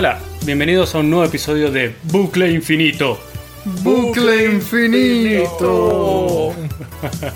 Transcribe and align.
Hola, 0.00 0.18
bienvenidos 0.46 0.94
a 0.94 0.98
un 1.00 1.10
nuevo 1.10 1.26
episodio 1.26 1.70
de 1.70 1.94
Bucle 2.04 2.50
Infinito. 2.50 3.20
Bucle 3.82 4.46
infinito. 4.46 6.54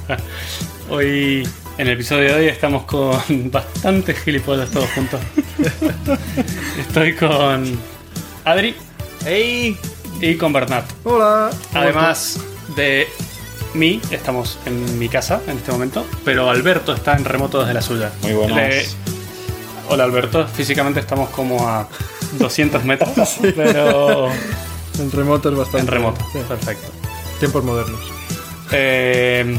Hoy, 0.89 1.47
en 1.77 1.87
el 1.87 1.93
episodio 1.93 2.31
de 2.31 2.35
hoy, 2.37 2.47
estamos 2.47 2.85
con 2.85 3.21
bastantes 3.51 4.19
gilipollas 4.21 4.71
todos 4.71 4.89
juntos. 4.93 5.21
Estoy 6.79 7.13
con 7.13 7.79
Adri 8.47 8.75
¡Ey! 9.27 9.77
y 10.23 10.35
con 10.37 10.55
Bernat. 10.55 10.87
Hola. 11.05 11.51
Además 11.75 12.41
de 12.77 13.07
mí, 13.75 14.01
estamos 14.11 14.59
en 14.65 14.99
mi 14.99 15.11
casa 15.11 15.43
en 15.47 15.59
este 15.59 15.71
momento, 15.71 16.07
pero 16.25 16.49
Alberto 16.49 16.95
está 16.95 17.15
en 17.15 17.27
remoto 17.27 17.61
desde 17.61 17.75
la 17.75 17.83
suya. 17.83 18.11
Muy 18.23 18.33
buenas. 18.33 18.57
Le- 18.57 18.87
Hola 19.91 20.05
Alberto, 20.05 20.49
físicamente 20.49 21.01
estamos 21.01 21.29
como 21.29 21.69
a 21.69 21.87
200 22.39 22.85
metros, 22.85 23.39
pero 23.57 24.29
En 24.99 25.11
remoto 25.13 25.49
es 25.51 25.57
bastante. 25.57 25.81
en 25.81 25.87
remoto. 25.89 26.25
Sí, 26.33 26.39
Perfecto. 26.47 26.89
Tiempos 27.41 27.65
modernos. 27.65 28.01
Eh, 28.73 29.59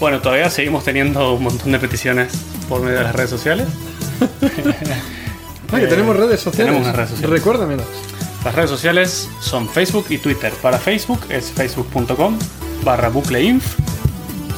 bueno, 0.00 0.20
todavía 0.20 0.48
seguimos 0.50 0.84
teniendo 0.84 1.34
un 1.34 1.42
montón 1.44 1.72
de 1.72 1.78
peticiones 1.78 2.32
por 2.68 2.80
medio 2.82 2.98
de 2.98 3.04
las 3.04 3.14
redes 3.14 3.30
sociales. 3.30 3.66
Ah, 5.70 5.76
que 5.76 5.84
Eh, 5.84 5.88
tenemos 5.88 6.16
redes 6.16 6.40
sociales. 6.40 6.72
tenemos 6.74 6.96
redes 6.96 7.10
sociales. 7.10 7.30
Recuérdamelas. 7.38 7.86
Las 8.42 8.54
redes 8.54 8.70
sociales 8.70 9.28
son 9.42 9.68
Facebook 9.68 10.06
y 10.08 10.16
Twitter. 10.16 10.50
Para 10.62 10.78
Facebook 10.78 11.20
es 11.28 11.50
facebook.com 11.50 12.38
barra 12.84 13.10
bucleinf 13.10 13.62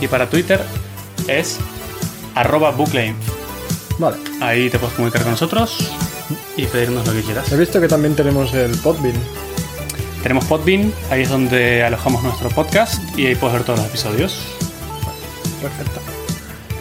y 0.01 0.07
para 0.07 0.31
Twitter 0.31 0.61
es 1.27 1.57
arroba 2.37 2.71
bucleinf. 2.71 3.17
Vale. 3.99 4.19
Ahí 4.41 4.71
te 4.71 4.79
puedes 4.79 4.95
comunicar 4.95 5.23
con 5.23 5.33
nosotros 5.33 5.91
y 6.57 6.67
pedirnos 6.67 7.07
lo 7.07 7.13
que 7.13 7.23
quieras. 7.23 7.51
He 7.53 7.57
visto 7.57 7.81
que 7.81 7.89
también 7.89 8.15
tenemos 8.15 8.53
el 8.55 8.73
Podbean. 8.79 9.15
Tenemos 10.23 10.45
Podbean, 10.45 10.93
ahí 11.11 11.23
es 11.23 11.29
donde 11.31 11.83
alojamos 11.83 12.23
nuestro 12.23 12.49
podcast 12.51 13.03
y 13.19 13.27
ahí 13.27 13.35
puedes 13.35 13.55
ver 13.55 13.65
todos 13.65 13.79
los 13.81 13.89
episodios. 13.89 14.39
Perfecto. 15.63 16.01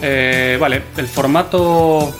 Eh, 0.02 0.56
vale, 0.60 0.82
el 0.96 1.08
formato 1.08 2.14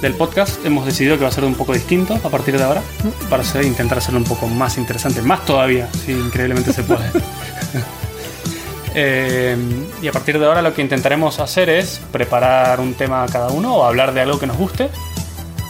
del 0.00 0.14
podcast 0.14 0.64
hemos 0.66 0.84
decidido 0.86 1.16
que 1.16 1.22
va 1.22 1.28
a 1.28 1.32
ser 1.32 1.44
un 1.44 1.54
poco 1.54 1.72
distinto 1.72 2.14
a 2.14 2.28
partir 2.28 2.56
de 2.58 2.64
ahora 2.64 2.82
para 3.30 3.42
hacer- 3.42 3.64
intentar 3.64 3.98
hacerlo 3.98 4.18
un 4.18 4.24
poco 4.24 4.48
más 4.48 4.76
interesante, 4.78 5.22
más 5.22 5.44
todavía, 5.46 5.88
si 6.04 6.12
increíblemente 6.12 6.72
se 6.72 6.82
puede. 6.82 7.04
Eh, 8.94 9.56
y 10.02 10.06
a 10.08 10.12
partir 10.12 10.38
de 10.38 10.44
ahora 10.44 10.60
lo 10.60 10.74
que 10.74 10.82
intentaremos 10.82 11.40
hacer 11.40 11.70
es 11.70 11.98
preparar 12.10 12.78
un 12.78 12.92
tema 12.92 13.22
a 13.24 13.26
cada 13.26 13.48
uno 13.48 13.74
o 13.74 13.84
hablar 13.84 14.12
de 14.12 14.20
algo 14.20 14.38
que 14.38 14.46
nos 14.46 14.58
guste 14.58 14.90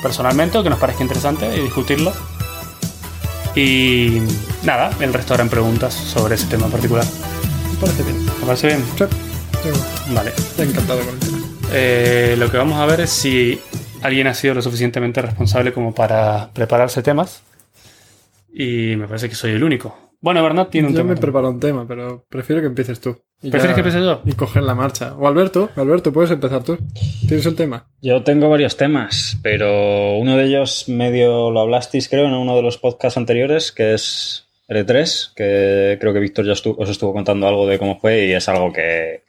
personalmente 0.03 0.59
o 0.59 0.63
que 0.63 0.71
nos 0.71 0.79
parezca 0.79 1.03
interesante 1.03 1.57
y 1.57 1.61
discutirlo. 1.61 2.13
Y 3.55 4.21
nada, 4.65 4.91
el 5.01 5.13
resto 5.13 5.35
harán 5.35 5.49
preguntas 5.49 5.95
sobre 5.95 6.35
ese 6.35 6.47
tema 6.47 6.67
en 6.67 6.73
particular. 6.73 7.05
Me 7.71 7.79
parece 7.79 8.03
bien. 8.03 8.27
¿Te 8.27 8.47
parece 8.47 8.67
bien? 8.67 8.85
Sí. 8.99 9.05
Vale. 10.15 10.31
Estoy 10.31 10.69
encantado 10.69 11.01
con 11.01 11.15
el 11.15 11.21
tema. 11.21 11.39
Eh, 11.73 12.35
lo 12.39 12.51
que 12.51 12.57
vamos 12.57 12.79
a 12.79 12.87
ver 12.87 13.01
es 13.01 13.11
si 13.11 13.61
alguien 14.03 14.27
ha 14.27 14.35
sido 14.35 14.55
lo 14.55 14.63
suficientemente 14.63 15.23
responsable 15.23 15.73
como 15.73 15.95
para 15.95 16.51
prepararse 16.53 17.03
temas. 17.03 17.43
Y 18.53 18.97
me 18.97 19.07
parece 19.07 19.29
que 19.29 19.35
soy 19.35 19.53
el 19.53 19.65
único. 19.65 20.12
Bueno, 20.23 20.43
Bernat 20.43 20.71
tiene 20.71 20.87
un 20.89 20.95
Yo 20.95 21.01
tema. 21.01 21.15
me 21.15 21.21
preparo 21.21 21.51
un 21.51 21.61
tema, 21.61 21.85
pero 21.87 22.25
prefiero 22.29 22.63
que 22.63 22.69
empieces 22.69 23.01
tú. 23.01 23.11
Y 23.43 23.51
¿Prefieres 23.51 23.71
ya- 23.71 23.75
que 23.75 23.81
empiece 23.89 24.01
yo? 24.07 24.23
Y 24.25 24.33
coger 24.35 24.63
la 24.63 24.75
marcha. 24.77 25.15
O 25.19 25.27
Alberto. 25.27 25.69
Alberto, 25.77 26.13
puedes 26.13 26.31
empezar 26.31 26.63
tú. 26.63 26.79
¿Tienes 27.27 27.45
el 27.45 27.57
tema? 27.57 27.89
Yo 28.01 28.23
tengo 28.23 28.49
varios 28.49 28.77
temas, 28.77 29.37
pero 29.43 30.17
uno 30.17 30.37
de 30.37 30.45
ellos 30.45 30.89
medio 30.89 31.51
lo 31.51 31.61
hablasteis, 31.61 32.09
creo, 32.09 32.27
en 32.27 32.35
uno 32.35 32.55
de 32.55 32.63
los 32.63 32.79
podcasts 32.79 33.17
anteriores, 33.19 33.73
que 33.73 33.95
es 33.95 34.47
R3, 34.69 35.33
que 35.35 35.99
creo 36.01 36.13
que 36.13 36.21
Víctor 36.21 36.45
ya 36.47 36.53
os 36.53 36.89
estuvo 36.89 37.13
contando 37.13 37.49
algo 37.49 37.67
de 37.67 37.79
cómo 37.81 37.99
fue 37.99 38.27
y 38.27 38.33
es 38.33 38.49
algo 38.49 38.73
que, 38.73 39.25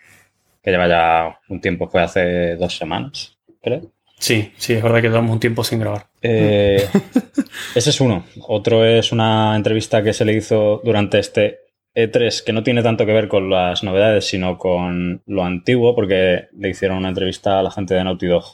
que 0.62 0.70
lleva 0.72 0.88
ya 0.88 1.40
un 1.50 1.60
tiempo, 1.60 1.90
fue 1.90 2.04
hace 2.04 2.56
dos 2.56 2.78
semanas, 2.78 3.36
creo. 3.64 3.82
Sí, 4.24 4.54
sí, 4.56 4.72
es 4.72 4.82
verdad 4.82 5.02
que 5.02 5.10
llevamos 5.10 5.34
un 5.34 5.40
tiempo 5.42 5.66
sin 5.66 5.80
grabar. 5.80 6.08
Eh, 6.22 6.88
ese 7.76 7.90
es 7.90 8.00
uno. 8.00 8.24
Otro 8.48 8.86
es 8.86 9.12
una 9.12 9.54
entrevista 9.54 10.02
que 10.02 10.14
se 10.14 10.24
le 10.24 10.34
hizo 10.34 10.80
durante 10.82 11.20
este 11.20 11.60
E3, 11.94 12.42
que 12.42 12.54
no 12.54 12.64
tiene 12.64 12.82
tanto 12.82 13.06
que 13.06 13.12
ver 13.12 13.28
con 13.28 13.50
las 13.50 13.84
novedades, 13.84 14.26
sino 14.26 14.58
con 14.58 15.22
lo 15.26 15.44
antiguo, 15.44 15.94
porque 15.94 16.48
le 16.58 16.70
hicieron 16.70 17.00
una 17.00 17.10
entrevista 17.10 17.60
a 17.60 17.64
la 17.64 17.72
gente 17.72 17.96
de 17.96 18.04
Naughty 18.06 18.28
Dog. 18.28 18.46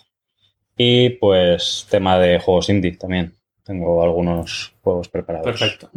Y 0.76 1.12
pues 1.12 1.86
tema 1.88 2.18
de 2.18 2.40
juegos 2.40 2.70
indie 2.70 2.98
también. 2.98 3.36
Tengo 3.64 4.02
algunos 4.02 4.74
juegos 4.82 5.08
preparados. 5.08 5.46
Perfecto. 5.46 5.92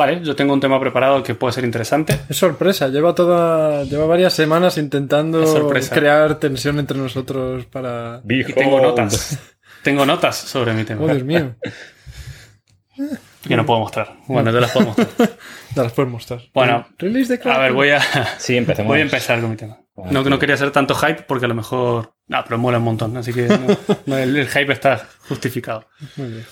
Vale, 0.00 0.22
yo 0.24 0.34
tengo 0.34 0.54
un 0.54 0.60
tema 0.60 0.80
preparado 0.80 1.22
que 1.22 1.34
puede 1.34 1.52
ser 1.52 1.62
interesante. 1.64 2.18
Es 2.26 2.38
sorpresa. 2.38 2.88
Lleva 2.88 3.14
toda. 3.14 3.84
Lleva 3.84 4.06
varias 4.06 4.32
semanas 4.32 4.78
intentando 4.78 5.68
crear 5.92 6.36
tensión 6.36 6.78
entre 6.78 6.96
nosotros 6.96 7.66
para. 7.66 8.22
Y 8.26 8.42
tengo 8.44 8.80
notas. 8.80 9.38
Tengo 9.82 10.06
notas 10.06 10.36
sobre 10.36 10.72
mi 10.72 10.84
tema 10.84 11.02
Oh, 11.04 11.08
Dios 11.08 11.22
mío. 11.22 11.54
que 13.46 13.56
no 13.56 13.66
puedo 13.66 13.80
mostrar. 13.80 14.16
Bueno, 14.26 14.50
yo 14.50 14.60
las 14.60 14.70
puedo 14.72 14.86
mostrar. 14.86 15.08
Te 15.74 15.82
las 15.82 15.92
puedes 15.92 16.10
mostrar. 16.10 16.40
Bueno, 16.54 16.86
Release 16.98 17.36
de 17.36 17.50
A 17.50 17.58
ver, 17.58 17.72
voy 17.74 17.90
a, 17.90 18.00
Sí, 18.38 18.56
empecemos. 18.56 18.88
voy 18.88 19.00
a 19.00 19.02
empezar 19.02 19.38
con 19.40 19.50
mi 19.50 19.56
tema. 19.56 19.80
No, 20.10 20.22
no 20.24 20.38
quería 20.38 20.54
hacer 20.54 20.70
tanto 20.70 20.94
hype 20.94 21.24
porque 21.24 21.44
a 21.44 21.48
lo 21.48 21.54
mejor. 21.54 22.14
No, 22.26 22.42
pero 22.44 22.56
mola 22.56 22.78
un 22.78 22.84
montón, 22.84 23.14
así 23.18 23.34
que 23.34 23.42
no- 23.48 23.76
no, 24.06 24.16
el, 24.16 24.34
el 24.34 24.48
hype 24.48 24.72
está 24.72 25.06
justificado. 25.28 25.86
Muy 26.16 26.28
bien. 26.28 26.46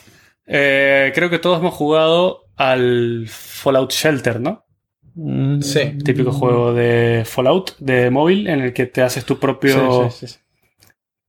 Eh, 0.46 1.12
creo 1.14 1.30
que 1.30 1.38
todos 1.38 1.60
hemos 1.60 1.72
jugado 1.74 2.47
al 2.58 3.26
Fallout 3.28 3.92
Shelter, 3.92 4.40
¿no? 4.40 4.66
Mm, 5.14 5.60
Sí. 5.62 5.96
Típico 6.04 6.32
juego 6.32 6.74
de 6.74 7.24
Fallout 7.24 7.76
de 7.78 8.10
móvil 8.10 8.46
en 8.48 8.60
el 8.60 8.72
que 8.72 8.86
te 8.86 9.02
haces 9.02 9.24
tu 9.24 9.38
propio. 9.38 10.10
Sí, 10.10 10.26
sí, 10.26 10.32
sí. 10.34 10.38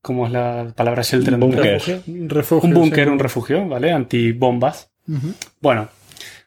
¿Cómo 0.02 0.26
es 0.26 0.32
la 0.32 0.72
palabra 0.76 1.02
shelter? 1.02 1.34
en 1.34 1.40
Búnker. 1.40 2.02
Un 2.06 2.28
refugio. 2.30 2.68
Un 2.68 2.74
búnker, 2.74 3.04
sí. 3.06 3.10
un 3.10 3.18
refugio, 3.18 3.68
¿vale? 3.68 3.92
Antibombas. 3.92 4.90
Bueno, 5.60 5.88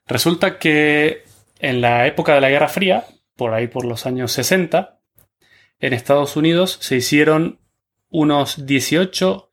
resulta 0.08 0.58
que 0.58 1.24
en 1.60 1.82
la 1.82 2.08
época 2.08 2.34
de 2.34 2.42
la 2.42 2.50
Guerra 2.50 2.68
Fría, 2.70 3.06
por 3.36 3.54
ahí 3.54 3.68
por 3.68 3.86
los 3.86 4.06
años 4.06 4.32
60, 4.32 5.00
en 5.80 5.94
Estados 5.94 6.36
Unidos 6.36 6.78
se 6.82 6.96
hicieron 6.96 7.60
unos 8.10 8.66
18 8.66 9.50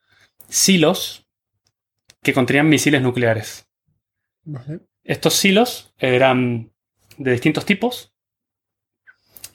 silos 0.47 1.27
que 2.23 2.33
contenían 2.33 2.69
misiles 2.69 3.01
nucleares. 3.01 3.67
Vale. 4.43 4.79
Estos 5.03 5.35
silos 5.35 5.93
eran 5.97 6.71
de 7.17 7.31
distintos 7.31 7.65
tipos 7.65 8.13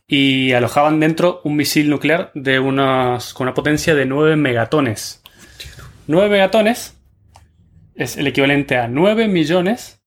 y 0.06 0.52
alojaban 0.52 1.00
dentro 1.00 1.40
un 1.44 1.56
misil 1.56 1.90
nuclear 1.90 2.30
de 2.34 2.58
unos, 2.58 3.34
con 3.34 3.46
una 3.46 3.54
potencia 3.54 3.94
de 3.94 4.06
9 4.06 4.36
megatones. 4.36 5.22
9 6.06 6.28
megatones 6.28 6.96
es 7.94 8.16
el 8.16 8.26
equivalente 8.26 8.76
a 8.76 8.88
9 8.88 9.28
millones 9.28 10.02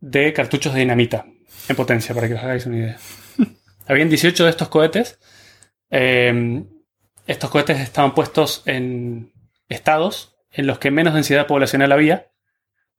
de 0.00 0.32
cartuchos 0.32 0.74
de 0.74 0.80
dinamita 0.80 1.26
en 1.68 1.76
potencia, 1.76 2.14
para 2.14 2.28
que 2.28 2.34
os 2.34 2.42
hagáis 2.42 2.66
una 2.66 2.78
idea. 2.78 2.98
Habían 3.86 4.08
18 4.08 4.44
de 4.44 4.50
estos 4.50 4.68
cohetes. 4.68 5.18
Eh, 5.90 6.64
estos 7.26 7.50
cohetes 7.50 7.80
estaban 7.80 8.14
puestos 8.14 8.62
en 8.66 9.32
estados 9.68 10.36
en 10.50 10.66
los 10.66 10.78
que 10.78 10.90
menos 10.90 11.14
densidad 11.14 11.46
poblacional 11.46 11.92
había, 11.92 12.30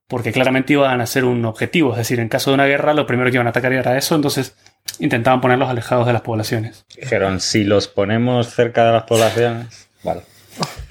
porque 0.07 0.31
claramente 0.31 0.73
iban 0.73 1.01
a 1.01 1.05
ser 1.05 1.25
un 1.25 1.45
objetivo. 1.45 1.91
Es 1.91 1.97
decir, 1.97 2.19
en 2.19 2.29
caso 2.29 2.51
de 2.51 2.55
una 2.55 2.65
guerra, 2.65 2.93
lo 2.93 3.07
primero 3.07 3.29
que 3.29 3.37
iban 3.37 3.47
a 3.47 3.51
atacar 3.51 3.73
era 3.73 3.97
eso, 3.97 4.15
entonces 4.15 4.55
intentaban 4.99 5.41
ponerlos 5.41 5.69
alejados 5.69 6.05
de 6.05 6.13
las 6.13 6.21
poblaciones. 6.21 6.85
Dijeron, 6.95 7.39
si 7.39 7.63
los 7.63 7.87
ponemos 7.87 8.53
cerca 8.53 8.85
de 8.85 8.91
las 8.93 9.03
poblaciones. 9.03 9.87
Vale. 10.03 10.21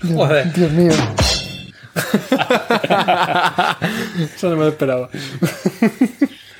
Joder. 0.02 0.52
Dios 0.52 0.72
mío. 0.72 0.92
Eso 4.34 4.50
no 4.50 4.56
me 4.56 4.64
lo 4.64 4.68
esperaba. 4.68 5.08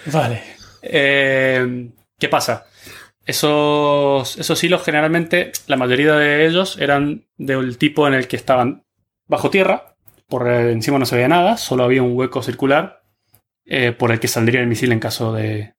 Vale. 0.07 0.43
Eh, 0.83 1.91
¿Qué 2.19 2.29
pasa? 2.29 2.67
Esos, 3.27 4.39
esos 4.39 4.63
hilos 4.63 4.85
generalmente, 4.85 5.51
la 5.67 5.77
mayoría 5.77 6.15
de 6.15 6.47
ellos 6.47 6.77
eran 6.79 7.25
del 7.37 7.79
tipo 7.79 8.07
en 8.07 8.15
el 8.15 8.29
que 8.29 8.37
estaban 8.37 8.85
bajo 9.27 9.51
tierra, 9.51 9.94
por 10.35 10.49
encima 10.49 10.99
no 10.99 11.07
se 11.07 11.15
veía 11.15 11.29
nada, 11.29 11.57
solo 11.57 11.85
había 11.85 12.03
un 12.03 12.17
hueco 12.17 12.43
circular 12.43 13.05
eh, 13.65 13.93
por 13.93 14.11
el 14.11 14.19
que 14.19 14.27
saldría 14.27 14.61
el 14.61 14.67
misil 14.67 14.91
en 14.91 14.99
caso 14.99 15.33
de 15.33 15.75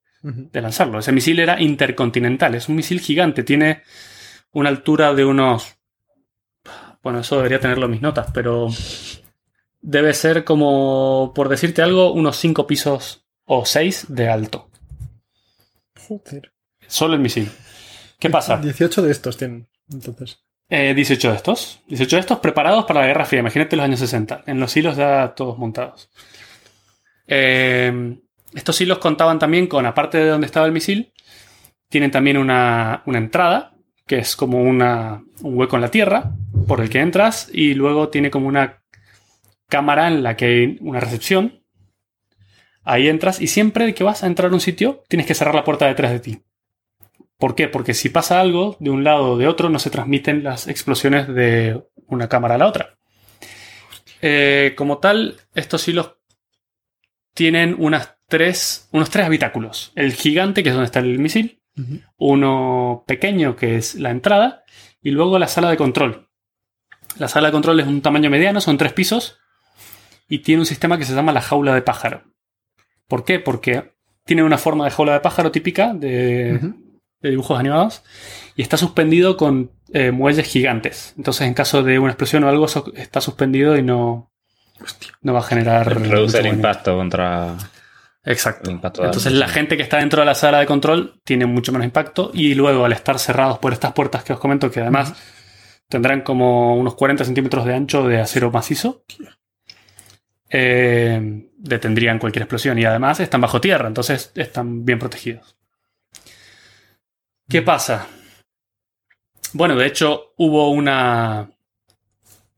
lanzarlo. 0.54 0.98
Ese 0.98 1.12
misil 1.12 1.42
era 1.42 1.62
intercontinental, 1.62 2.56
es 2.56 2.70
un 2.70 2.78
misil 2.78 3.02
gigante, 3.02 3.44
tiene 3.44 3.84
una 4.54 4.70
altura 4.70 5.14
de 5.14 5.26
unos... 5.26 5.76
Bueno, 7.04 7.20
eso 7.20 7.36
debería 7.36 7.60
tenerlo 7.60 7.88
en 7.88 7.92
mis 7.92 8.02
notas, 8.02 8.28
pero 8.34 8.70
debe 9.82 10.14
ser 10.14 10.46
como, 10.46 11.34
por 11.36 11.50
decirte 11.50 11.82
algo, 11.82 12.14
unos 12.14 12.38
5 12.38 12.66
pisos 12.66 13.26
o 13.44 13.66
6 13.66 14.06
de 14.08 14.30
alto. 14.30 14.70
Joder. 16.08 16.54
Solo 16.88 17.16
el 17.16 17.20
misil. 17.20 17.52
¿Qué 18.20 18.30
pasa? 18.30 18.56
18 18.56 19.02
de 19.02 19.12
estos 19.12 19.36
tienen. 19.36 19.68
Entonces. 19.92 20.45
Eh, 20.70 20.94
18 20.96 21.30
de 21.30 21.36
estos. 21.36 21.82
18 21.88 22.16
de 22.16 22.20
estos 22.20 22.40
preparados 22.40 22.86
para 22.86 23.02
la 23.02 23.08
Guerra 23.08 23.26
Fría. 23.26 23.42
Imagínate 23.42 23.76
los 23.76 23.86
años 23.86 24.00
60. 24.00 24.44
En 24.48 24.60
los 24.60 24.76
hilos 24.76 24.98
ya 24.98 25.34
todos 25.36 25.58
montados. 25.58 26.10
Eh, 27.28 28.18
estos 28.54 28.80
hilos 28.82 29.00
contaban 29.00 29.38
también 29.38 29.68
con, 29.68 29.86
aparte 29.86 30.18
de 30.18 30.30
donde 30.30 30.48
estaba 30.48 30.66
el 30.66 30.72
misil, 30.72 31.12
tienen 31.90 32.12
también 32.12 32.38
una, 32.38 33.04
una 33.06 33.18
entrada, 33.18 33.74
que 34.08 34.18
es 34.20 34.36
como 34.36 34.62
una, 34.62 35.24
un 35.42 35.58
hueco 35.58 35.76
en 35.76 35.82
la 35.82 35.92
tierra, 35.92 36.32
por 36.68 36.82
el 36.82 36.90
que 36.90 37.00
entras, 37.00 37.50
y 37.52 37.74
luego 37.74 38.10
tiene 38.10 38.32
como 38.32 38.48
una 38.48 38.82
cámara 39.68 40.08
en 40.08 40.24
la 40.24 40.36
que 40.36 40.46
hay 40.46 40.78
una 40.82 41.00
recepción. 41.00 41.64
Ahí 42.84 43.10
entras 43.10 43.42
y 43.42 43.48
siempre 43.48 43.94
que 43.94 44.04
vas 44.04 44.24
a 44.24 44.28
entrar 44.28 44.52
a 44.52 44.54
un 44.54 44.62
sitio 44.62 45.04
tienes 45.08 45.26
que 45.26 45.34
cerrar 45.34 45.56
la 45.56 45.64
puerta 45.64 45.88
detrás 45.88 46.12
de 46.12 46.20
ti. 46.20 46.40
¿Por 47.38 47.56
qué? 47.56 47.68
Porque 47.68 47.94
si 47.94 48.10
pasa 48.10 48.40
algo 48.40 48.78
de 48.80 48.90
un 48.90 49.04
lado 49.04 49.32
o 49.32 49.38
de 49.38 49.48
otro 49.48 49.70
no 49.70 49.80
se 49.80 49.90
transmiten 49.90 50.44
las 50.44 50.68
explosiones 50.68 51.28
de 51.28 51.82
una 52.08 52.30
cámara 52.30 52.56
a 52.56 52.58
la 52.58 52.68
otra. 52.68 52.98
Eh, 54.22 54.74
como 54.78 55.00
tal, 55.00 55.36
estos 55.54 55.88
hilos 55.88 56.16
tienen 57.34 57.76
unas 57.78 58.18
tres, 58.28 58.88
unos 58.92 59.10
tres 59.10 59.26
habitáculos. 59.26 59.92
El 59.96 60.14
gigante, 60.14 60.64
que 60.64 60.70
es 60.70 60.76
donde 60.76 60.86
está 60.86 61.00
el 61.00 61.20
misil, 61.20 61.62
uno 62.18 63.04
pequeño, 63.06 63.56
que 63.56 63.76
es 63.76 63.96
la 63.96 64.12
entrada, 64.12 64.64
y 65.02 65.12
luego 65.12 65.38
la 65.38 65.50
sala 65.50 65.70
de 65.70 65.78
control. 65.78 66.30
La 67.18 67.28
sala 67.28 67.50
de 67.50 67.52
control 67.52 67.82
es 67.82 67.88
un 67.88 68.02
tamaño 68.02 68.30
mediano, 68.30 68.62
son 68.62 68.78
tres 68.78 68.94
pisos, 68.94 69.38
y 70.30 70.40
tiene 70.40 70.62
un 70.62 70.66
sistema 70.66 70.98
que 70.98 71.06
se 71.06 71.14
llama 71.14 71.34
la 71.34 71.42
jaula 71.42 71.76
de 71.76 71.82
pájaro. 71.82 72.24
¿Por 73.08 73.26
qué? 73.26 73.40
Porque 73.40 73.94
tiene 74.24 74.44
una 74.44 74.58
forma 74.58 74.86
de 74.86 74.92
jaula 74.92 75.14
de 75.14 75.20
pájaro 75.20 75.52
típica 75.52 75.94
de. 75.94 76.60
De 77.22 77.30
dibujos 77.32 77.60
animados 77.60 78.04
y 78.56 78.62
está 78.62 78.78
suspendido 78.78 79.38
con 79.38 79.72
eh, 79.94 80.12
muelles 80.12 80.48
gigantes. 80.48 81.14
Entonces, 81.18 81.48
en 81.48 81.54
caso 81.54 81.84
de 81.84 82.00
una 82.00 82.12
explosión 82.12 82.44
o 82.44 82.50
algo, 82.50 82.66
eso 82.66 82.92
está 82.96 83.22
suspendido 83.22 83.78
y 83.78 83.82
no, 83.82 84.32
no 85.22 85.34
va 85.34 85.40
a 85.40 85.44
generar. 85.44 85.88
Reduce 85.88 86.38
el 86.38 86.44
movimiento. 86.44 86.50
impacto 86.50 86.96
contra 86.96 87.56
Exacto. 88.26 88.72
impacto 88.72 89.06
Entonces 89.06 89.34
la 89.34 89.48
gente 89.48 89.78
que 89.78 89.84
está 89.84 89.98
dentro 89.98 90.22
de 90.22 90.26
la 90.26 90.36
sala 90.36 90.60
de 90.60 90.66
control 90.66 91.22
tiene 91.24 91.46
mucho 91.46 91.72
menos 91.72 91.86
impacto 91.86 92.32
y 92.34 92.56
luego 92.56 92.84
al 92.84 92.92
estar 92.92 93.20
cerrados 93.20 93.60
por 93.60 93.72
estas 93.72 93.94
puertas 93.94 94.24
que 94.24 94.34
os 94.34 94.40
comento, 94.40 94.72
que 94.72 94.82
además 94.82 95.14
tendrán 95.88 96.22
como 96.22 96.76
unos 96.76 96.96
40 96.96 97.24
centímetros 97.24 97.66
de 97.66 97.76
ancho 97.76 98.08
de 98.08 98.20
acero 98.20 98.50
macizo, 98.50 99.04
eh, 100.50 101.48
detendrían 101.56 102.18
cualquier 102.18 102.44
explosión 102.44 102.80
y 102.80 102.86
además 102.86 103.20
están 103.20 103.42
bajo 103.42 103.62
tierra, 103.62 103.88
entonces 103.88 104.32
están 104.34 104.84
bien 104.86 104.98
protegidos. 104.98 105.56
¿Qué 107.48 107.62
pasa? 107.62 108.08
Bueno, 109.54 109.76
de 109.76 109.86
hecho 109.86 110.34
hubo 110.38 110.70
una... 110.70 111.50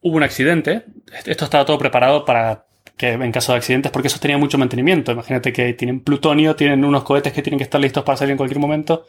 Hubo 0.01 0.15
un 0.17 0.23
accidente. 0.23 0.85
Esto 1.25 1.45
estaba 1.45 1.65
todo 1.65 1.77
preparado 1.77 2.23
para 2.23 2.65
que 2.95 3.09
en 3.11 3.31
caso 3.31 3.51
de 3.51 3.59
accidentes, 3.59 3.91
porque 3.91 4.07
esos 4.07 4.19
tenían 4.19 4.39
mucho 4.39 4.57
mantenimiento. 4.57 5.11
Imagínate 5.11 5.53
que 5.53 5.73
tienen 5.73 6.01
plutonio, 6.01 6.55
tienen 6.55 6.83
unos 6.83 7.03
cohetes 7.03 7.31
que 7.31 7.41
tienen 7.41 7.59
que 7.59 7.63
estar 7.63 7.79
listos 7.79 8.03
para 8.03 8.17
salir 8.17 8.31
en 8.31 8.37
cualquier 8.37 8.59
momento, 8.59 9.05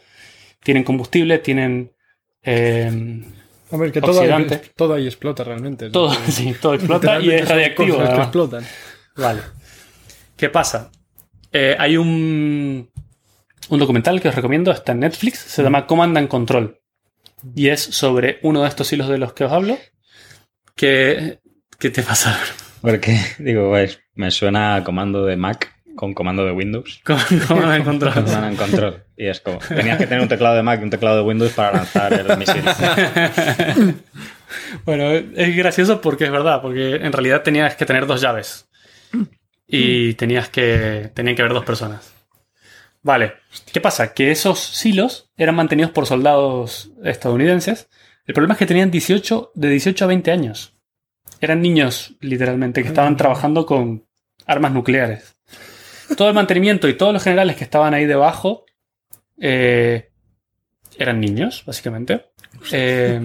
tienen 0.63 0.85
combustible, 0.85 1.39
tienen 1.39 1.93
eh, 2.43 3.23
A 3.71 3.77
ver, 3.77 3.93
que 3.93 4.01
todo 4.01 4.21
ahí, 4.21 4.47
todo 4.77 4.95
ahí 4.95 5.07
explota 5.07 5.43
realmente. 5.45 5.91
todo, 5.91 6.13
sí, 6.29 6.55
todo 6.61 6.75
explota 6.75 7.19
y 7.21 7.31
es 7.31 7.49
radiactivo. 7.49 7.99
que 7.99 8.05
explotan. 8.05 8.65
Vale. 9.17 9.41
¿Qué 10.37 10.51
pasa? 10.51 10.91
Eh, 11.51 11.75
hay 11.79 11.97
un, 11.97 12.91
un 13.69 13.79
documental 13.79 14.21
que 14.21 14.29
os 14.29 14.35
recomiendo, 14.35 14.71
está 14.71 14.93
en 14.93 15.01
Netflix, 15.01 15.39
se 15.39 15.63
llama 15.63 15.87
Command 15.87 16.17
and 16.17 16.29
Control. 16.29 16.81
Y 17.55 17.69
es 17.69 17.81
sobre 17.81 18.39
uno 18.43 18.63
de 18.63 18.69
estos 18.69 18.93
hilos 18.93 19.09
de 19.09 19.19
los 19.19 19.33
que 19.33 19.45
os 19.45 19.53
hablo. 19.53 19.79
Que, 20.75 21.39
¿Qué 21.79 21.91
te 21.91 22.03
pasa? 22.03 22.39
Porque, 22.81 23.19
digo, 23.39 23.71
pues, 23.71 24.01
me 24.15 24.31
suena 24.31 24.77
a 24.77 24.85
comando 24.85 25.25
de 25.25 25.37
Mac 25.37 25.75
con 25.95 26.15
comando 26.15 26.45
de 26.45 26.53
Windows. 26.53 27.01
Command 27.05 27.73
and 27.73 27.85
Control. 27.85 28.15
Command 28.15 28.45
and 28.45 28.57
control. 28.57 29.05
Y 29.17 29.27
es 29.27 29.41
como, 29.41 29.59
tenías 29.59 29.99
que 29.99 30.07
tener 30.07 30.23
un 30.23 30.29
teclado 30.29 30.55
de 30.55 30.63
Mac 30.63 30.81
y 30.81 30.85
un 30.85 30.91
teclado 30.91 31.17
de 31.17 31.23
Windows 31.23 31.53
para 31.53 31.79
lanzar 31.79 32.13
el 32.13 32.39
misil. 32.39 32.63
Bueno, 34.87 35.11
es 35.13 35.57
gracioso 35.57 36.01
porque 36.01 36.25
es 36.25 36.31
verdad, 36.31 36.63
porque 36.63 36.97
en 36.97 37.13
realidad 37.13 37.43
tenías 37.43 37.77
que 37.77 37.85
tener 37.85 38.07
dos 38.07 38.23
llaves. 38.23 38.67
Y 39.67 40.15
tenías 40.15 40.49
que. 40.49 41.11
Tenían 41.15 41.37
que 41.37 41.43
haber 41.43 41.53
dos 41.53 41.67
personas. 41.67 42.15
Vale. 43.03 43.35
¿Qué 43.73 43.81
pasa? 43.81 44.13
Que 44.13 44.31
esos 44.31 44.59
silos 44.59 45.31
eran 45.37 45.55
mantenidos 45.55 45.93
por 45.93 46.07
soldados 46.07 46.91
estadounidenses. 47.05 47.89
El 48.27 48.35
problema 48.35 48.55
es 48.55 48.59
que 48.59 48.67
tenían 48.67 48.91
18, 48.91 49.53
de 49.55 49.69
18 49.71 50.05
a 50.05 50.09
20 50.09 50.31
años. 50.31 50.75
Eran 51.41 51.63
niños, 51.63 52.17
literalmente, 52.21 52.83
que 52.83 52.89
estaban 52.89 53.17
trabajando 53.17 53.65
con 53.65 54.07
armas 54.47 54.73
nucleares. 54.73 55.37
Todo 56.17 56.29
el 56.29 56.35
mantenimiento 56.35 56.89
y 56.89 56.95
todos 56.95 57.13
los 57.13 57.23
generales 57.23 57.57
que 57.57 57.65
estaban 57.65 57.95
ahí 57.95 58.07
debajo 58.07 58.65
eh, 59.39 60.11
eran 60.99 61.21
niños, 61.21 61.63
básicamente. 61.65 62.27
Eh, 62.73 63.21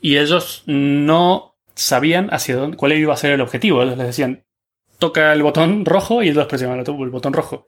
y 0.00 0.16
ellos 0.16 0.62
no 0.66 1.56
sabían 1.74 2.28
hacia 2.32 2.56
dónde, 2.56 2.76
cuál 2.76 2.92
iba 2.92 3.14
a 3.14 3.16
ser 3.16 3.32
el 3.32 3.40
objetivo. 3.40 3.82
Ellos 3.82 3.98
les 3.98 4.06
decían, 4.06 4.44
toca 4.98 5.32
el 5.32 5.42
botón 5.42 5.84
rojo 5.84 6.22
y 6.22 6.28
ellos 6.28 6.46
presionaban 6.46 6.84
el 6.86 7.02
el 7.02 7.10
botón 7.10 7.32
rojo, 7.32 7.66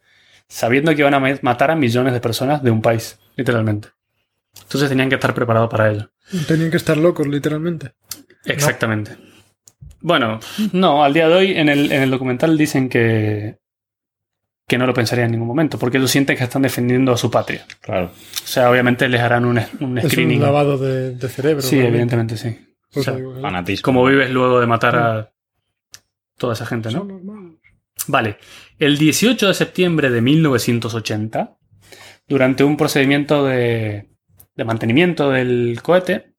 sabiendo 0.48 0.92
que 0.94 1.00
iban 1.00 1.14
a 1.14 1.20
ma- 1.20 1.38
matar 1.42 1.70
a 1.70 1.76
millones 1.76 2.12
de 2.12 2.20
personas 2.20 2.62
de 2.62 2.70
un 2.70 2.82
país, 2.82 3.18
literalmente. 3.36 3.88
Entonces 4.62 4.88
tenían 4.88 5.08
que 5.08 5.14
estar 5.16 5.34
preparados 5.34 5.70
para 5.70 5.90
ello. 5.90 6.10
Tenían 6.46 6.70
que 6.70 6.76
estar 6.76 6.96
locos, 6.96 7.26
literalmente. 7.26 7.92
Exactamente. 8.44 9.16
Bueno, 10.00 10.40
no, 10.72 11.04
al 11.04 11.14
día 11.14 11.28
de 11.28 11.34
hoy 11.34 11.52
en 11.52 11.68
el, 11.68 11.90
en 11.92 12.02
el 12.02 12.10
documental 12.10 12.58
dicen 12.58 12.88
que, 12.88 13.58
que 14.66 14.76
no 14.78 14.86
lo 14.86 14.94
pensarían 14.94 15.26
en 15.26 15.32
ningún 15.32 15.48
momento, 15.48 15.78
porque 15.78 15.98
ellos 15.98 16.10
sienten 16.10 16.36
que 16.36 16.44
están 16.44 16.62
defendiendo 16.62 17.12
a 17.12 17.16
su 17.16 17.30
patria. 17.30 17.64
Claro. 17.80 18.06
O 18.06 18.46
sea, 18.46 18.70
obviamente 18.70 19.08
les 19.08 19.20
harán 19.20 19.44
un, 19.44 19.60
un 19.80 19.98
Es 19.98 20.08
screening. 20.10 20.38
un 20.38 20.42
lavado 20.44 20.76
de, 20.78 21.14
de 21.14 21.28
cerebro. 21.28 21.62
sí, 21.62 21.78
evidentemente 21.78 22.36
sí. 22.36 22.48
O 22.94 23.02
sea, 23.02 23.12
eso 23.12 23.17
digo. 23.17 23.40
Fanatismo. 23.40 23.82
Como 23.84 24.05
vives 24.05 24.31
luego 24.31 24.60
de 24.60 24.67
matar 24.67 24.96
a 24.96 25.32
toda 26.36 26.55
esa 26.55 26.67
gente, 26.67 26.90
¿no? 26.90 27.06
Vale. 28.08 28.36
El 28.84 28.98
18 28.98 29.48
de 29.48 29.55
septiembre 29.55 30.10
de 30.10 30.20
1980, 30.20 31.56
durante 32.27 32.65
un 32.65 32.77
procedimiento 32.77 33.44
de, 33.44 34.08
de 34.56 34.65
mantenimiento 34.65 35.31
del 35.31 35.79
cohete, 35.82 36.32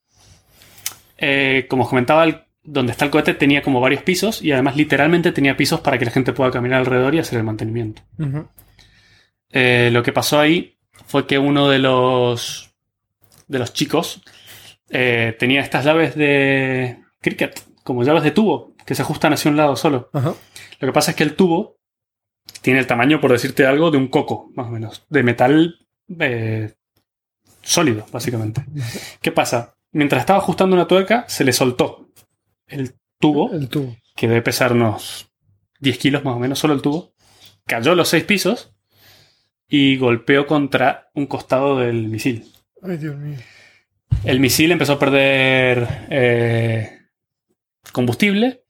eh, 1.18 1.68
como 1.70 1.84
os 1.84 1.90
comentaba, 1.90 2.24
el- 2.26 2.42
donde 2.66 2.92
está 2.94 3.06
el 3.06 3.12
cohete 3.12 3.34
tenía 3.34 3.62
como 3.62 3.80
varios 3.82 4.04
pisos 4.04 4.42
y 4.42 4.52
además 4.52 4.76
literalmente 4.78 5.32
tenía 5.32 5.56
pisos 5.58 5.82
para 5.82 5.98
que 5.98 6.06
la 6.06 6.12
gente 6.12 6.32
pueda 6.34 6.50
caminar 6.52 6.80
alrededor 6.80 7.14
y 7.16 7.20
hacer 7.20 7.38
el 7.40 7.44
mantenimiento. 7.46 8.02
Eh, 9.52 9.90
lo 9.92 10.02
que 10.04 10.12
pasó 10.14 10.40
ahí 10.40 10.78
fue 11.08 11.28
que 11.28 11.38
uno 11.40 11.70
de 11.70 11.80
los 11.80 12.74
de 13.48 13.60
los 13.60 13.74
chicos 13.74 14.22
eh, 14.90 15.36
tenía 15.38 15.62
estas 15.62 15.84
llaves 15.86 16.16
de 16.16 16.98
cricket, 17.22 17.62
como 17.84 18.04
llaves 18.04 18.24
de 18.24 18.32
tubo, 18.32 18.74
que 18.86 18.96
se 18.96 19.02
ajustan 19.02 19.34
hacia 19.34 19.52
un 19.52 19.58
lado 19.58 19.76
solo. 19.76 20.10
Lo 20.80 20.88
que 20.88 20.94
pasa 20.94 21.12
es 21.12 21.18
que 21.18 21.24
el 21.24 21.36
tubo 21.36 21.78
tiene 22.62 22.80
el 22.80 22.88
tamaño, 22.88 23.20
por 23.20 23.32
decirte 23.32 23.66
algo, 23.66 23.92
de 23.92 23.98
un 23.98 24.08
coco, 24.08 24.52
más 24.56 24.68
o 24.68 24.72
menos. 24.72 25.06
De 25.10 25.24
metal 25.24 25.80
eh, 26.20 26.74
sólido, 27.62 28.06
básicamente. 28.12 28.66
¿Qué 29.22 29.32
pasa? 29.32 29.76
Mientras 29.92 30.22
estaba 30.22 30.40
ajustando 30.40 30.76
una 30.76 30.88
tuerca, 30.88 31.26
se 31.28 31.44
le 31.44 31.54
soltó 31.54 32.10
el 32.68 32.96
tubo, 33.20 33.52
El 33.52 33.70
tubo. 33.70 33.96
que 34.16 34.28
debe 34.28 34.42
pesar 34.42 34.74
unos 34.74 35.30
10 35.80 35.98
kilos 35.98 36.24
más 36.24 36.36
o 36.36 36.40
menos, 36.40 36.60
solo 36.60 36.74
el 36.74 36.82
tubo. 36.82 37.14
Cayó 37.66 37.96
los 37.96 38.10
seis 38.10 38.24
pisos 38.24 38.74
y 39.68 39.98
golpeó 39.98 40.46
contra 40.48 41.10
un 41.14 41.28
costado 41.28 41.80
del 41.80 42.08
misil. 42.08 42.52
Ay, 42.82 42.98
Dios 42.98 43.16
mío. 43.18 43.38
El 44.24 44.40
misil 44.40 44.72
empezó 44.72 44.94
a 44.94 45.00
perder 45.00 45.88
eh, 46.10 47.00
combustible. 47.92 48.63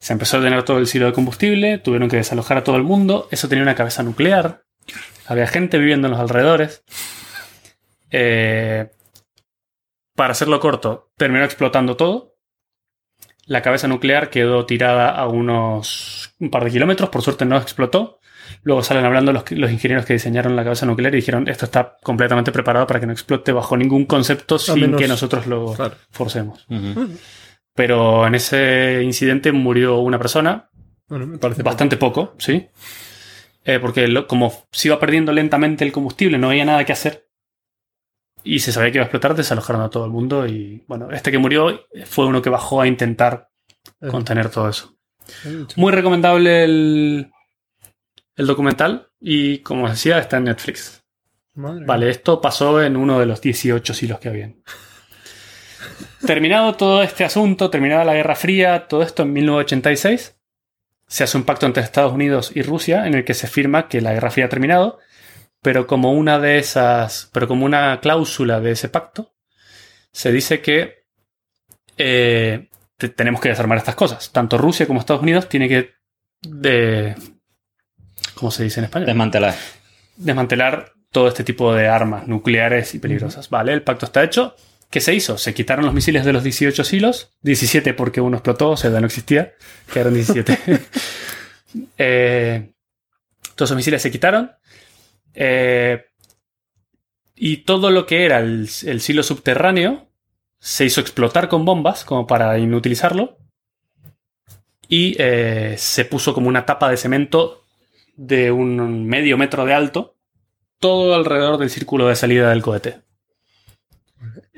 Se 0.00 0.12
empezó 0.14 0.38
a 0.38 0.40
llenar 0.40 0.64
todo 0.64 0.78
el 0.78 0.86
silo 0.86 1.06
de 1.06 1.12
combustible. 1.12 1.78
Tuvieron 1.78 2.08
que 2.08 2.16
desalojar 2.16 2.56
a 2.58 2.64
todo 2.64 2.76
el 2.76 2.82
mundo. 2.82 3.28
Eso 3.30 3.48
tenía 3.48 3.62
una 3.62 3.74
cabeza 3.74 4.02
nuclear. 4.02 4.62
Había 5.26 5.46
gente 5.46 5.78
viviendo 5.78 6.06
en 6.08 6.12
los 6.12 6.20
alrededores. 6.20 6.82
Eh, 8.10 8.90
para 10.16 10.32
hacerlo 10.32 10.58
corto, 10.60 11.10
terminó 11.16 11.44
explotando 11.44 11.96
todo. 11.96 12.34
La 13.46 13.62
cabeza 13.62 13.88
nuclear 13.88 14.30
quedó 14.30 14.64
tirada 14.66 15.10
a 15.10 15.26
unos 15.28 16.34
un 16.38 16.50
par 16.50 16.64
de 16.64 16.70
kilómetros. 16.70 17.10
Por 17.10 17.22
suerte 17.22 17.44
no 17.44 17.56
explotó. 17.56 18.20
Luego 18.62 18.82
salen 18.82 19.04
hablando 19.04 19.32
los, 19.32 19.48
los 19.52 19.70
ingenieros 19.70 20.04
que 20.06 20.14
diseñaron 20.14 20.56
la 20.56 20.64
cabeza 20.64 20.84
nuclear 20.86 21.14
y 21.14 21.18
dijeron 21.18 21.46
esto 21.48 21.64
está 21.66 21.96
completamente 22.02 22.52
preparado 22.52 22.86
para 22.86 22.98
que 23.00 23.06
no 23.06 23.12
explote 23.12 23.52
bajo 23.52 23.76
ningún 23.76 24.06
concepto 24.06 24.58
sin 24.58 24.80
menos- 24.80 25.00
que 25.00 25.06
nosotros 25.08 25.46
lo 25.46 25.72
Claro. 25.74 25.94
forcemos. 26.10 26.66
Pero 27.74 28.26
en 28.26 28.34
ese 28.34 29.02
incidente 29.02 29.52
murió 29.52 29.98
una 30.00 30.18
persona, 30.18 30.68
Bueno, 31.08 31.26
me 31.26 31.38
parece 31.38 31.62
bastante 31.62 31.96
poco, 31.96 32.34
¿sí? 32.38 32.68
Eh, 33.64 33.78
porque 33.80 34.06
lo- 34.08 34.26
como 34.26 34.64
se 34.72 34.88
iba 34.88 34.98
perdiendo 35.00 35.32
lentamente 35.32 35.84
el 35.84 35.92
combustible, 35.92 36.38
no 36.38 36.48
había 36.50 36.64
nada 36.64 36.84
que 36.84 36.92
hacer. 36.92 37.26
Y 38.42 38.60
se 38.60 38.72
sabía 38.72 38.90
que 38.90 38.98
iba 38.98 39.02
a 39.02 39.06
explotar, 39.06 39.34
desalojaron 39.34 39.82
a 39.82 39.90
todo 39.90 40.04
el 40.06 40.10
mundo. 40.10 40.46
Y 40.46 40.82
bueno, 40.88 41.10
este 41.10 41.30
que 41.30 41.38
murió 41.38 41.84
fue 42.06 42.26
uno 42.26 42.40
que 42.40 42.48
bajó 42.50 42.80
a 42.80 42.86
intentar 42.86 43.48
poco. 43.98 44.12
contener 44.12 44.50
todo 44.50 44.68
eso. 44.68 44.96
Eh, 45.44 45.66
Muy 45.76 45.92
recomendable 45.92 46.64
el, 46.64 47.30
el 48.36 48.46
documental 48.46 49.08
y, 49.20 49.58
como 49.58 49.84
os 49.84 49.90
decía, 49.90 50.18
está 50.18 50.38
en 50.38 50.44
Netflix. 50.44 51.04
Madre 51.54 51.84
Vale, 51.84 52.08
esto 52.08 52.40
pasó 52.40 52.82
en 52.82 52.96
uno 52.96 53.18
de 53.20 53.26
los 53.26 53.40
18 53.42 53.92
silos 53.92 54.18
que 54.20 54.28
habían. 54.30 54.62
Terminado 56.26 56.74
todo 56.74 57.02
este 57.02 57.24
asunto, 57.24 57.70
terminada 57.70 58.04
la 58.04 58.14
Guerra 58.14 58.34
Fría, 58.34 58.86
todo 58.88 59.02
esto 59.02 59.22
en 59.22 59.32
1986, 59.32 60.36
se 61.06 61.24
hace 61.24 61.36
un 61.38 61.44
pacto 61.44 61.66
entre 61.66 61.82
Estados 61.82 62.12
Unidos 62.12 62.52
y 62.54 62.62
Rusia 62.62 63.06
en 63.06 63.14
el 63.14 63.24
que 63.24 63.34
se 63.34 63.46
firma 63.46 63.88
que 63.88 64.00
la 64.00 64.12
Guerra 64.12 64.30
Fría 64.30 64.44
ha 64.46 64.50
terminado, 64.50 64.98
pero 65.62 65.86
como 65.86 66.12
una 66.12 66.38
de 66.38 66.58
esas, 66.58 67.30
pero 67.32 67.48
como 67.48 67.64
una 67.64 68.00
cláusula 68.00 68.60
de 68.60 68.72
ese 68.72 68.88
pacto, 68.88 69.34
se 70.12 70.30
dice 70.30 70.60
que 70.60 71.04
eh, 71.96 72.68
te- 72.96 73.08
tenemos 73.08 73.40
que 73.40 73.48
desarmar 73.48 73.78
estas 73.78 73.94
cosas. 73.94 74.30
Tanto 74.30 74.58
Rusia 74.58 74.86
como 74.86 75.00
Estados 75.00 75.22
Unidos 75.22 75.48
tienen 75.48 75.68
que 75.68 75.90
de, 76.42 77.14
¿cómo 78.34 78.50
se 78.50 78.62
dice 78.64 78.80
en 78.80 78.84
español? 78.84 79.06
Desmantelar. 79.06 79.54
desmantelar 80.16 80.92
todo 81.10 81.28
este 81.28 81.44
tipo 81.44 81.74
de 81.74 81.88
armas 81.88 82.26
nucleares 82.28 82.94
y 82.94 82.98
peligrosas. 82.98 83.48
Vale, 83.50 83.72
el 83.72 83.82
pacto 83.82 84.06
está 84.06 84.22
hecho. 84.22 84.54
¿Qué 84.90 85.00
se 85.00 85.14
hizo? 85.14 85.38
Se 85.38 85.54
quitaron 85.54 85.84
los 85.84 85.94
misiles 85.94 86.24
de 86.24 86.32
los 86.32 86.42
18 86.42 86.82
silos, 86.82 87.30
17 87.42 87.94
porque 87.94 88.20
uno 88.20 88.36
explotó, 88.36 88.70
o 88.70 88.76
sea, 88.76 88.90
no 88.90 89.06
existía, 89.06 89.54
quedaron 89.92 90.14
17. 90.14 90.58
Eh, 91.98 92.72
todos 93.54 93.68
esos 93.68 93.76
misiles 93.76 94.02
se 94.02 94.10
quitaron. 94.10 94.50
Eh, 95.34 96.04
y 97.36 97.58
todo 97.58 97.92
lo 97.92 98.06
que 98.06 98.24
era 98.24 98.40
el, 98.40 98.68
el 98.86 99.00
silo 99.00 99.22
subterráneo 99.22 100.10
se 100.58 100.84
hizo 100.84 101.00
explotar 101.00 101.48
con 101.48 101.64
bombas, 101.64 102.04
como 102.04 102.26
para 102.26 102.58
inutilizarlo. 102.58 103.38
Y 104.88 105.14
eh, 105.20 105.76
se 105.78 106.04
puso 106.04 106.34
como 106.34 106.48
una 106.48 106.66
tapa 106.66 106.90
de 106.90 106.96
cemento 106.96 107.62
de 108.16 108.50
un 108.50 109.06
medio 109.06 109.38
metro 109.38 109.64
de 109.64 109.74
alto, 109.74 110.16
todo 110.80 111.14
alrededor 111.14 111.58
del 111.58 111.70
círculo 111.70 112.08
de 112.08 112.16
salida 112.16 112.50
del 112.50 112.62
cohete. 112.62 113.02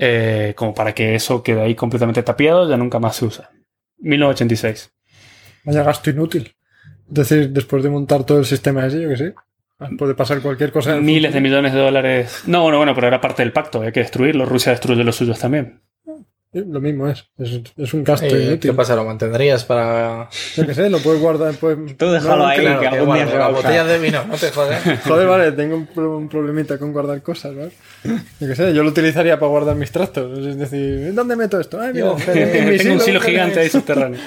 Eh, 0.04 0.54
como 0.56 0.74
para 0.74 0.92
que 0.92 1.14
eso 1.14 1.44
quede 1.44 1.60
ahí 1.60 1.76
completamente 1.76 2.24
tapiado, 2.24 2.68
ya 2.68 2.76
nunca 2.76 2.98
más 2.98 3.14
se 3.14 3.24
usa. 3.24 3.50
1986. 3.98 4.92
Vaya 5.62 5.84
gasto 5.84 6.10
inútil. 6.10 6.56
Es 7.06 7.14
decir, 7.14 7.50
después 7.50 7.84
de 7.84 7.90
montar 7.90 8.24
todo 8.24 8.40
el 8.40 8.44
sistema 8.44 8.84
ese, 8.84 9.00
yo 9.00 9.08
que 9.10 9.16
sé, 9.16 9.34
puede 9.96 10.16
pasar 10.16 10.42
cualquier 10.42 10.72
cosa. 10.72 10.96
Miles 10.96 11.32
de 11.32 11.40
millones 11.40 11.72
de 11.72 11.78
dólares. 11.78 12.42
No, 12.48 12.64
bueno, 12.64 12.78
bueno, 12.78 12.96
pero 12.96 13.06
era 13.06 13.20
parte 13.20 13.42
del 13.42 13.52
pacto, 13.52 13.82
hay 13.82 13.92
que 13.92 14.00
destruirlo. 14.00 14.44
Rusia 14.44 14.72
destruye 14.72 15.04
los 15.04 15.14
suyos 15.14 15.38
también. 15.38 15.82
Lo 16.54 16.80
mismo 16.80 17.08
es. 17.08 17.24
Es, 17.38 17.60
es 17.78 17.94
un 17.94 18.04
gasto 18.04 18.26
¿Y 18.26 18.30
¿Qué 18.30 18.42
inútil. 18.44 18.74
pasa? 18.74 18.94
¿Lo 18.94 19.04
mantendrías 19.06 19.64
para...? 19.64 20.28
Yo 20.54 20.66
que 20.66 20.74
sé, 20.74 20.90
lo 20.90 20.98
puedes 20.98 21.18
guardar. 21.20 21.54
Pues, 21.54 21.78
Tú 21.96 22.10
déjalo 22.10 22.44
ahí, 22.46 22.60
Claro, 22.60 22.80
que 22.80 22.86
algún 22.88 23.14
día 23.14 23.26
se 23.26 23.38
va 23.38 23.46
a 23.46 23.48
botellas 23.48 23.86
de 23.88 23.98
vino, 23.98 24.24
no 24.26 24.34
te 24.36 24.50
jodes. 24.50 24.78
Joder, 25.06 25.26
vale, 25.26 25.52
tengo 25.52 25.76
un, 25.76 25.86
pro- 25.86 26.18
un 26.18 26.28
problemita 26.28 26.76
con 26.76 26.92
guardar 26.92 27.22
cosas, 27.22 27.54
¿vale? 27.56 27.70
Yo 28.38 28.48
que 28.48 28.54
sé, 28.54 28.74
yo 28.74 28.82
lo 28.82 28.90
utilizaría 28.90 29.38
para 29.38 29.48
guardar 29.48 29.76
mis 29.76 29.90
trastos. 29.90 30.38
Es 30.46 30.58
decir, 30.58 31.14
¿dónde 31.14 31.36
meto 31.36 31.58
esto? 31.58 31.80
Ay, 31.80 31.94
mira, 31.94 32.06
Yo, 32.08 32.16
en 32.34 32.68
mi 32.70 32.76
Tengo 32.78 32.94
un 32.94 33.00
silo 33.00 33.20
gigante 33.22 33.60
ahí 33.60 33.70
subterráneo. 33.70 34.20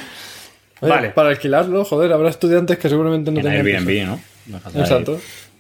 Oye, 0.82 0.92
Vale. 0.92 1.10
Para 1.12 1.30
alquilarlo, 1.30 1.86
joder, 1.86 2.12
habrá 2.12 2.30
estudiantes 2.30 2.78
que 2.80 2.90
seguramente 2.90 3.30
no 3.32 3.38
En 3.40 3.46
tengan. 3.46 3.66
Airbnb. 3.68 4.08
¿no? 4.08 4.60
Ahí. 4.74 5.06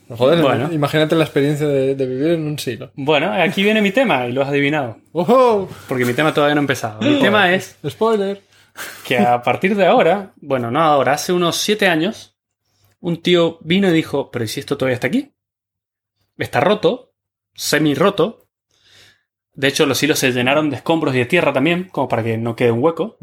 Joder, 0.09 0.41
Bueno. 0.41 0.71
imagínate 0.71 1.15
la 1.15 1.23
experiencia 1.23 1.67
de, 1.67 1.95
de 1.95 2.05
vivir 2.05 2.27
en 2.31 2.45
un 2.45 2.59
silo. 2.59 2.91
Bueno, 2.95 3.31
aquí 3.33 3.63
viene 3.63 3.81
mi 3.81 3.91
tema 3.91 4.27
y 4.27 4.31
lo 4.33 4.41
has 4.43 4.49
adivinado. 4.49 4.97
¡Ojo! 5.11 5.67
Porque 5.87 6.05
mi 6.05 6.13
tema 6.13 6.33
todavía 6.33 6.53
no 6.55 6.59
ha 6.59 6.63
empezado. 6.63 7.01
Mi 7.01 7.19
tema 7.19 7.51
es 7.53 7.77
Spoiler. 7.87 8.41
que 9.07 9.17
a 9.17 9.41
partir 9.41 9.75
de 9.75 9.85
ahora, 9.85 10.33
bueno, 10.37 10.69
no 10.69 10.79
ahora, 10.81 11.13
hace 11.13 11.33
unos 11.33 11.55
siete 11.57 11.87
años, 11.87 12.35
un 12.99 13.21
tío 13.21 13.57
vino 13.61 13.89
y 13.89 13.93
dijo, 13.93 14.29
pero 14.31 14.45
¿y 14.45 14.47
si 14.47 14.59
esto 14.59 14.77
todavía 14.77 14.95
está 14.95 15.07
aquí? 15.07 15.31
Está 16.37 16.59
roto, 16.59 17.13
semi 17.53 17.95
roto. 17.95 18.47
De 19.53 19.69
hecho, 19.69 19.85
los 19.85 20.03
hilos 20.03 20.19
se 20.19 20.31
llenaron 20.33 20.69
de 20.69 20.75
escombros 20.75 21.15
y 21.15 21.19
de 21.19 21.25
tierra 21.25 21.53
también, 21.53 21.85
como 21.85 22.07
para 22.09 22.23
que 22.23 22.37
no 22.37 22.55
quede 22.55 22.71
un 22.71 22.83
hueco. 22.83 23.17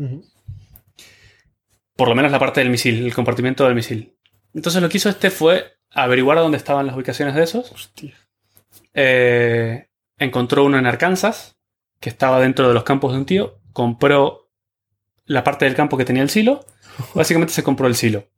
Por 1.97 2.09
lo 2.09 2.15
menos 2.15 2.33
la 2.33 2.39
parte 2.39 2.61
del 2.61 2.71
misil, 2.71 3.05
el 3.05 3.15
compartimiento 3.15 3.65
del 3.65 3.75
misil. 3.75 4.17
Entonces 4.55 4.81
lo 4.83 4.89
que 4.89 4.97
hizo 4.97 5.09
este 5.11 5.31
fue 5.31 5.77
averiguar 5.95 6.39
dónde 6.39 6.57
estaban 6.57 6.87
las 6.87 6.97
ubicaciones 6.97 7.35
de 7.35 7.43
esos. 7.43 7.71
Hostia. 7.73 8.15
Eh, 8.95 9.89
encontró 10.19 10.65
uno 10.65 10.79
en 10.79 10.87
Arkansas, 10.87 11.57
que 12.01 12.09
estaba 12.09 12.41
dentro 12.41 12.69
de 12.69 12.75
los 12.75 12.85
campos 12.85 13.13
de 13.13 13.19
un 13.19 13.27
tío. 13.27 13.59
Compró 13.73 14.51
la 15.25 15.45
parte 15.45 15.65
del 15.65 15.75
campo 15.75 15.97
que 15.97 16.05
tenía 16.05 16.23
el 16.23 16.31
silo. 16.31 16.65
Básicamente 17.15 17.53
se 17.53 17.63
compró 17.63 17.87
el 17.87 17.95
silo. 17.95 18.29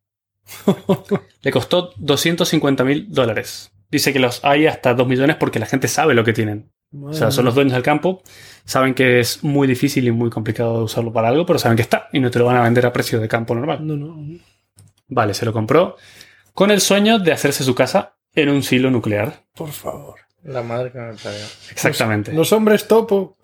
Le 1.42 1.50
costó 1.50 1.92
250 1.96 2.84
mil 2.84 3.06
dólares. 3.10 3.72
Dice 3.90 4.12
que 4.12 4.18
los 4.18 4.44
hay 4.44 4.66
hasta 4.66 4.92
2 4.92 5.06
millones 5.06 5.36
porque 5.36 5.58
la 5.58 5.66
gente 5.66 5.88
sabe 5.88 6.14
lo 6.14 6.24
que 6.24 6.32
tienen. 6.32 6.70
O 7.02 7.12
sea, 7.12 7.30
son 7.32 7.44
los 7.44 7.56
dueños 7.56 7.72
del 7.72 7.82
campo, 7.82 8.22
saben 8.64 8.94
que 8.94 9.18
es 9.18 9.42
muy 9.42 9.66
difícil 9.66 10.06
y 10.06 10.12
muy 10.12 10.30
complicado 10.30 10.78
de 10.78 10.84
usarlo 10.84 11.12
para 11.12 11.26
algo, 11.26 11.44
pero 11.44 11.58
saben 11.58 11.74
que 11.74 11.82
está 11.82 12.08
y 12.12 12.20
no 12.20 12.30
te 12.30 12.38
lo 12.38 12.44
van 12.44 12.56
a 12.56 12.62
vender 12.62 12.86
a 12.86 12.92
precio 12.92 13.18
de 13.18 13.26
campo 13.26 13.52
normal. 13.52 13.84
No, 13.84 13.96
no. 13.96 14.38
Vale, 15.08 15.34
se 15.34 15.44
lo 15.44 15.52
compró 15.52 15.96
con 16.54 16.70
el 16.70 16.80
sueño 16.80 17.18
de 17.18 17.32
hacerse 17.32 17.64
su 17.64 17.74
casa 17.74 18.16
en 18.34 18.48
un 18.48 18.62
silo 18.62 18.90
nuclear. 18.90 19.44
Por 19.54 19.70
favor. 19.70 20.20
La 20.42 20.62
madre 20.62 20.90
que 20.92 20.98
me 20.98 21.14
parió. 21.14 21.40
Exactamente. 21.70 22.32
Los 22.32 22.52
hombres 22.52 22.86
topo. 22.88 23.36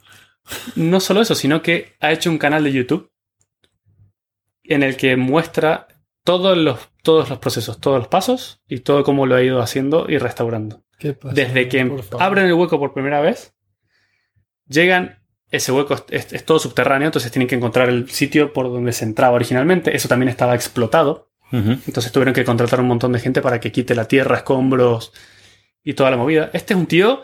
No 0.76 1.00
solo 1.00 1.20
eso, 1.20 1.34
sino 1.34 1.62
que 1.62 1.94
ha 2.00 2.12
hecho 2.12 2.30
un 2.30 2.38
canal 2.38 2.64
de 2.64 2.72
YouTube 2.72 3.10
en 4.64 4.82
el 4.82 4.96
que 4.96 5.16
muestra 5.16 5.88
todos 6.24 6.56
los, 6.56 6.90
todos 7.02 7.28
los 7.30 7.38
procesos, 7.38 7.80
todos 7.80 7.98
los 7.98 8.08
pasos 8.08 8.60
y 8.68 8.80
todo 8.80 9.02
cómo 9.04 9.26
lo 9.26 9.34
ha 9.36 9.42
ido 9.42 9.60
haciendo 9.60 10.06
y 10.08 10.18
restaurando. 10.18 10.84
¿Qué 10.98 11.12
pasa? 11.14 11.34
Desde 11.34 11.68
que 11.68 11.80
abren 12.18 12.46
el 12.46 12.52
hueco 12.52 12.78
por 12.78 12.92
primera 12.92 13.20
vez, 13.20 13.54
llegan, 14.66 15.22
ese 15.50 15.72
hueco 15.72 15.94
es, 15.94 16.04
es- 16.10 16.32
es 16.32 16.44
todo 16.44 16.58
subterráneo, 16.58 17.06
entonces 17.06 17.32
tienen 17.32 17.48
que 17.48 17.54
encontrar 17.54 17.88
el 17.88 18.10
sitio 18.10 18.52
por 18.52 18.66
donde 18.66 18.92
se 18.92 19.04
entraba 19.04 19.34
originalmente. 19.34 19.96
Eso 19.96 20.08
también 20.08 20.28
estaba 20.28 20.54
explotado, 20.54 21.29
Entonces 21.52 22.12
tuvieron 22.12 22.34
que 22.34 22.44
contratar 22.44 22.80
un 22.80 22.86
montón 22.86 23.12
de 23.12 23.18
gente 23.20 23.40
para 23.42 23.58
que 23.60 23.72
quite 23.72 23.94
la 23.94 24.06
tierra, 24.06 24.36
escombros 24.36 25.12
y 25.82 25.94
toda 25.94 26.10
la 26.10 26.16
movida. 26.16 26.50
Este 26.52 26.74
es 26.74 26.78
un 26.80 26.86
tío 26.86 27.22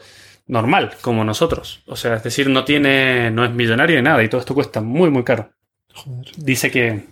normal, 0.48 0.92
como 1.00 1.24
nosotros. 1.24 1.82
O 1.86 1.96
sea, 1.96 2.14
es 2.14 2.22
decir, 2.22 2.48
no 2.48 2.64
tiene, 2.64 3.30
no 3.30 3.44
es 3.44 3.50
millonario 3.52 3.96
ni 3.96 4.02
nada 4.02 4.22
y 4.22 4.28
todo 4.28 4.40
esto 4.40 4.54
cuesta 4.54 4.80
muy, 4.80 5.10
muy 5.10 5.22
caro. 5.24 5.50
Joder. 5.94 6.26
Dice 6.36 6.70
que 6.70 7.04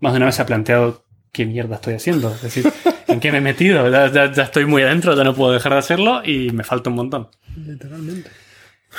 más 0.00 0.12
de 0.12 0.16
una 0.18 0.26
vez 0.26 0.34
se 0.36 0.42
ha 0.42 0.46
planteado 0.46 1.04
qué 1.32 1.44
mierda 1.46 1.76
estoy 1.76 1.94
haciendo. 1.94 2.32
Es 2.32 2.42
decir, 2.42 2.70
¿en 3.08 3.20
qué 3.20 3.30
me 3.32 3.38
he 3.38 3.42
metido? 3.42 3.88
Ya, 3.90 4.10
ya- 4.10 4.32
ya 4.32 4.42
estoy 4.44 4.64
muy 4.64 4.82
adentro, 4.82 5.16
ya 5.16 5.24
no 5.24 5.34
puedo 5.34 5.52
dejar 5.52 5.72
de 5.72 5.78
hacerlo 5.78 6.22
y 6.24 6.50
me 6.50 6.64
falta 6.64 6.90
un 6.90 6.96
montón. 6.96 7.28
Literalmente. 7.56 8.30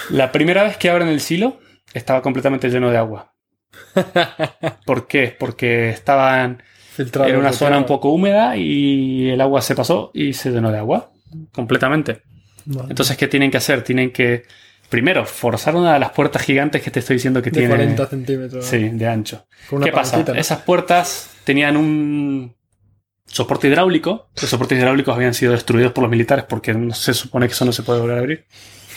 La 0.09 0.31
primera 0.31 0.63
vez 0.63 0.77
que 0.77 0.89
abren 0.89 1.07
el 1.09 1.19
silo 1.21 1.59
estaba 1.93 2.21
completamente 2.21 2.69
lleno 2.69 2.89
de 2.89 2.97
agua. 2.97 3.33
¿Por 4.85 5.07
qué? 5.07 5.35
Porque 5.37 5.89
estaban 5.89 6.61
Filtrado. 6.93 7.29
en 7.29 7.37
una 7.37 7.53
zona 7.53 7.77
un 7.77 7.85
poco 7.85 8.09
húmeda 8.09 8.57
y 8.57 9.29
el 9.29 9.39
agua 9.39 9.61
se 9.61 9.75
pasó 9.75 10.11
y 10.13 10.33
se 10.33 10.51
llenó 10.51 10.71
de 10.71 10.77
agua. 10.77 11.11
Completamente. 11.53 12.21
Vale. 12.65 12.89
Entonces, 12.89 13.17
¿qué 13.17 13.27
tienen 13.27 13.49
que 13.49 13.57
hacer? 13.57 13.83
Tienen 13.83 14.11
que, 14.11 14.43
primero, 14.89 15.25
forzar 15.25 15.75
una 15.75 15.93
de 15.93 15.99
las 15.99 16.11
puertas 16.11 16.41
gigantes 16.43 16.81
que 16.81 16.91
te 16.91 16.99
estoy 16.99 17.15
diciendo 17.15 17.41
que 17.41 17.49
de 17.49 17.61
tiene. 17.61 17.75
40 17.75 18.07
centímetros. 18.07 18.65
Sí, 18.65 18.89
de 18.89 19.07
ancho. 19.07 19.47
¿Qué 19.83 19.91
pasa? 19.91 20.23
¿no? 20.27 20.33
Esas 20.33 20.61
puertas 20.61 21.31
tenían 21.43 21.77
un 21.77 22.55
soporte 23.25 23.67
hidráulico. 23.67 24.29
Los 24.39 24.49
soportes 24.49 24.77
hidráulicos 24.77 25.15
habían 25.15 25.33
sido 25.33 25.53
destruidos 25.53 25.93
por 25.93 26.03
los 26.03 26.11
militares 26.11 26.45
porque 26.47 26.73
no 26.73 26.93
se 26.93 27.13
supone 27.13 27.47
que 27.47 27.53
eso 27.53 27.65
no 27.65 27.71
se 27.71 27.83
puede 27.83 28.01
volver 28.01 28.17
a 28.17 28.19
abrir. 28.19 28.45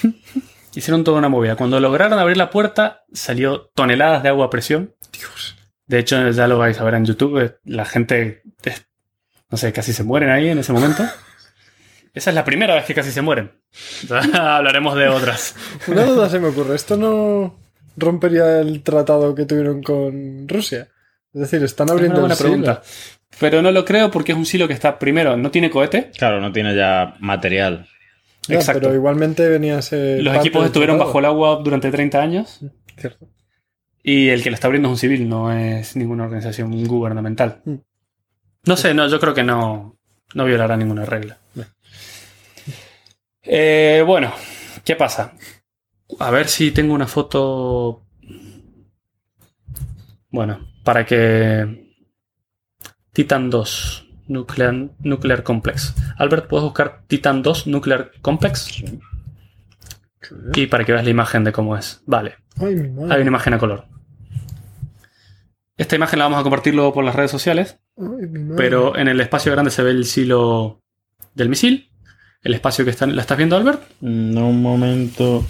Hicieron 0.74 1.04
toda 1.04 1.18
una 1.18 1.28
movida. 1.28 1.54
Cuando 1.54 1.78
lograron 1.78 2.18
abrir 2.18 2.36
la 2.36 2.50
puerta, 2.50 3.04
salió 3.12 3.70
toneladas 3.74 4.24
de 4.24 4.30
agua 4.30 4.46
a 4.46 4.50
presión. 4.50 4.94
Dios. 5.12 5.53
De 5.86 5.98
hecho, 5.98 6.30
ya 6.30 6.46
lo 6.46 6.58
vais 6.58 6.80
a 6.80 6.84
ver 6.84 6.94
en 6.94 7.04
YouTube. 7.04 7.38
eh, 7.42 7.54
La 7.64 7.84
gente, 7.84 8.42
eh, 8.64 8.74
no 9.50 9.58
sé, 9.58 9.72
casi 9.72 9.92
se 9.92 10.02
mueren 10.02 10.30
ahí 10.30 10.48
en 10.48 10.58
ese 10.58 10.72
momento. 10.72 11.04
Esa 12.14 12.30
es 12.30 12.34
la 12.36 12.44
primera 12.44 12.74
vez 12.74 12.84
que 12.84 12.94
casi 12.94 13.10
se 13.10 13.22
mueren. 13.22 13.52
Ya 14.08 14.18
hablaremos 14.56 14.94
de 14.96 15.08
otras. 15.08 15.54
Una 15.88 16.04
duda 16.04 16.30
se 16.30 16.38
me 16.38 16.48
ocurre. 16.48 16.76
¿Esto 16.76 16.96
no 16.96 17.58
rompería 17.96 18.60
el 18.60 18.82
tratado 18.82 19.34
que 19.34 19.44
tuvieron 19.46 19.82
con 19.82 20.48
Rusia? 20.48 20.88
Es 21.32 21.40
decir, 21.40 21.62
están 21.64 21.88
Es 21.88 21.92
abriendo 21.92 22.24
una 22.24 22.34
buena 22.34 22.36
pregunta. 22.36 22.82
Pero 23.40 23.60
no 23.62 23.72
lo 23.72 23.84
creo 23.84 24.12
porque 24.12 24.30
es 24.30 24.38
un 24.38 24.46
silo 24.46 24.68
que 24.68 24.74
está, 24.74 24.96
primero, 24.98 25.36
no 25.36 25.50
tiene 25.50 25.68
cohete. 25.70 26.12
Claro, 26.16 26.40
no 26.40 26.52
tiene 26.52 26.76
ya 26.76 27.16
material. 27.18 27.88
Ya, 28.46 28.56
Exacto. 28.56 28.82
Pero 28.82 28.94
igualmente 28.94 29.48
venía 29.48 29.78
a 29.78 29.82
ser. 29.82 30.22
Los 30.22 30.34
parte 30.34 30.48
equipos 30.48 30.66
estuvieron 30.66 30.98
bajo 30.98 31.18
el 31.18 31.24
agua 31.24 31.60
durante 31.64 31.90
30 31.90 32.20
años 32.22 32.60
Cierto. 32.96 33.26
Y 34.06 34.28
el 34.28 34.42
que 34.42 34.50
lo 34.50 34.54
está 34.54 34.66
abriendo 34.66 34.88
es 34.88 34.92
un 34.92 34.98
civil, 34.98 35.26
no 35.26 35.50
es 35.50 35.96
ninguna 35.96 36.24
organización 36.24 36.84
gubernamental. 36.86 37.62
Mm. 37.64 37.74
No 38.66 38.76
sé, 38.76 38.92
no, 38.92 39.08
yo 39.08 39.18
creo 39.18 39.32
que 39.32 39.42
no, 39.42 39.96
no 40.34 40.44
violará 40.44 40.76
ninguna 40.76 41.06
regla. 41.06 41.38
Eh, 43.42 44.04
bueno, 44.06 44.32
¿qué 44.84 44.94
pasa? 44.94 45.32
A 46.18 46.30
ver 46.30 46.48
si 46.48 46.70
tengo 46.70 46.92
una 46.92 47.06
foto. 47.06 48.02
Bueno, 50.28 50.68
para 50.84 51.06
que. 51.06 51.94
Titan 53.12 53.48
2. 53.48 54.02
Nuclear, 54.26 54.90
Nuclear 55.00 55.42
Complex. 55.42 55.94
Albert, 56.18 56.48
¿puedes 56.48 56.64
buscar 56.64 57.02
Titan 57.06 57.42
2 57.42 57.66
Nuclear 57.68 58.10
Complex? 58.20 58.82
Y 60.54 60.66
para 60.66 60.84
que 60.84 60.92
veas 60.92 61.04
la 61.04 61.10
imagen 61.10 61.44
de 61.44 61.52
cómo 61.52 61.76
es. 61.76 62.02
Vale, 62.06 62.36
Ay, 62.58 62.74
mi 62.74 63.12
hay 63.12 63.20
una 63.20 63.28
imagen 63.28 63.54
a 63.54 63.58
color. 63.58 63.93
Esta 65.76 65.96
imagen 65.96 66.18
la 66.18 66.26
vamos 66.26 66.38
a 66.38 66.42
compartir 66.42 66.74
luego 66.74 66.92
por 66.92 67.04
las 67.04 67.14
redes 67.16 67.30
sociales, 67.30 67.78
Ay, 67.96 68.26
mi 68.28 68.38
madre. 68.40 68.54
pero 68.56 68.96
en 68.96 69.08
el 69.08 69.20
espacio 69.20 69.50
grande 69.52 69.70
se 69.72 69.82
ve 69.82 69.90
el 69.90 70.04
silo 70.04 70.80
del 71.34 71.48
misil. 71.48 71.90
El 72.42 72.54
espacio 72.54 72.84
que 72.84 72.90
está, 72.92 73.06
¿la 73.06 73.22
estás 73.22 73.36
viendo, 73.38 73.56
Albert? 73.56 73.82
Mm, 74.00 74.36
Un 74.36 74.62
momento. 74.62 75.44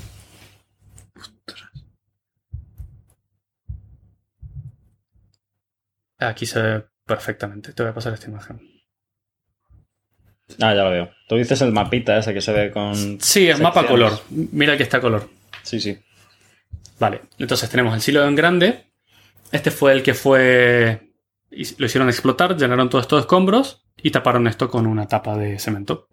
Aquí 6.18 6.46
se 6.46 6.60
ve 6.62 6.84
perfectamente. 7.04 7.72
Te 7.72 7.82
voy 7.82 7.90
a 7.90 7.94
pasar 7.94 8.14
esta 8.14 8.28
imagen. 8.30 8.60
Ah, 10.60 10.74
ya 10.74 10.84
lo 10.84 10.90
veo. 10.90 11.10
Tú 11.28 11.36
dices 11.36 11.60
el 11.62 11.72
mapita 11.72 12.16
ese 12.18 12.32
que 12.34 12.40
se 12.40 12.52
ve 12.52 12.70
con. 12.70 13.20
Sí, 13.20 13.48
es 13.48 13.60
mapa 13.60 13.86
color. 13.86 14.12
Mira 14.30 14.76
que 14.76 14.82
está 14.82 15.00
color. 15.00 15.28
Sí, 15.62 15.80
sí. 15.80 15.98
Vale, 16.98 17.22
entonces 17.38 17.68
tenemos 17.68 17.94
el 17.94 18.00
silo 18.00 18.24
en 18.26 18.34
grande. 18.36 18.92
Este 19.54 19.70
fue 19.70 19.92
el 19.92 20.02
que 20.02 20.14
fue. 20.14 21.12
Lo 21.78 21.87
hicieron 21.87 22.08
explotar, 22.08 22.56
llenaron 22.56 22.88
todos 22.90 23.04
estos 23.04 23.20
escombros 23.20 23.87
y 24.02 24.11
taparon 24.11 24.46
esto 24.49 24.68
con 24.68 24.87
una 24.87 25.06
tapa 25.06 25.37
de 25.37 25.58
cemento. 25.61 26.08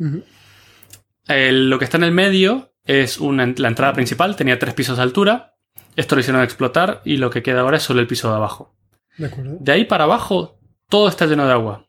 El- 1.27 1.69
lo 1.69 1.79
que 1.79 1.85
está 1.85 1.97
en 1.97 2.03
el 2.03 2.11
medio 2.11 2.73
es 2.85 3.19
una, 3.19 3.51
la 3.57 3.67
entrada 3.67 3.93
principal, 3.93 4.35
tenía 4.35 4.59
tres 4.59 4.73
pisos 4.75 4.97
de 4.97 5.03
altura. 5.03 5.55
Esto 5.95 6.15
lo 6.15 6.21
hicieron 6.21 6.43
explotar 6.43 7.01
y 7.03 7.17
lo 7.17 7.29
que 7.31 7.41
queda 7.41 7.61
ahora 7.61 7.77
es 7.77 7.83
solo 7.83 7.99
el 7.99 8.07
piso 8.07 8.29
de 8.29 8.35
abajo. 8.35 8.75
De 9.17 9.25
acuerdo. 9.27 9.57
De 9.59 9.71
ahí 9.71 9.85
para 9.85 10.03
abajo, 10.03 10.59
todo 10.87 11.07
está 11.09 11.25
lleno 11.25 11.45
de 11.47 11.51
agua. 11.53 11.87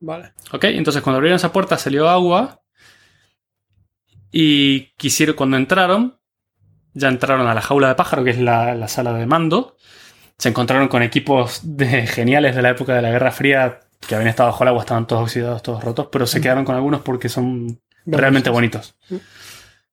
Vale. 0.00 0.32
¿Ok? 0.52 0.64
Entonces 0.64 1.02
cuando 1.02 1.16
abrieron 1.18 1.36
esa 1.36 1.52
puerta 1.52 1.76
salió 1.76 2.08
agua 2.08 2.62
y 4.30 4.92
quisieron, 4.96 5.36
cuando 5.36 5.56
entraron, 5.56 6.18
ya 6.94 7.08
entraron 7.08 7.46
a 7.46 7.54
la 7.54 7.60
jaula 7.60 7.88
de 7.88 7.94
pájaro, 7.94 8.24
que 8.24 8.30
es 8.30 8.38
la, 8.40 8.74
la 8.74 8.88
sala 8.88 9.12
de 9.12 9.26
mando. 9.26 9.76
Se 10.38 10.48
encontraron 10.48 10.88
con 10.88 11.02
equipos 11.02 11.60
de, 11.64 12.06
geniales 12.06 12.54
de 12.56 12.62
la 12.62 12.70
época 12.70 12.94
de 12.94 13.02
la 13.02 13.10
Guerra 13.10 13.32
Fría 13.32 13.80
que 14.06 14.14
habían 14.14 14.28
estado 14.28 14.50
bajo 14.50 14.64
el 14.64 14.68
agua, 14.68 14.82
estaban 14.82 15.06
todos 15.06 15.22
oxidados, 15.22 15.62
todos 15.62 15.82
rotos, 15.82 16.08
pero 16.10 16.26
se 16.26 16.40
quedaron 16.40 16.64
con 16.64 16.76
algunos 16.76 17.00
porque 17.02 17.28
son 17.28 17.80
realmente 18.06 18.48
bonitos. 18.48 18.96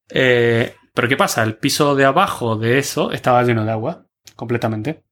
Eh, 0.09 0.75
pero 0.93 1.07
¿qué 1.07 1.17
pasa? 1.17 1.43
El 1.43 1.57
piso 1.57 1.95
de 1.95 2.05
abajo 2.05 2.55
de 2.55 2.77
eso 2.77 3.11
estaba 3.11 3.43
lleno 3.43 3.65
de 3.65 3.71
agua, 3.71 4.05
completamente. 4.35 5.03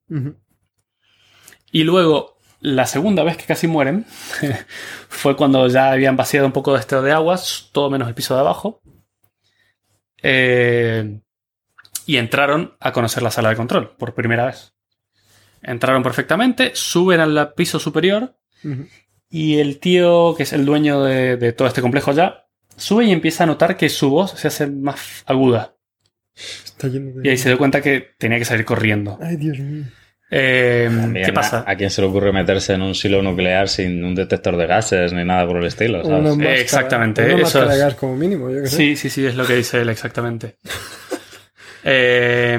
Y 1.71 1.83
luego, 1.83 2.37
la 2.61 2.85
segunda 2.85 3.23
vez 3.23 3.35
que 3.35 3.45
casi 3.45 3.67
mueren, 3.67 4.05
fue 5.09 5.35
cuando 5.35 5.67
ya 5.67 5.91
habían 5.91 6.15
vaciado 6.15 6.45
un 6.45 6.53
poco 6.53 6.73
de 6.73 6.79
esto 6.79 7.01
de 7.01 7.11
aguas, 7.11 7.69
todo 7.73 7.89
menos 7.89 8.07
el 8.07 8.13
piso 8.13 8.35
de 8.35 8.41
abajo. 8.41 8.81
Eh, 10.21 11.19
y 12.05 12.17
entraron 12.17 12.75
a 12.79 12.91
conocer 12.91 13.23
la 13.23 13.31
sala 13.31 13.49
de 13.49 13.55
control 13.55 13.95
por 13.97 14.13
primera 14.13 14.45
vez. 14.45 14.73
Entraron 15.63 16.03
perfectamente, 16.03 16.71
suben 16.73 17.19
al 17.21 17.53
piso 17.53 17.79
superior 17.79 18.35
y 19.29 19.59
el 19.59 19.79
tío, 19.79 20.35
que 20.35 20.43
es 20.43 20.53
el 20.53 20.65
dueño 20.65 21.03
de, 21.03 21.37
de 21.37 21.53
todo 21.53 21.67
este 21.67 21.81
complejo 21.81 22.11
ya, 22.11 22.45
sube 22.75 23.05
y 23.05 23.11
empieza 23.11 23.43
a 23.43 23.47
notar 23.47 23.77
que 23.77 23.89
su 23.89 24.09
voz 24.09 24.31
se 24.31 24.47
hace 24.47 24.67
más 24.67 25.23
aguda. 25.25 25.75
Está 26.35 26.87
lleno 26.87 27.11
de. 27.13 27.27
Y 27.27 27.29
ahí 27.31 27.37
se 27.37 27.49
dio 27.49 27.57
cuenta 27.57 27.81
que 27.81 28.13
tenía 28.17 28.39
que 28.39 28.45
salir 28.45 28.65
corriendo. 28.65 29.17
Ay, 29.21 29.35
Dios 29.37 29.57
mío. 29.59 29.85
Eh, 30.35 30.89
También, 30.89 31.25
¿Qué 31.27 31.31
pasa? 31.33 31.63
¿A, 31.67 31.75
quién 31.75 31.91
se 31.91 32.01
le 32.01 32.07
ocurre 32.07 32.31
meterse 32.33 32.73
en 32.73 32.81
un 32.81 32.95
silo 32.95 33.21
nuclear 33.21 33.69
sin 33.69 34.03
un 34.03 34.15
detector 34.15 34.57
de 34.57 34.65
gases 34.65 35.13
ni 35.13 35.23
nada 35.23 35.45
por 35.45 35.57
el 35.57 35.65
estilo? 35.65 35.99
Una 36.03 36.17
¿sabes? 36.17 36.37
máscara- 36.37 36.55
exactamente, 36.57 37.21
Una 37.25 37.33
eso 37.35 37.41
máscara 37.43 37.67
de 37.67 37.73
es. 37.75 37.79
gas 37.81 37.95
como 37.95 38.15
mínimo, 38.15 38.49
yo 38.49 38.61
qué 38.63 38.67
sé. 38.67 38.75
Sí, 38.77 38.95
sí, 38.95 39.09
sí, 39.11 39.25
es 39.27 39.35
lo 39.35 39.45
que 39.45 39.55
dice 39.55 39.79
él 39.81 39.89
exactamente. 39.89 40.57
Eh, 41.85 42.57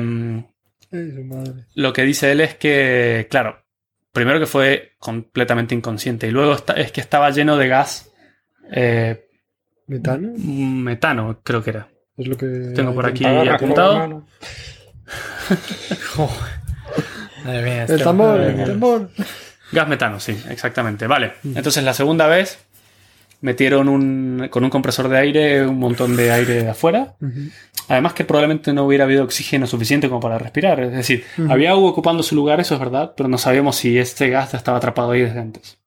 madre. 1.25 1.65
lo 1.75 1.93
que 1.93 2.03
dice 2.03 2.33
él 2.33 2.41
es 2.41 2.55
que, 2.55 3.27
claro, 3.31 3.65
primero 4.13 4.39
que 4.39 4.47
fue 4.47 4.93
completamente 4.99 5.75
inconsciente 5.75 6.27
y 6.29 6.31
luego 6.31 6.57
es 6.77 6.93
que 6.93 7.01
estaba 7.01 7.31
lleno 7.31 7.57
de 7.57 7.69
gas 7.69 8.11
eh, 8.71 9.27
¿Metano? 9.87 10.33
metano, 10.39 11.41
creo 11.43 11.63
que 11.63 11.71
era. 11.71 11.89
Es 12.17 12.27
lo 12.27 12.37
que. 12.37 12.47
Tengo 12.75 12.95
por 12.95 13.07
aquí 13.07 13.25
apuntado. 13.25 14.25
Madre 17.45 17.63
mía, 17.63 17.85
El 17.85 18.03
tambor, 18.03 18.41
el 18.41 18.65
tambor. 18.65 19.11
Gas 19.73 19.89
metano, 19.89 20.21
sí, 20.21 20.37
exactamente. 20.49 21.07
Vale, 21.07 21.35
entonces 21.45 21.85
la 21.85 21.93
segunda 21.93 22.27
vez 22.27 22.59
metieron 23.41 23.89
un, 23.89 24.49
con 24.51 24.65
un 24.65 24.71
compresor 24.71 25.09
de 25.09 25.19
aire 25.19 25.67
un 25.67 25.79
montón 25.79 26.17
de 26.17 26.31
aire 26.31 26.63
de 26.63 26.71
afuera. 26.71 27.15
Ujú. 27.21 27.51
Además 27.89 28.15
que 28.15 28.25
probablemente 28.25 28.73
no 28.73 28.85
hubiera 28.85 29.05
habido 29.05 29.25
oxígeno 29.25 29.67
suficiente 29.67 30.09
como 30.09 30.21
para 30.21 30.39
respirar. 30.39 30.81
Es 30.81 30.93
decir, 30.93 31.25
había 31.49 31.71
agua 31.71 31.91
ocupando 31.91 32.23
su 32.23 32.35
lugar, 32.35 32.61
eso 32.61 32.75
es 32.75 32.81
verdad, 32.81 33.15
pero 33.17 33.29
no 33.29 33.39
sabíamos 33.39 33.77
si 33.77 33.99
este 33.99 34.31
gas 34.31 34.55
estaba 34.55 34.79
atrapado 34.79 35.13
ahí 35.13 35.21
desde 35.21 35.41
antes. 35.41 35.79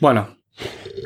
Bueno, 0.00 0.38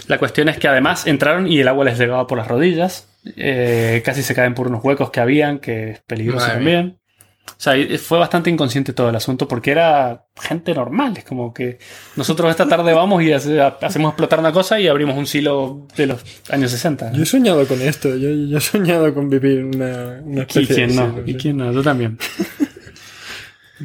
la 0.06 0.18
cuestión 0.18 0.48
es 0.48 0.58
que 0.58 0.68
además 0.68 1.06
entraron 1.06 1.46
y 1.46 1.60
el 1.60 1.68
agua 1.68 1.84
les 1.84 1.98
llegaba 1.98 2.26
por 2.26 2.38
las 2.38 2.48
rodillas. 2.48 3.08
Eh, 3.36 4.02
casi 4.04 4.22
se 4.22 4.34
caen 4.34 4.54
por 4.54 4.68
unos 4.68 4.84
huecos 4.84 5.10
que 5.10 5.20
habían, 5.20 5.58
que 5.58 5.90
es 5.90 6.00
peligroso 6.00 6.46
Madre 6.46 6.54
también. 6.54 7.00
O 7.48 7.54
sea, 7.58 7.76
y 7.76 7.96
fue 7.98 8.18
bastante 8.18 8.50
inconsciente 8.50 8.92
todo 8.92 9.08
el 9.08 9.16
asunto 9.16 9.48
porque 9.48 9.70
era 9.70 10.26
gente 10.38 10.74
normal. 10.74 11.14
Es 11.16 11.24
como 11.24 11.54
que 11.54 11.78
nosotros 12.16 12.50
esta 12.50 12.68
tarde 12.68 12.92
vamos 12.92 13.22
y 13.22 13.32
hace- 13.32 13.60
hacemos 13.60 14.10
explotar 14.10 14.38
una 14.40 14.52
cosa 14.52 14.78
y 14.80 14.88
abrimos 14.88 15.16
un 15.16 15.26
silo 15.26 15.86
de 15.96 16.06
los 16.06 16.22
años 16.50 16.70
60. 16.70 17.12
Yo 17.12 17.22
he 17.22 17.26
soñado 17.26 17.66
con 17.66 17.80
esto. 17.80 18.10
Yo, 18.16 18.28
yo 18.30 18.58
he 18.58 18.60
soñado 18.60 19.14
con 19.14 19.30
vivir 19.30 19.64
una, 19.64 20.20
una 20.22 20.38
¿Y 20.38 20.40
especie 20.40 20.74
quién 20.74 20.88
de 20.88 20.94
no? 20.96 21.20
¿Y 21.24 21.32
sí. 21.32 21.38
quién 21.38 21.56
no? 21.56 21.72
Yo 21.72 21.82
también. 21.82 22.18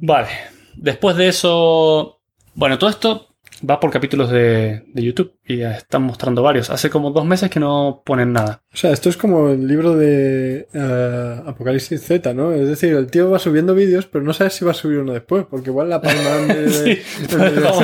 Vale. 0.00 0.28
Después 0.76 1.16
de 1.16 1.28
eso. 1.28 2.20
Bueno, 2.54 2.78
todo 2.78 2.90
esto 2.90 3.27
va 3.68 3.80
por 3.80 3.90
capítulos 3.90 4.30
de, 4.30 4.84
de 4.92 5.02
YouTube 5.02 5.32
y 5.46 5.58
ya 5.58 5.72
están 5.76 6.02
mostrando 6.02 6.42
varios. 6.42 6.70
Hace 6.70 6.90
como 6.90 7.10
dos 7.10 7.24
meses 7.24 7.50
que 7.50 7.60
no 7.60 8.02
ponen 8.04 8.32
nada. 8.32 8.62
O 8.72 8.76
sea, 8.76 8.92
esto 8.92 9.08
es 9.08 9.16
como 9.16 9.50
el 9.50 9.66
libro 9.66 9.96
de 9.96 10.68
eh, 10.72 11.36
Apocalipsis 11.46 12.02
Z, 12.02 12.34
¿no? 12.34 12.52
Es 12.52 12.68
decir, 12.68 12.94
el 12.94 13.10
tío 13.10 13.30
va 13.30 13.38
subiendo 13.38 13.74
vídeos, 13.74 14.06
pero 14.06 14.24
no 14.24 14.32
sabes 14.32 14.54
si 14.54 14.64
va 14.64 14.72
a 14.72 14.74
subir 14.74 14.98
uno 14.98 15.12
después, 15.12 15.46
porque 15.48 15.70
igual 15.70 15.88
la 15.88 16.00
palma 16.00 16.30
de... 16.54 16.68
Sí, 16.70 16.98
de- 17.36 17.78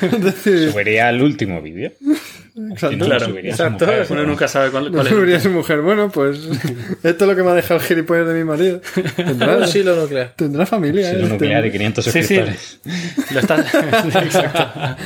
es 0.16 0.22
decir, 0.24 0.70
Subiría 0.72 1.10
el 1.10 1.22
último 1.22 1.60
vídeo. 1.62 1.92
Exacto. 2.70 2.96
No 2.96 3.04
Claro, 3.06 3.36
exacto, 3.38 3.84
mujer, 3.86 4.06
Uno 4.10 4.22
¿no? 4.22 4.28
nunca 4.28 4.48
sabe 4.48 4.70
cuál, 4.70 4.84
No 4.86 4.90
cuál 4.92 5.06
es. 5.06 5.12
subiría 5.12 5.40
su 5.40 5.50
mujer. 5.50 5.80
Bueno, 5.82 6.10
pues 6.10 6.38
esto 7.02 7.24
es 7.24 7.28
lo 7.30 7.36
que 7.36 7.42
me 7.42 7.50
ha 7.50 7.54
dejado 7.54 7.80
el 7.80 7.86
gilipollas 7.86 8.26
de 8.28 8.34
mi 8.34 8.44
marido. 8.44 8.80
Tendrá, 9.16 9.56
Un 9.58 9.66
silo 9.68 9.96
nuclear. 9.96 10.34
tendrá 10.36 10.66
familia. 10.66 11.10
Silo 11.10 11.26
¿eh? 11.26 11.30
nuclear 11.30 11.66
y 11.66 11.70
500 11.72 12.04
Sí, 12.04 12.10
sí. 12.10 12.18
suscriptores. 12.20 12.80
Lo 13.32 13.40
está, 13.40 13.62
sí, 13.62 14.18
exacto. 14.18 14.96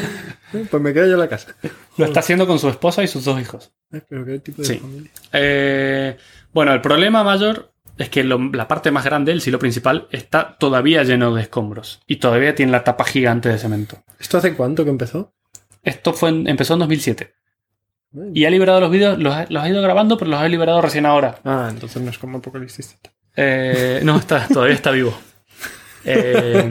Pues 0.70 0.82
me 0.82 0.92
quedo 0.92 1.06
yo 1.06 1.14
en 1.14 1.20
la 1.20 1.28
casa. 1.28 1.54
Lo 1.96 2.04
está 2.06 2.20
haciendo 2.20 2.46
con 2.46 2.58
su 2.58 2.68
esposa 2.68 3.02
y 3.02 3.08
sus 3.08 3.24
dos 3.24 3.40
hijos. 3.40 3.72
Eh, 3.92 4.00
Pero 4.08 4.24
qué 4.24 4.38
tipo 4.38 4.62
de 4.62 4.68
Sí. 4.68 4.78
familia. 4.78 5.10
Eh, 5.32 6.16
bueno, 6.52 6.72
el 6.72 6.80
problema 6.80 7.24
mayor 7.24 7.72
es 7.98 8.08
que 8.08 8.22
lo- 8.24 8.38
la 8.52 8.66
parte 8.68 8.90
más 8.90 9.04
grande, 9.04 9.32
el 9.32 9.40
silo 9.40 9.58
principal, 9.58 10.06
está 10.10 10.56
todavía 10.58 11.02
lleno 11.02 11.34
de 11.34 11.42
escombros. 11.42 12.00
Y 12.06 12.16
todavía 12.16 12.54
tiene 12.54 12.70
la 12.72 12.84
tapa 12.84 13.04
gigante 13.04 13.48
de 13.48 13.58
cemento. 13.58 14.02
¿Esto 14.20 14.38
hace 14.38 14.54
cuánto 14.54 14.84
que 14.84 14.90
empezó? 14.90 15.34
Esto 15.82 16.12
fue 16.12 16.28
en- 16.30 16.46
empezó 16.48 16.74
en 16.74 16.80
2007. 16.80 17.34
Y 18.32 18.44
ha 18.44 18.50
liberado 18.50 18.80
los 18.80 18.90
vídeos, 18.90 19.18
los, 19.18 19.34
ha- 19.34 19.46
los 19.48 19.62
ha 19.62 19.68
ido 19.68 19.82
grabando, 19.82 20.16
pero 20.16 20.30
los 20.30 20.40
ha 20.40 20.48
liberado 20.48 20.80
recién 20.80 21.04
ahora. 21.06 21.40
Ah, 21.44 21.68
entonces 21.70 22.00
no 22.02 22.10
es 22.10 22.18
como 22.18 22.38
Apocalipsis. 22.38 22.96
Eh, 23.36 24.00
no, 24.04 24.16
está, 24.18 24.46
todavía 24.48 24.74
está 24.76 24.90
vivo. 24.90 25.16
Eh, 26.06 26.70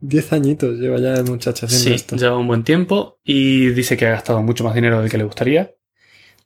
Diez 0.00 0.32
añitos 0.32 0.78
lleva 0.78 0.98
ya 1.00 1.14
el 1.14 1.24
muchacho 1.24 1.66
haciendo 1.66 1.88
sí, 1.88 1.94
esto. 1.94 2.16
lleva 2.16 2.36
un 2.36 2.46
buen 2.46 2.62
tiempo 2.62 3.18
y 3.24 3.70
dice 3.70 3.96
que 3.96 4.06
ha 4.06 4.10
gastado 4.10 4.40
mucho 4.42 4.62
más 4.62 4.74
dinero 4.74 5.00
del 5.00 5.10
que 5.10 5.18
le 5.18 5.24
gustaría. 5.24 5.72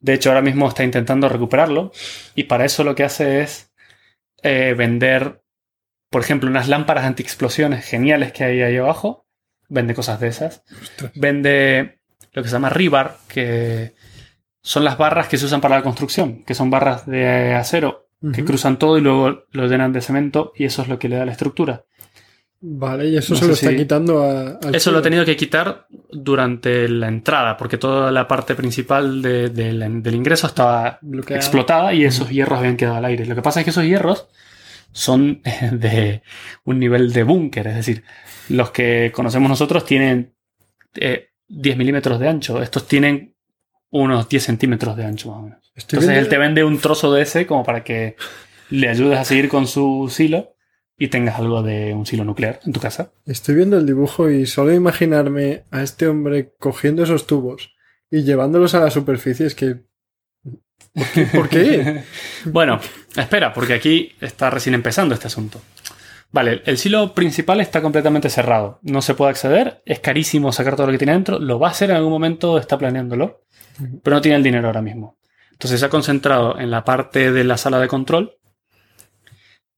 De 0.00 0.14
hecho, 0.14 0.30
ahora 0.30 0.42
mismo 0.42 0.68
está 0.68 0.84
intentando 0.84 1.28
recuperarlo 1.28 1.90
y 2.36 2.44
para 2.44 2.64
eso 2.64 2.84
lo 2.84 2.94
que 2.94 3.02
hace 3.04 3.42
es 3.42 3.72
eh, 4.42 4.74
vender, 4.78 5.42
por 6.08 6.22
ejemplo, 6.22 6.48
unas 6.48 6.68
lámparas 6.68 7.04
antiexplosiones 7.04 7.84
geniales 7.84 8.32
que 8.32 8.44
hay 8.44 8.62
ahí 8.62 8.76
abajo. 8.76 9.26
Vende 9.68 9.92
cosas 9.94 10.20
de 10.20 10.28
esas. 10.28 10.62
Ostras. 10.80 11.12
Vende 11.16 11.97
lo 12.38 12.42
que 12.42 12.48
se 12.48 12.54
llama 12.56 12.70
rebar, 12.70 13.16
que 13.28 13.94
son 14.62 14.84
las 14.84 14.96
barras 14.98 15.28
que 15.28 15.36
se 15.36 15.46
usan 15.46 15.60
para 15.60 15.76
la 15.76 15.82
construcción, 15.82 16.44
que 16.44 16.54
son 16.54 16.70
barras 16.70 17.06
de 17.06 17.54
acero 17.54 18.06
que 18.34 18.44
cruzan 18.44 18.78
todo 18.80 18.98
y 18.98 19.00
luego 19.00 19.44
lo 19.52 19.66
llenan 19.68 19.92
de 19.92 20.00
cemento 20.00 20.52
y 20.56 20.64
eso 20.64 20.82
es 20.82 20.88
lo 20.88 20.98
que 20.98 21.08
le 21.08 21.16
da 21.16 21.24
la 21.24 21.30
estructura. 21.32 21.84
Vale, 22.60 23.06
y 23.08 23.16
eso 23.16 23.34
No 23.34 23.38
se 23.38 23.46
lo 23.46 23.52
está 23.52 23.70
si- 23.70 23.76
quitando 23.76 24.24
a, 24.24 24.58
al 24.66 24.74
Eso 24.74 24.90
lo 24.90 24.98
he 24.98 25.02
tenido 25.02 25.24
que 25.24 25.36
quitar 25.36 25.86
durante 26.10 26.88
la 26.88 27.06
entrada, 27.06 27.56
porque 27.56 27.78
toda 27.78 28.10
la 28.10 28.26
parte 28.26 28.56
principal 28.56 29.22
de- 29.22 29.50
de 29.50 29.72
la- 29.72 29.88
del 29.88 30.14
ingreso 30.16 30.48
estaba 30.48 30.98
explotada 31.28 31.94
y 31.94 32.04
esos 32.04 32.28
hierros 32.30 32.58
habían 32.58 32.76
quedado 32.76 32.96
al 32.96 33.04
aire. 33.04 33.24
Lo 33.26 33.36
que 33.36 33.42
pasa 33.42 33.60
es 33.60 33.64
que 33.64 33.70
esos 33.70 33.84
hierros 33.84 34.26
son 34.90 35.40
de 35.72 36.22
un 36.64 36.80
nivel 36.80 37.12
de 37.12 37.22
búnker, 37.22 37.68
es 37.68 37.76
decir, 37.76 38.02
los 38.48 38.72
que 38.72 39.12
conocemos 39.14 39.48
nosotros 39.48 39.84
tienen 39.84 40.34
eh, 40.96 41.27
10 41.48 41.76
milímetros 41.76 42.18
de 42.20 42.28
ancho. 42.28 42.62
Estos 42.62 42.86
tienen 42.86 43.34
unos 43.90 44.28
10 44.28 44.42
centímetros 44.44 44.96
de 44.96 45.04
ancho 45.04 45.30
más 45.30 45.38
o 45.38 45.42
menos. 45.42 45.72
Estoy 45.74 45.96
Entonces 45.98 46.08
viendo- 46.10 46.20
él 46.24 46.28
te 46.28 46.38
vende 46.38 46.64
un 46.64 46.78
trozo 46.78 47.12
de 47.12 47.22
ese 47.22 47.46
como 47.46 47.64
para 47.64 47.82
que 47.84 48.16
le 48.70 48.88
ayudes 48.88 49.18
a 49.18 49.24
seguir 49.24 49.48
con 49.48 49.66
su 49.66 50.08
silo 50.10 50.54
y 50.98 51.08
tengas 51.08 51.38
algo 51.38 51.62
de 51.62 51.94
un 51.94 52.04
silo 52.06 52.24
nuclear 52.24 52.60
en 52.66 52.72
tu 52.72 52.80
casa. 52.80 53.12
Estoy 53.24 53.54
viendo 53.54 53.78
el 53.78 53.86
dibujo 53.86 54.28
y 54.30 54.46
solo 54.46 54.74
imaginarme 54.74 55.64
a 55.70 55.82
este 55.82 56.06
hombre 56.08 56.52
cogiendo 56.58 57.02
esos 57.04 57.26
tubos 57.26 57.74
y 58.10 58.22
llevándolos 58.24 58.74
a 58.74 58.80
la 58.80 58.90
superficie 58.90 59.46
es 59.46 59.54
que... 59.54 59.76
¿Por 60.94 61.06
qué? 61.12 61.24
¿Por 61.26 61.48
qué? 61.48 62.02
Bueno, 62.46 62.80
espera, 63.16 63.52
porque 63.52 63.74
aquí 63.74 64.12
está 64.20 64.50
recién 64.50 64.74
empezando 64.74 65.14
este 65.14 65.26
asunto. 65.28 65.60
Vale, 66.30 66.62
el 66.66 66.76
silo 66.76 67.14
principal 67.14 67.60
está 67.60 67.80
completamente 67.80 68.28
cerrado. 68.28 68.78
No 68.82 69.00
se 69.00 69.14
puede 69.14 69.30
acceder, 69.30 69.82
es 69.86 70.00
carísimo 70.00 70.52
sacar 70.52 70.76
todo 70.76 70.86
lo 70.86 70.92
que 70.92 70.98
tiene 70.98 71.14
dentro. 71.14 71.38
Lo 71.38 71.58
va 71.58 71.68
a 71.68 71.70
hacer 71.70 71.90
en 71.90 71.96
algún 71.96 72.12
momento, 72.12 72.58
está 72.58 72.76
planeándolo, 72.76 73.44
pero 74.02 74.16
no 74.16 74.20
tiene 74.20 74.36
el 74.36 74.42
dinero 74.42 74.66
ahora 74.66 74.82
mismo. 74.82 75.18
Entonces 75.52 75.80
se 75.80 75.86
ha 75.86 75.90
concentrado 75.90 76.58
en 76.58 76.70
la 76.70 76.84
parte 76.84 77.32
de 77.32 77.44
la 77.44 77.56
sala 77.56 77.80
de 77.80 77.88
control 77.88 78.36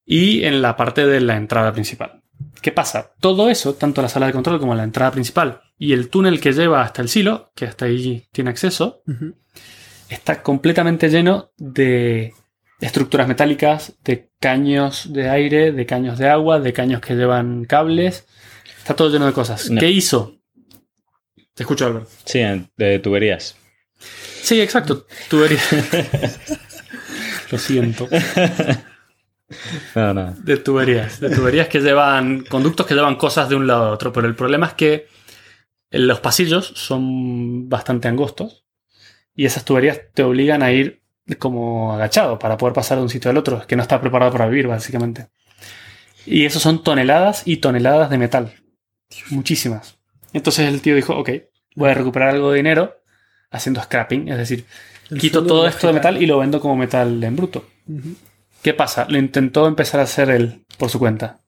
y 0.05 0.45
en 0.45 0.61
la 0.61 0.77
parte 0.77 1.07
de 1.07 1.21
la 1.21 1.37
entrada 1.37 1.73
principal. 1.73 2.23
¿Qué 2.61 2.73
pasa? 2.73 3.13
Todo 3.21 3.49
eso, 3.49 3.75
tanto 3.75 4.03
la 4.03 4.09
sala 4.09 4.27
de 4.27 4.33
control 4.33 4.59
como 4.59 4.75
la 4.75 4.83
entrada 4.83 5.13
principal 5.13 5.63
y 5.79 5.93
el 5.93 6.09
túnel 6.11 6.41
que 6.41 6.53
lleva 6.53 6.83
hasta 6.83 7.01
el 7.01 7.09
silo, 7.09 7.53
que 7.55 7.67
hasta 7.67 7.87
ahí 7.87 8.27
tiene 8.33 8.51
acceso, 8.51 9.03
está 10.09 10.43
completamente 10.43 11.09
lleno 11.09 11.53
de 11.57 12.35
estructuras 12.81 13.29
metálicas, 13.29 13.95
de 14.05 14.31
caños 14.41 15.13
de 15.13 15.29
aire, 15.29 15.73
de 15.73 15.87
caños 15.87 16.19
de 16.19 16.29
agua, 16.29 16.61
de 16.61 16.73
caños 16.73 17.01
que 17.01 17.15
llevan 17.15 17.65
cables. 17.65 18.27
Está 18.79 18.95
todo 18.97 19.11
lleno 19.11 19.27
de 19.27 19.33
cosas. 19.33 19.71
No. 19.71 19.81
¿Qué 19.81 19.91
hizo? 19.91 20.37
Te 21.55 21.63
escucho, 21.65 21.87
Albert. 21.87 22.09
Sí, 22.25 22.39
en- 22.41 22.71
de 22.77 22.99
tuberías. 23.01 23.57
Sí, 24.43 24.61
exacto. 24.61 25.07
Tuberías. 25.29 25.69
Lo 27.51 27.59
siento. 27.59 28.09
No, 29.97 30.15
no. 30.15 30.33
De 30.45 30.59
tuberías. 30.59 31.19
De 31.19 31.29
tuberías 31.29 31.67
que 31.67 31.81
llevan. 31.81 32.45
Conductos 32.45 32.87
que 32.87 32.95
llevan 32.95 33.17
cosas 33.17 33.49
de 33.49 33.57
un 33.57 33.67
lado 33.67 33.87
a 33.87 33.91
otro. 33.91 34.13
Pero 34.13 34.29
el 34.29 34.37
problema 34.37 34.67
es 34.67 34.75
que 34.75 35.09
los 35.91 36.21
pasillos 36.21 36.73
son 36.77 37.69
bastante 37.69 38.07
angostos. 38.07 38.65
Y 39.35 39.47
esas 39.47 39.65
tuberías 39.65 40.01
te 40.15 40.23
obligan 40.23 40.63
a 40.63 40.71
ir 40.71 41.00
como 41.39 41.93
agachado 41.93 42.39
para 42.39 42.57
poder 42.57 42.75
pasar 42.75 42.99
de 42.99 43.03
un 43.03 43.11
sitio 43.11 43.31
al 43.31 43.37
otro. 43.37 43.67
Que 43.67 43.77
no 43.77 43.83
está 43.83 44.01
preparado 44.01 44.33
para 44.33 44.47
vivir, 44.47 44.67
básicamente. 44.67 45.29
Y 46.27 46.45
eso 46.45 46.61
son 46.61 46.83
toneladas 46.83 47.43
y 47.47 47.59
toneladas 47.59 48.11
de 48.11 48.19
metal. 48.19 48.53
Muchísimas. 49.31 49.99
Entonces 50.33 50.69
el 50.69 50.81
tío 50.81 50.95
dijo: 50.95 51.17
Ok, 51.17 51.31
voy 51.77 51.91
a 51.91 51.95
recuperar 51.95 52.31
algo 52.31 52.51
de 52.51 52.59
dinero 52.59 52.97
haciendo 53.51 53.83
scrapping. 53.83 54.29
Es 54.29 54.39
decir, 54.39 54.67
El 55.11 55.19
quito 55.19 55.45
todo 55.45 55.67
esto 55.67 55.87
de 55.87 55.93
metal 55.93 56.23
y 56.23 56.27
lo 56.27 56.39
vendo 56.39 56.61
como 56.61 56.77
metal 56.77 57.23
en 57.23 57.37
bruto. 57.37 57.67
¿Qué 58.63 58.75
pasa? 58.75 59.07
Lo 59.09 59.19
intentó 59.19 59.67
empezar 59.67 60.01
a 60.01 60.05
hacer 60.05 60.31
él 60.31 60.65
por 60.79 60.91
su 60.91 60.99
cuenta. 60.99 61.41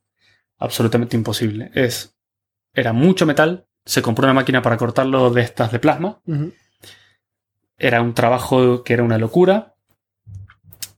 Absolutamente 0.58 1.16
imposible. 1.16 1.70
Es. 1.74 2.16
Era 2.74 2.92
mucho 2.92 3.26
metal. 3.26 3.66
Se 3.84 4.00
compró 4.00 4.24
una 4.24 4.34
máquina 4.34 4.62
para 4.62 4.76
cortarlo 4.76 5.30
de 5.30 5.42
estas 5.42 5.72
de 5.72 5.78
plasma. 5.78 6.20
Era 7.78 8.00
un 8.00 8.14
trabajo 8.14 8.82
que 8.84 8.94
era 8.94 9.02
una 9.02 9.18
locura. 9.18 9.71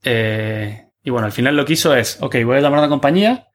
Eh, 0.04 0.86
y 1.02 1.10
bueno, 1.10 1.26
al 1.26 1.32
final 1.32 1.56
lo 1.56 1.64
que 1.64 1.72
hizo 1.74 1.94
es: 1.94 2.18
Ok, 2.20 2.36
voy 2.44 2.58
a 2.58 2.60
llamar 2.60 2.78
a 2.78 2.82
una 2.82 2.88
compañía 2.88 3.48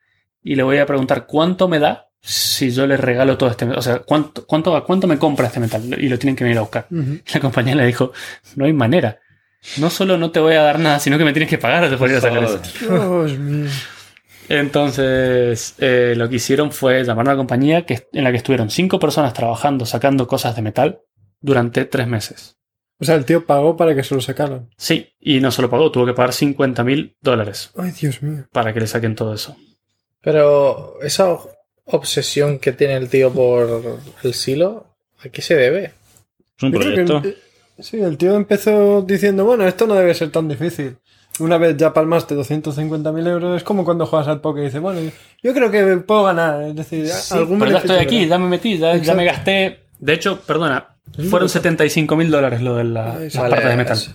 y 0.44 0.56
le 0.56 0.64
voy 0.64 0.78
a 0.78 0.86
preguntar 0.86 1.26
cuánto 1.26 1.68
me 1.68 1.80
da 1.80 2.10
si 2.22 2.72
yo 2.72 2.86
le 2.86 2.98
regalo 2.98 3.38
todo 3.38 3.50
este 3.50 3.66
metal. 3.66 3.80
O 3.80 3.82
sea, 3.82 4.00
cuánto, 4.00 4.46
cuánto, 4.46 4.84
cuánto 4.84 5.08
me 5.08 5.18
compra 5.18 5.48
este 5.48 5.60
metal. 5.60 5.96
Y 6.00 6.10
lo 6.10 6.20
tienen 6.20 6.36
que 6.36 6.44
venir 6.44 6.58
a 6.58 6.62
buscar. 6.62 6.88
La 7.34 7.40
compañía 7.40 7.76
le 7.76 7.86
dijo: 7.86 8.12
No 8.56 8.66
hay 8.66 8.74
manera. 8.74 9.20
No 9.78 9.90
solo 9.90 10.18
no 10.18 10.32
te 10.32 10.40
voy 10.40 10.56
a 10.56 10.62
dar 10.62 10.80
nada, 10.80 11.00
sino 11.00 11.18
que 11.18 11.26
me 11.26 11.34
tienes 11.34 11.50
que 11.50 11.58
pagar 11.58 11.98
por 11.98 12.10
ir 12.10 12.16
a 12.18 12.22
sacar 12.22 12.44
eso. 12.44 12.62
Dios 12.80 13.38
mío. 13.38 13.70
Entonces, 14.50 15.76
eh, 15.78 16.16
lo 16.18 16.28
que 16.28 16.38
hicieron 16.38 16.72
fue 16.72 17.04
llamar 17.04 17.28
a 17.28 17.30
una 17.30 17.38
compañía 17.38 17.86
que, 17.86 18.08
en 18.12 18.24
la 18.24 18.32
que 18.32 18.38
estuvieron 18.38 18.72
cinco 18.72 19.00
personas 19.00 19.34
trabajando 19.34 19.86
sacando 19.86 20.28
cosas 20.28 20.56
de 20.56 20.64
metal 20.64 21.02
durante 21.40 21.86
tres 21.86 22.08
meses. 22.08 22.58
O 23.02 23.06
sea, 23.06 23.16
el 23.16 23.24
tío 23.26 23.46
pagó 23.46 23.78
para 23.78 23.96
que 23.96 24.04
se 24.04 24.14
lo 24.14 24.22
sacaran. 24.22 24.70
Sí, 24.78 25.14
y 25.20 25.40
no 25.40 25.52
se 25.52 25.62
lo 25.62 25.70
pagó, 25.70 25.90
tuvo 25.92 26.06
que 26.06 26.14
pagar 26.14 26.34
50 26.34 26.84
mil 26.84 27.16
dólares 27.22 27.72
Ay, 27.78 27.92
Dios 27.92 28.22
mío. 28.22 28.46
para 28.52 28.74
que 28.74 28.82
le 28.82 28.88
saquen 28.88 29.16
todo 29.16 29.34
eso. 29.34 29.56
Pero 30.22 31.00
esa 31.02 31.38
obsesión 31.86 32.60
que 32.60 32.74
tiene 32.74 32.96
el 32.96 33.10
tío 33.10 33.32
por 33.32 34.00
el 34.24 34.34
silo, 34.34 34.86
¿a 35.24 35.30
qué 35.30 35.42
se 35.42 35.56
debe? 35.56 35.94
Es 36.58 36.64
un 36.64 36.72
que- 36.72 36.80
proyecto. 36.80 37.22
eh, 37.26 37.38
sí, 37.80 38.02
el 38.02 38.18
tío 38.18 38.36
empezó 38.36 39.02
diciendo, 39.02 39.46
bueno, 39.46 39.66
esto 39.66 39.88
no 39.88 39.96
debe 39.96 40.14
ser 40.14 40.30
tan 40.32 40.48
difícil. 40.48 40.98
Una 41.40 41.58
vez 41.58 41.78
ya 41.78 41.94
palmaste 41.94 42.36
250.000 42.36 43.26
euros, 43.28 43.56
es 43.56 43.64
como 43.64 43.86
cuando 43.86 44.06
juegas 44.06 44.28
al 44.28 44.42
poker 44.42 44.64
y 44.64 44.66
dices, 44.66 44.82
bueno, 44.82 45.00
yo 45.42 45.54
creo 45.54 45.72
que 45.72 45.86
puedo 46.06 46.26
ganar. 46.26 46.62
Es 46.64 46.76
decir, 46.76 47.08
Sí, 47.08 47.34
algún 47.34 47.60
Pero 47.60 47.72
ya 47.72 47.78
estoy 47.78 47.98
aquí, 47.98 48.28
ya 48.28 48.38
me 48.38 48.50
metí, 48.50 48.78
ya, 48.78 49.14
me 49.14 49.24
gasté. 49.24 49.80
De 50.00 50.14
hecho, 50.14 50.42
perdona, 50.42 50.98
fueron 51.30 51.50
sí. 51.50 51.54
75 51.54 52.16
mil 52.16 52.32
dólares 52.32 52.62
lo 52.62 52.76
de 52.76 52.84
la, 52.86 53.14
Ay, 53.14 53.24
las 53.26 53.32
sí. 53.34 53.38
Vale, 53.38 53.50
partes 53.56 53.70
de 53.70 53.76
metal. 53.78 53.98
es- 53.98 54.12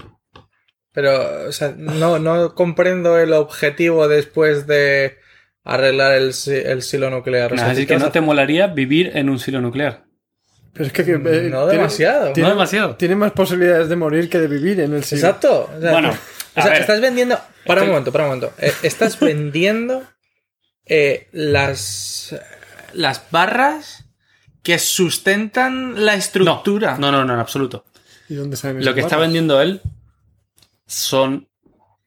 Pero, 0.93 1.49
o 1.49 1.53
sea, 1.53 1.75
no, 1.77 2.19
no 2.19 2.55
comprendo 2.55 3.19
el 3.19 3.33
objetivo 3.33 4.09
después 4.09 4.67
de 4.67 5.17
arreglar 5.65 6.13
el, 6.13 6.33
el 6.47 6.83
silo 6.83 7.11
nuclear. 7.11 7.53
O 7.53 7.57
sea, 7.57 7.67
es 7.67 7.71
decir, 7.73 7.89
¿qué 7.89 7.95
que 7.95 8.01
no 8.01 8.11
te 8.13 8.21
molaría 8.21 8.67
vivir 8.69 9.11
en 9.15 9.29
un 9.31 9.39
silo 9.39 9.61
nuclear. 9.61 10.05
Pero 10.73 10.87
es 10.87 10.93
que, 10.93 11.03
eh, 11.03 11.19
No 11.19 11.31
tiene- 11.31 11.67
demasiado. 11.69 12.33
Tiene, 12.33 12.49
No 12.49 12.55
demasiado. 12.55 12.97
tiene 12.97 13.15
más 13.17 13.33
posibilidades 13.33 13.89
de 13.89 13.97
morir 13.97 14.29
que 14.29 14.39
de 14.39 14.49
vivir 14.49 14.81
en 14.81 14.93
el 14.95 15.05
silo. 15.05 15.21
Exacto. 15.27 15.71
O 15.77 15.81
sea, 15.81 15.93
Bueno, 15.93 16.11
o 16.11 16.61
sea, 16.63 16.71
ver. 16.73 16.81
estás 16.81 17.01
vendiendo. 17.01 17.37
Para 17.67 17.81
Estoy- 17.81 17.83
un 17.89 17.93
momento, 17.93 18.13
para 18.13 18.25
un 18.25 18.31
momento. 18.31 18.53
Eh, 18.59 18.73
estás 18.83 19.19
vendiendo 19.21 20.03
eh, 20.87 21.29
las, 21.33 22.37
las 22.93 23.23
barras 23.31 24.05
que 24.65 24.81
sustentan 24.81 26.05
la 26.05 26.15
estructura. 26.17 26.97
No, 26.99 27.13
no, 27.13 27.25
no, 27.25 27.35
en 27.35 27.39
absoluto. 27.39 27.85
¿Y 28.29 28.35
dónde 28.35 28.57
salen 28.57 28.85
Lo 28.85 28.95
que 28.95 29.01
está 29.03 29.17
vendiendo 29.19 29.61
él 29.63 29.81
son. 30.87 31.47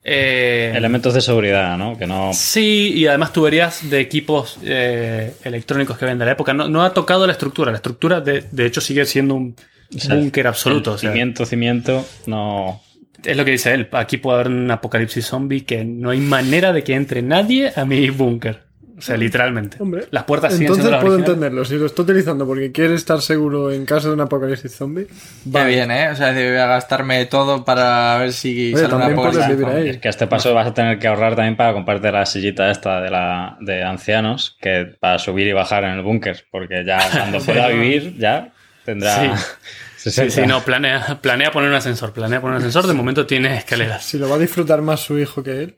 eh, 0.03 0.73
Elementos 0.75 1.13
de 1.13 1.21
seguridad, 1.21 1.77
¿no? 1.77 1.97
Que 1.97 2.07
no. 2.07 2.31
Sí, 2.33 2.93
y 2.95 3.07
además 3.07 3.31
tuberías 3.33 3.89
de 3.89 3.99
equipos 3.99 4.57
eh, 4.63 5.33
electrónicos 5.43 5.97
que 5.97 6.05
ven 6.05 6.17
de 6.17 6.25
la 6.25 6.31
época. 6.31 6.53
No, 6.53 6.67
no 6.67 6.83
ha 6.83 6.93
tocado 6.93 7.25
la 7.25 7.33
estructura. 7.33 7.71
La 7.71 7.77
estructura, 7.77 8.21
de, 8.21 8.45
de 8.51 8.65
hecho, 8.65 8.81
sigue 8.81 9.05
siendo 9.05 9.35
un 9.35 9.55
o 9.95 9.99
sea, 9.99 10.15
búnker 10.15 10.47
absoluto. 10.47 10.91
el 10.91 10.95
o 10.95 10.97
sea, 10.99 11.11
Cimiento, 11.11 11.45
cimiento, 11.45 12.05
no. 12.25 12.81
es 13.23 13.37
lo 13.37 13.45
que 13.45 13.51
dice 13.51 13.73
él. 13.73 13.87
Aquí 13.91 14.17
puede 14.17 14.39
haber 14.39 14.51
un 14.51 14.69
apocalipsis 14.71 15.25
zombie 15.27 15.65
que 15.65 15.85
no 15.85 16.09
hay 16.09 16.19
manera 16.19 16.73
de 16.73 16.83
que 16.83 16.93
entre 16.95 17.21
nadie 17.21 17.71
a 17.75 17.85
mi 17.85 18.09
búnker. 18.09 18.66
O 18.97 19.01
sea, 19.01 19.15
literalmente. 19.15 19.77
Hombre, 19.79 20.05
Las 20.09 20.23
puertas 20.23 20.53
siguen 20.53 20.67
Entonces 20.67 20.85
siendo 20.85 21.05
puedo 21.05 21.19
entenderlo. 21.19 21.63
Si 21.65 21.75
lo 21.75 21.85
está 21.85 22.01
utilizando 22.01 22.47
porque 22.47 22.71
quiere 22.71 22.95
estar 22.95 23.21
seguro 23.21 23.71
en 23.71 23.85
caso 23.85 24.07
de 24.07 24.15
un 24.15 24.21
apocalipsis 24.21 24.75
zombie, 24.75 25.07
Va 25.55 25.65
bien, 25.65 25.91
¿eh? 25.91 26.09
O 26.09 26.15
sea, 26.15 26.33
voy 26.33 26.57
a 26.57 26.65
gastarme 26.65 27.23
todo 27.27 27.63
para 27.63 28.17
ver 28.17 28.33
si 28.33 28.73
Oye, 28.73 28.81
sale 28.87 28.95
una 28.95 29.71
ahí. 29.75 29.89
Es 29.89 29.97
que 29.99 30.07
a 30.07 30.11
este 30.11 30.25
paso 30.25 30.51
vas 30.55 30.67
a 30.67 30.73
tener 30.73 30.97
que 30.97 31.07
ahorrar 31.07 31.35
también 31.35 31.55
para 31.55 31.73
comprarte 31.73 32.11
la 32.11 32.25
sillita 32.25 32.71
esta 32.71 32.99
de 33.01 33.11
la 33.11 33.57
de 33.59 33.83
ancianos, 33.83 34.57
que 34.59 34.95
para 34.99 35.19
subir 35.19 35.45
y 35.45 35.53
bajar 35.53 35.83
en 35.83 35.91
el 35.91 36.01
búnker, 36.01 36.45
porque 36.49 36.83
ya 36.83 36.97
cuando 37.11 37.39
pueda 37.39 37.67
vivir, 37.67 38.17
ya 38.17 38.51
tendrá. 38.83 39.15
Sí. 39.21 39.29
60. 39.97 40.31
Sí, 40.31 40.41
sí, 40.41 40.47
no, 40.47 40.61
planea, 40.61 41.19
planea 41.21 41.51
poner 41.51 41.69
un 41.69 41.75
ascensor. 41.75 42.13
Planea 42.13 42.39
poner 42.39 42.55
un 42.55 42.59
ascensor. 42.59 42.87
De 42.87 42.93
momento 42.93 43.25
tiene 43.25 43.57
escaleras. 43.57 44.03
si 44.05 44.17
lo 44.17 44.29
va 44.29 44.35
a 44.35 44.39
disfrutar 44.39 44.81
más 44.81 45.01
su 45.01 45.17
hijo 45.19 45.43
que 45.43 45.63
él. 45.63 45.75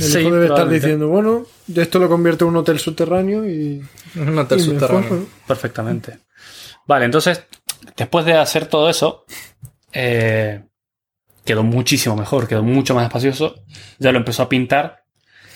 El 0.00 0.06
Sí, 0.06 0.18
hijo 0.20 0.30
debe 0.32 0.46
estar 0.46 0.68
diciendo, 0.68 1.08
bueno, 1.08 1.46
esto 1.76 1.98
lo 1.98 2.08
convierto 2.08 2.44
en 2.44 2.50
un 2.50 2.56
hotel 2.56 2.78
subterráneo 2.78 3.48
y... 3.48 3.82
Un 4.16 4.38
hotel 4.38 4.58
y 4.58 4.62
subterráneo. 4.62 5.26
Perfectamente. 5.46 6.18
Vale, 6.86 7.04
entonces, 7.04 7.44
después 7.96 8.24
de 8.24 8.34
hacer 8.34 8.66
todo 8.66 8.88
eso, 8.90 9.24
eh, 9.92 10.62
quedó 11.44 11.62
muchísimo 11.62 12.16
mejor, 12.16 12.48
quedó 12.48 12.62
mucho 12.62 12.94
más 12.94 13.04
espacioso. 13.04 13.54
Ya 13.98 14.12
lo 14.12 14.18
empezó 14.18 14.42
a 14.42 14.48
pintar, 14.48 15.04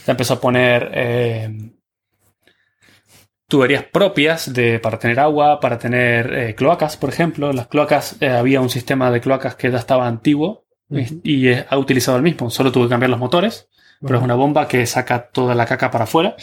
ya 0.07 0.13
empezó 0.13 0.35
a 0.35 0.41
poner 0.41 0.91
eh, 0.95 1.71
tuberías 3.49 3.85
propias 3.85 4.53
de, 4.53 4.79
para 4.81 4.99
tener 4.99 5.21
agua, 5.21 5.61
para 5.61 5.79
tener 5.79 6.33
eh, 6.33 6.55
cloacas, 6.55 6.97
por 6.97 7.09
ejemplo. 7.11 7.53
Las 7.53 7.69
cloacas, 7.69 8.17
eh, 8.21 8.29
había 8.29 8.61
un 8.61 8.71
sistema 8.71 9.11
de 9.11 9.21
cloacas 9.21 9.55
que 9.57 9.71
ya 9.71 9.79
estaba 9.79 10.07
antiguo 10.07 10.67
y- 11.25 11.49
ha 11.53 11.79
utilizado 11.79 12.17
el 12.17 12.23
mismo. 12.23 12.51
Solo 12.51 12.71
tuve 12.73 12.85
que 12.85 12.91
cambiar 12.91 13.11
los 13.11 13.19
motores, 13.21 13.69
pero 14.01 14.19
es 14.19 14.25
una 14.25 14.35
bomba 14.35 14.67
que 14.69 14.87
saca 14.87 15.29
toda 15.29 15.55
la 15.55 15.67
caca 15.67 15.91
para 15.91 16.05
afuera. 16.05 16.35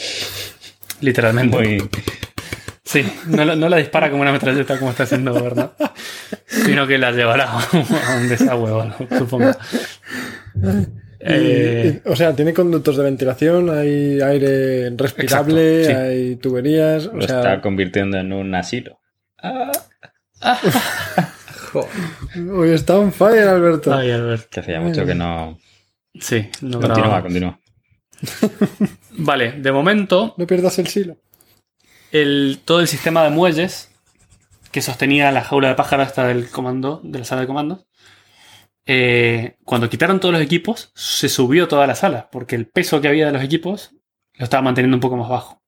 Literalmente. 1.02 1.58
Muy. 1.58 1.90
Sí, 2.86 3.04
no, 3.28 3.44
la- 3.46 3.56
no 3.56 3.70
la 3.70 3.78
dispara 3.78 4.10
como 4.10 4.22
una 4.22 4.32
metralleta 4.32 4.78
como 4.78 4.92
está 4.92 5.04
haciendo 5.04 5.34
Bernard, 5.34 5.72
sino 6.48 6.86
que 6.86 6.98
la 6.98 7.12
llevará 7.12 7.50
a 7.60 8.18
un 8.22 8.30
desagüe 8.30 8.72
o 8.72 8.82
algo, 8.82 8.96
supongo. 9.18 9.52
Y- 10.56 11.04
Eh, 11.26 12.02
y- 12.06 12.10
o 12.10 12.16
sea, 12.18 12.36
tiene 12.36 12.54
conductos 12.54 12.98
de 12.98 13.04
ventilación, 13.06 13.70
hay 13.70 14.20
aire 14.20 14.90
respirable, 14.98 15.84
Exacto, 15.84 16.02
sí. 16.02 16.06
hay 16.08 16.36
tuberías. 16.36 17.06
Lo 17.06 17.20
O 17.20 17.22
sea, 17.22 17.38
está 17.38 17.62
convirtiendo 17.62 18.18
en 18.18 18.34
un 18.34 18.54
asilo. 18.54 19.00
Joder. 21.72 22.52
Hoy 22.52 22.70
está 22.72 22.98
on 23.00 23.12
fire, 23.14 23.48
Alberto. 23.48 23.94
Ay, 23.94 24.12
Albert. 24.12 24.50
Que 24.50 24.60
hacía 24.60 24.80
mucho 24.80 25.06
que 25.06 25.16
no. 25.16 25.58
Sí, 26.20 26.50
no 26.62 26.80
Continúa, 26.80 27.22
continúa. 27.22 27.60
Vale, 29.18 29.54
de 29.54 29.72
momento, 29.72 30.34
No 30.38 30.48
pierdas 30.48 30.80
el 30.80 30.88
silo. 30.88 31.18
el, 32.12 32.60
todo 32.64 32.80
el 32.80 32.88
sistema 32.88 33.24
de 33.24 33.30
muelles 33.32 33.90
que 34.72 34.82
sostenía 34.82 35.32
la 35.32 35.44
jaula 35.44 35.70
de 35.70 35.76
pájaro 35.76 36.04
hasta 36.04 36.28
del 36.28 36.50
comando, 36.50 37.00
de 37.04 37.20
la 37.20 37.26
sala 37.26 37.42
de 37.42 37.48
comandos, 37.48 37.86
eh, 38.86 39.56
cuando 39.64 39.90
quitaron 39.90 40.20
todos 40.20 40.34
los 40.34 40.42
equipos, 40.42 40.92
se 40.96 41.30
subió 41.30 41.68
toda 41.68 41.86
la 41.88 41.96
sala, 41.96 42.30
porque 42.32 42.56
el 42.56 42.68
peso 42.68 43.00
que 43.00 43.08
había 43.08 43.28
de 43.28 43.32
los 43.32 43.44
equipos 43.44 43.92
lo 44.36 44.44
estaba 44.44 44.64
manteniendo 44.64 44.98
un 44.98 45.02
poco 45.02 45.16
más 45.18 45.30
bajo. 45.30 45.62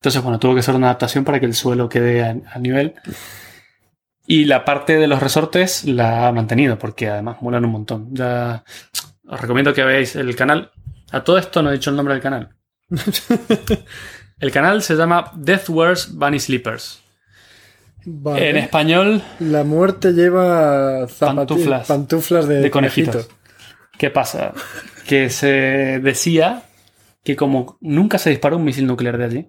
Entonces, 0.00 0.22
bueno, 0.22 0.38
tuvo 0.38 0.54
que 0.54 0.60
hacer 0.60 0.74
una 0.74 0.88
adaptación 0.88 1.24
para 1.24 1.40
que 1.40 1.46
el 1.46 1.54
suelo 1.54 1.88
quede 1.88 2.22
a, 2.24 2.36
a 2.52 2.58
nivel. 2.58 2.94
Y 4.26 4.44
la 4.44 4.64
parte 4.64 4.96
de 4.96 5.06
los 5.06 5.20
resortes 5.20 5.84
la 5.84 6.28
ha 6.28 6.32
mantenido, 6.32 6.78
porque 6.78 7.08
además 7.08 7.40
molan 7.40 7.64
un 7.64 7.72
montón. 7.72 8.08
Ya 8.14 8.64
os 9.26 9.40
recomiendo 9.40 9.72
que 9.74 9.84
veáis 9.84 10.16
el 10.16 10.34
canal. 10.36 10.70
A 11.10 11.22
todo 11.24 11.38
esto 11.38 11.62
no 11.62 11.70
he 11.70 11.74
dicho 11.74 11.90
el 11.90 11.96
nombre 11.96 12.14
del 12.14 12.22
canal. 12.22 12.54
El 14.38 14.50
canal 14.50 14.82
se 14.82 14.96
llama 14.96 15.30
Death 15.36 15.68
Wears 15.68 16.14
Bunny 16.14 16.40
Sleepers. 16.40 17.00
Vale. 18.04 18.50
En 18.50 18.56
español, 18.56 19.22
La 19.38 19.62
muerte 19.62 20.12
lleva 20.12 21.06
Pantuflas. 21.20 21.86
pantuflas 21.86 22.48
de, 22.48 22.56
de 22.60 22.70
conejitos. 22.70 23.26
conejito. 23.26 23.34
¿Qué 23.96 24.10
pasa? 24.10 24.52
Que 25.06 25.30
se 25.30 26.00
decía 26.02 26.64
que 27.22 27.36
como 27.36 27.78
nunca 27.80 28.18
se 28.18 28.30
disparó 28.30 28.56
un 28.56 28.64
misil 28.64 28.84
nuclear 28.86 29.16
de 29.16 29.24
allí, 29.24 29.48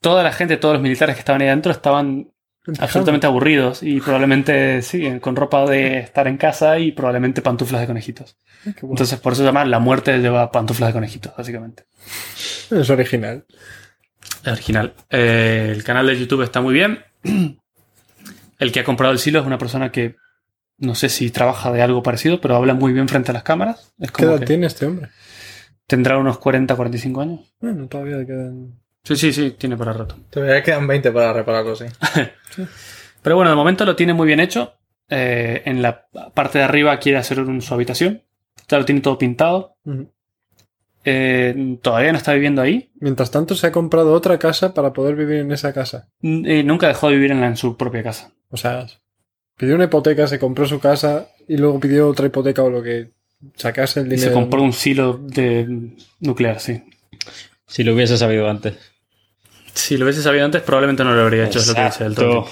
toda 0.00 0.22
la 0.22 0.32
gente, 0.32 0.56
todos 0.56 0.72
los 0.74 0.82
militares 0.82 1.14
que 1.16 1.20
estaban 1.20 1.42
ahí 1.42 1.48
adentro 1.48 1.70
estaban 1.70 2.32
absolutamente 2.78 3.26
aburridos 3.26 3.82
y 3.82 4.00
probablemente, 4.00 4.82
sí, 4.82 5.18
con 5.20 5.36
ropa 5.36 5.64
de 5.66 5.98
estar 5.98 6.26
en 6.26 6.36
casa 6.36 6.78
y 6.78 6.92
probablemente 6.92 7.42
pantuflas 7.42 7.80
de 7.80 7.86
conejitos. 7.86 8.36
Bueno. 8.64 8.92
Entonces, 8.92 9.18
por 9.20 9.32
eso 9.32 9.42
se 9.42 9.46
llama 9.46 9.64
La 9.64 9.78
muerte 9.78 10.18
lleva 10.18 10.50
pantuflas 10.50 10.88
de 10.88 10.94
conejitos, 10.94 11.32
básicamente. 11.36 11.84
es 12.70 12.90
original. 12.90 13.44
Es 14.44 14.52
original. 14.52 14.94
Eh, 15.10 15.72
el 15.74 15.84
canal 15.84 16.06
de 16.06 16.18
YouTube 16.18 16.42
está 16.42 16.60
muy 16.60 16.74
bien. 16.74 17.00
El 18.58 18.72
que 18.72 18.80
ha 18.80 18.84
comprado 18.84 19.12
el 19.12 19.20
silo 19.20 19.38
es 19.38 19.46
una 19.46 19.56
persona 19.56 19.92
que 19.92 20.16
no 20.78 20.96
sé 20.96 21.08
si 21.08 21.30
trabaja 21.30 21.70
de 21.70 21.80
algo 21.80 22.02
parecido, 22.02 22.40
pero 22.40 22.56
habla 22.56 22.74
muy 22.74 22.92
bien 22.92 23.06
frente 23.08 23.30
a 23.30 23.34
las 23.34 23.44
cámaras. 23.44 23.92
Es 24.00 24.10
¿Qué 24.10 24.24
edad 24.24 24.40
que 24.40 24.46
tiene 24.46 24.66
este 24.66 24.86
hombre? 24.86 25.10
tendrá 25.88 26.18
unos 26.18 26.38
40, 26.38 26.76
45 26.76 27.20
años. 27.20 27.54
Bueno, 27.60 27.88
todavía 27.88 28.24
quedan. 28.24 28.78
Sí, 29.08 29.16
sí, 29.16 29.32
sí, 29.32 29.50
tiene 29.58 29.76
para 29.76 29.92
rato. 29.94 30.16
Todavía 30.30 30.62
quedan 30.62 30.86
20 30.86 31.10
para 31.12 31.32
repararlo, 31.32 31.74
sí. 31.76 31.86
Pero 33.22 33.36
bueno, 33.36 33.50
de 33.50 33.56
momento 33.56 33.84
lo 33.84 33.96
tiene 33.96 34.12
muy 34.12 34.26
bien 34.26 34.40
hecho. 34.40 34.74
Eh, 35.08 35.62
en 35.64 35.80
la 35.80 36.06
parte 36.34 36.58
de 36.58 36.64
arriba 36.64 36.98
quiere 36.98 37.18
hacer 37.18 37.40
un, 37.40 37.62
su 37.62 37.72
habitación. 37.72 38.22
Ya 38.68 38.78
lo 38.78 38.84
tiene 38.84 39.00
todo 39.00 39.16
pintado. 39.18 39.76
Eh, 41.04 41.78
todavía 41.80 42.12
no 42.12 42.18
está 42.18 42.34
viviendo 42.34 42.60
ahí. 42.60 42.90
Mientras 43.00 43.30
tanto, 43.30 43.54
se 43.54 43.66
ha 43.66 43.72
comprado 43.72 44.12
otra 44.12 44.38
casa 44.38 44.74
para 44.74 44.92
poder 44.92 45.16
vivir 45.16 45.38
en 45.38 45.52
esa 45.52 45.72
casa. 45.72 46.08
Eh, 46.22 46.62
nunca 46.64 46.88
dejó 46.88 47.08
de 47.08 47.14
vivir 47.14 47.30
en, 47.32 47.40
la- 47.40 47.46
en 47.46 47.56
su 47.56 47.76
propia 47.76 48.02
casa. 48.02 48.32
O 48.50 48.56
sea, 48.56 48.86
pidió 49.56 49.74
una 49.74 49.84
hipoteca, 49.84 50.26
se 50.26 50.38
compró 50.38 50.66
su 50.66 50.80
casa 50.80 51.28
y 51.46 51.56
luego 51.56 51.80
pidió 51.80 52.08
otra 52.08 52.26
hipoteca 52.26 52.62
o 52.62 52.70
lo 52.70 52.82
que 52.82 53.10
sacase 53.56 54.00
el 54.00 54.06
Y 54.06 54.10
dinero. 54.10 54.28
se 54.30 54.34
compró 54.34 54.62
un 54.62 54.72
silo 54.72 55.18
de 55.18 55.92
nuclear, 56.20 56.60
sí. 56.60 56.82
Si 57.66 57.84
lo 57.84 57.94
hubiese 57.94 58.16
sabido 58.18 58.48
antes. 58.48 58.76
Si 59.74 59.96
lo 59.96 60.04
hubiese 60.04 60.22
sabido 60.22 60.44
antes, 60.44 60.62
probablemente 60.62 61.04
no 61.04 61.14
lo 61.14 61.22
habría 61.22 61.46
hecho, 61.46 61.58
es 61.58 61.68
lo 61.68 61.74
que 61.74 61.84
dice 61.84 62.04
el 62.04 62.12
Exacto. 62.12 62.44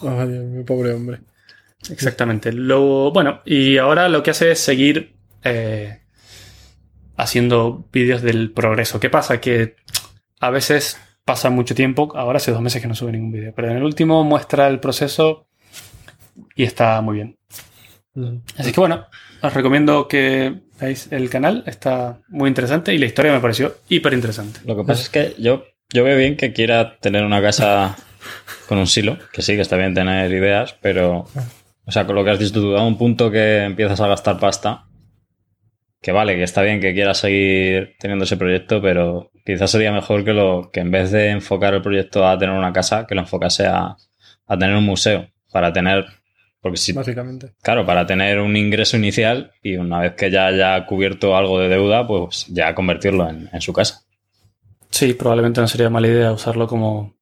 tonto. 0.00 0.20
Ay, 0.20 0.28
Dios 0.28 0.44
mío, 0.44 0.64
pobre 0.64 0.92
hombre. 0.92 1.20
Exactamente. 1.90 2.52
Lo, 2.52 3.10
bueno, 3.12 3.40
y 3.44 3.78
ahora 3.78 4.08
lo 4.08 4.22
que 4.22 4.30
hace 4.30 4.52
es 4.52 4.60
seguir 4.60 5.16
eh, 5.42 6.00
haciendo 7.16 7.88
vídeos 7.92 8.22
del 8.22 8.52
progreso. 8.52 9.00
¿Qué 9.00 9.10
pasa? 9.10 9.40
Que 9.40 9.76
a 10.40 10.50
veces 10.50 10.98
pasa 11.24 11.50
mucho 11.50 11.74
tiempo, 11.74 12.12
ahora 12.16 12.38
hace 12.38 12.50
dos 12.52 12.60
meses 12.60 12.82
que 12.82 12.88
no 12.88 12.94
sube 12.94 13.12
ningún 13.12 13.32
vídeo, 13.32 13.52
pero 13.54 13.70
en 13.70 13.76
el 13.76 13.82
último 13.84 14.24
muestra 14.24 14.68
el 14.68 14.80
proceso 14.80 15.46
y 16.56 16.64
está 16.64 17.00
muy 17.00 17.16
bien. 17.16 17.38
Ujú. 18.14 18.42
Así 18.58 18.72
que 18.72 18.80
bueno, 18.80 19.06
os 19.40 19.54
recomiendo 19.54 20.08
que 20.08 20.62
veáis 20.80 21.10
el 21.12 21.30
canal, 21.30 21.62
está 21.66 22.20
muy 22.28 22.48
interesante 22.48 22.92
y 22.92 22.98
la 22.98 23.06
historia 23.06 23.32
me 23.32 23.40
pareció 23.40 23.76
hiper 23.88 24.12
interesante. 24.14 24.60
Lo 24.64 24.76
que 24.76 24.84
pasa 24.84 25.02
es 25.02 25.08
que 25.08 25.34
yo, 25.40 25.64
yo 25.92 26.04
veo 26.04 26.16
bien 26.16 26.36
que 26.36 26.52
quiera 26.52 26.98
tener 26.98 27.24
una 27.24 27.42
casa 27.42 27.96
con 28.68 28.78
un 28.78 28.86
silo, 28.86 29.18
que 29.32 29.42
sí, 29.42 29.54
que 29.54 29.62
está 29.62 29.76
bien 29.76 29.94
tener 29.94 30.30
ideas, 30.30 30.76
pero, 30.80 31.26
o 31.84 31.92
sea, 31.92 32.06
con 32.06 32.14
lo 32.14 32.24
que 32.24 32.30
has 32.30 32.38
dicho 32.38 32.54
tú, 32.54 32.76
a 32.76 32.84
un 32.84 32.96
punto 32.96 33.30
que 33.30 33.64
empiezas 33.64 34.00
a 34.00 34.08
gastar 34.08 34.38
pasta, 34.38 34.86
que 36.00 36.12
vale, 36.12 36.36
que 36.36 36.42
está 36.42 36.62
bien 36.62 36.80
que 36.80 36.94
quieras 36.94 37.18
seguir 37.18 37.94
teniendo 37.98 38.24
ese 38.24 38.36
proyecto, 38.36 38.80
pero 38.80 39.30
quizás 39.44 39.70
sería 39.70 39.92
mejor 39.92 40.24
que, 40.24 40.32
lo, 40.32 40.70
que 40.72 40.80
en 40.80 40.90
vez 40.90 41.10
de 41.10 41.30
enfocar 41.30 41.74
el 41.74 41.82
proyecto 41.82 42.26
a 42.26 42.38
tener 42.38 42.56
una 42.56 42.72
casa, 42.72 43.06
que 43.06 43.14
lo 43.14 43.20
enfocase 43.20 43.66
a, 43.66 43.96
a 44.46 44.58
tener 44.58 44.74
un 44.74 44.84
museo, 44.84 45.28
para 45.52 45.72
tener, 45.72 46.06
porque 46.60 46.78
si, 46.78 46.92
Básicamente. 46.92 47.52
Claro, 47.62 47.84
para 47.84 48.06
tener 48.06 48.40
un 48.40 48.56
ingreso 48.56 48.96
inicial 48.96 49.52
y 49.62 49.76
una 49.76 50.00
vez 50.00 50.14
que 50.14 50.30
ya 50.30 50.46
haya 50.46 50.86
cubierto 50.86 51.36
algo 51.36 51.60
de 51.60 51.68
deuda, 51.68 52.06
pues 52.06 52.46
ya 52.48 52.74
convertirlo 52.74 53.28
en, 53.28 53.48
en 53.52 53.60
su 53.60 53.72
casa. 53.72 54.02
Sí, 54.92 55.14
probablemente 55.14 55.60
no 55.60 55.66
sería 55.66 55.90
mala 55.90 56.06
idea 56.08 56.32
usarlo 56.32 56.66
como... 56.68 57.14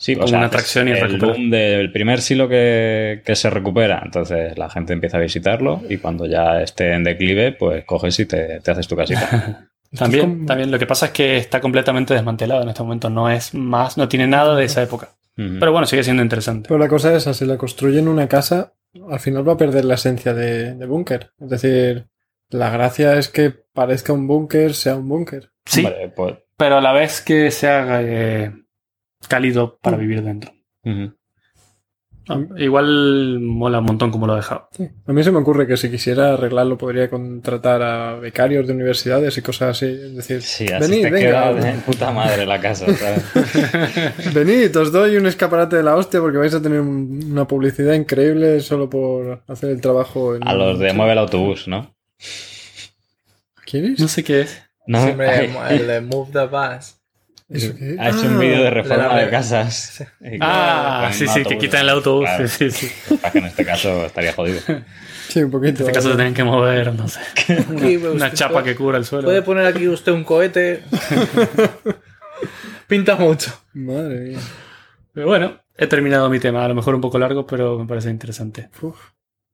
Sí, 0.00 0.14
Como 0.14 0.28
una 0.28 0.46
atracción 0.46 0.86
y 0.86 0.92
el 0.92 1.00
recuperar. 1.00 1.34
boom 1.36 1.50
del 1.50 1.90
primer 1.90 2.20
silo 2.20 2.48
que, 2.48 3.20
que 3.24 3.34
se 3.34 3.50
recupera. 3.50 4.00
Entonces 4.04 4.56
la 4.56 4.70
gente 4.70 4.92
empieza 4.92 5.16
a 5.16 5.20
visitarlo 5.20 5.82
y 5.88 5.96
cuando 5.98 6.24
ya 6.26 6.62
esté 6.62 6.92
en 6.92 7.02
declive, 7.02 7.50
pues 7.52 7.84
coges 7.84 8.18
y 8.20 8.26
te, 8.26 8.60
te 8.60 8.70
haces 8.70 8.86
tu 8.86 8.94
casita. 8.96 9.68
También, 9.96 10.34
como- 10.34 10.46
también 10.46 10.70
lo 10.70 10.78
que 10.78 10.84
pasa 10.86 11.06
es 11.06 11.12
que 11.12 11.38
está 11.38 11.60
completamente 11.62 12.12
desmantelado 12.14 12.62
en 12.62 12.68
este 12.68 12.82
momento. 12.82 13.08
No 13.10 13.28
es 13.30 13.54
más, 13.54 13.96
no 13.96 14.06
tiene 14.06 14.26
nada 14.26 14.54
de 14.54 14.64
esa 14.66 14.82
época. 14.82 15.08
Pero 15.34 15.70
bueno, 15.72 15.86
sigue 15.86 16.02
siendo 16.04 16.22
interesante. 16.22 16.68
Pero 16.68 16.78
la 16.78 16.88
cosa 16.88 17.10
es 17.10 17.22
esa, 17.22 17.32
si 17.32 17.44
la 17.46 17.56
construyen 17.56 18.06
una 18.08 18.28
casa, 18.28 18.74
al 19.10 19.18
final 19.20 19.48
va 19.48 19.54
a 19.54 19.56
perder 19.56 19.84
la 19.86 19.94
esencia 19.94 20.34
de, 20.34 20.74
de 20.74 20.86
búnker. 20.86 21.30
Es 21.40 21.48
decir, 21.48 22.06
la 22.50 22.68
gracia 22.70 23.14
es 23.16 23.28
que 23.28 23.50
parezca 23.72 24.12
un 24.12 24.26
búnker, 24.26 24.74
sea 24.74 24.96
un 24.96 25.08
búnker. 25.08 25.50
Sí, 25.64 25.82
Vale, 25.84 26.08
pues, 26.14 26.34
pero 26.58 26.76
a 26.76 26.80
la 26.82 26.92
vez 26.92 27.22
que 27.22 27.50
sea 27.50 28.02
eh, 28.02 28.52
cálido 29.28 29.78
para 29.80 29.96
Mm. 29.96 30.00
vivir 30.00 30.22
dentro. 30.22 30.52
igual 32.58 33.40
mola 33.40 33.78
un 33.78 33.86
montón 33.86 34.10
como 34.10 34.26
lo 34.26 34.34
ha 34.34 34.36
dejado. 34.36 34.68
Sí. 34.72 34.86
A 35.06 35.12
mí 35.14 35.24
se 35.24 35.30
me 35.32 35.38
ocurre 35.38 35.66
que 35.66 35.78
si 35.78 35.90
quisiera 35.90 36.34
arreglarlo 36.34 36.76
podría 36.76 37.08
contratar 37.08 37.80
a 37.82 38.16
becarios 38.16 38.66
de 38.66 38.74
universidades 38.74 39.38
y 39.38 39.40
cosas 39.42 39.70
así. 39.70 39.86
Es 39.86 40.14
decir, 40.14 40.42
Sí, 40.42 40.66
así 40.66 40.90
venid, 40.90 41.02
te 41.04 41.10
venga, 41.10 41.26
queda 41.26 41.54
de 41.54 41.72
puta 41.80 42.10
madre 42.12 42.44
la 42.44 42.60
casa, 42.60 42.84
¿sabes? 42.94 43.24
venid, 44.34 44.76
os 44.76 44.92
doy 44.92 45.16
un 45.16 45.26
escaparate 45.26 45.76
de 45.76 45.82
la 45.82 45.96
hostia 45.96 46.20
porque 46.20 46.36
vais 46.36 46.52
a 46.54 46.60
tener 46.60 46.80
un- 46.80 47.18
una 47.30 47.46
publicidad 47.46 47.94
increíble 47.94 48.60
solo 48.60 48.90
por 48.90 49.42
hacer 49.48 49.70
el 49.70 49.80
trabajo. 49.80 50.36
En 50.36 50.46
A 50.46 50.52
los 50.52 50.78
de 50.78 50.92
Mueve 50.92 51.12
el 51.12 51.18
Autobús, 51.18 51.66
¿no? 51.66 51.94
¿Quieres? 53.64 53.98
No 54.00 54.06
sé 54.08 54.22
qué 54.22 54.42
es. 54.42 54.62
No, 54.88 55.02
Siempre 55.04 55.28
Ay, 55.28 55.78
el 55.80 55.86
de 55.86 56.00
Move 56.00 56.30
the 56.32 56.46
Bus. 56.46 56.94
Ha 57.50 57.56
hecho 57.56 58.26
un 58.26 58.36
Ah, 58.36 58.38
vídeo 58.40 58.62
de 58.64 58.70
reforma 58.70 59.08
la- 59.08 59.16
de 59.24 59.30
casas. 59.30 60.04
Ah, 60.40 61.10
sí, 61.12 61.24
un 61.24 61.28
sí, 61.28 61.34
que 61.34 61.40
autobús. 61.40 61.60
quitan 61.64 61.80
el 61.82 61.88
autobús. 61.90 62.24
Claro. 62.24 62.48
Sí, 62.48 62.70
sí, 62.70 62.88
sí. 62.88 63.18
Que 63.32 63.38
en 63.38 63.44
este 63.46 63.64
caso 63.64 64.04
estaría 64.06 64.32
jodido. 64.32 64.60
Sí, 65.28 65.42
un 65.42 65.50
poquito. 65.50 65.82
En 65.82 65.88
este 65.88 65.92
caso 65.92 66.10
se 66.10 66.16
tienen 66.16 66.34
que 66.34 66.44
mover, 66.44 66.92
no 66.94 67.06
sé. 67.08 67.20
Una 67.68 68.26
usted 68.26 68.34
chapa 68.34 68.52
puede- 68.54 68.64
que 68.66 68.74
cubra 68.76 68.98
el 68.98 69.04
suelo. 69.04 69.24
Puede 69.28 69.42
poner 69.42 69.66
aquí 69.66 69.88
usted 69.88 70.12
un 70.12 70.24
cohete. 70.24 70.82
Pinta 72.86 73.16
mucho. 73.16 73.52
Madre 73.74 74.20
mía. 74.20 74.38
Pero 75.12 75.26
bueno, 75.26 75.60
he 75.76 75.86
terminado 75.86 76.28
mi 76.30 76.38
tema. 76.40 76.64
A 76.64 76.68
lo 76.68 76.74
mejor 76.74 76.94
un 76.94 77.00
poco 77.00 77.18
largo, 77.18 77.46
pero 77.46 77.78
me 77.78 77.86
parece 77.86 78.10
interesante. 78.10 78.70
Uf. 78.80 78.96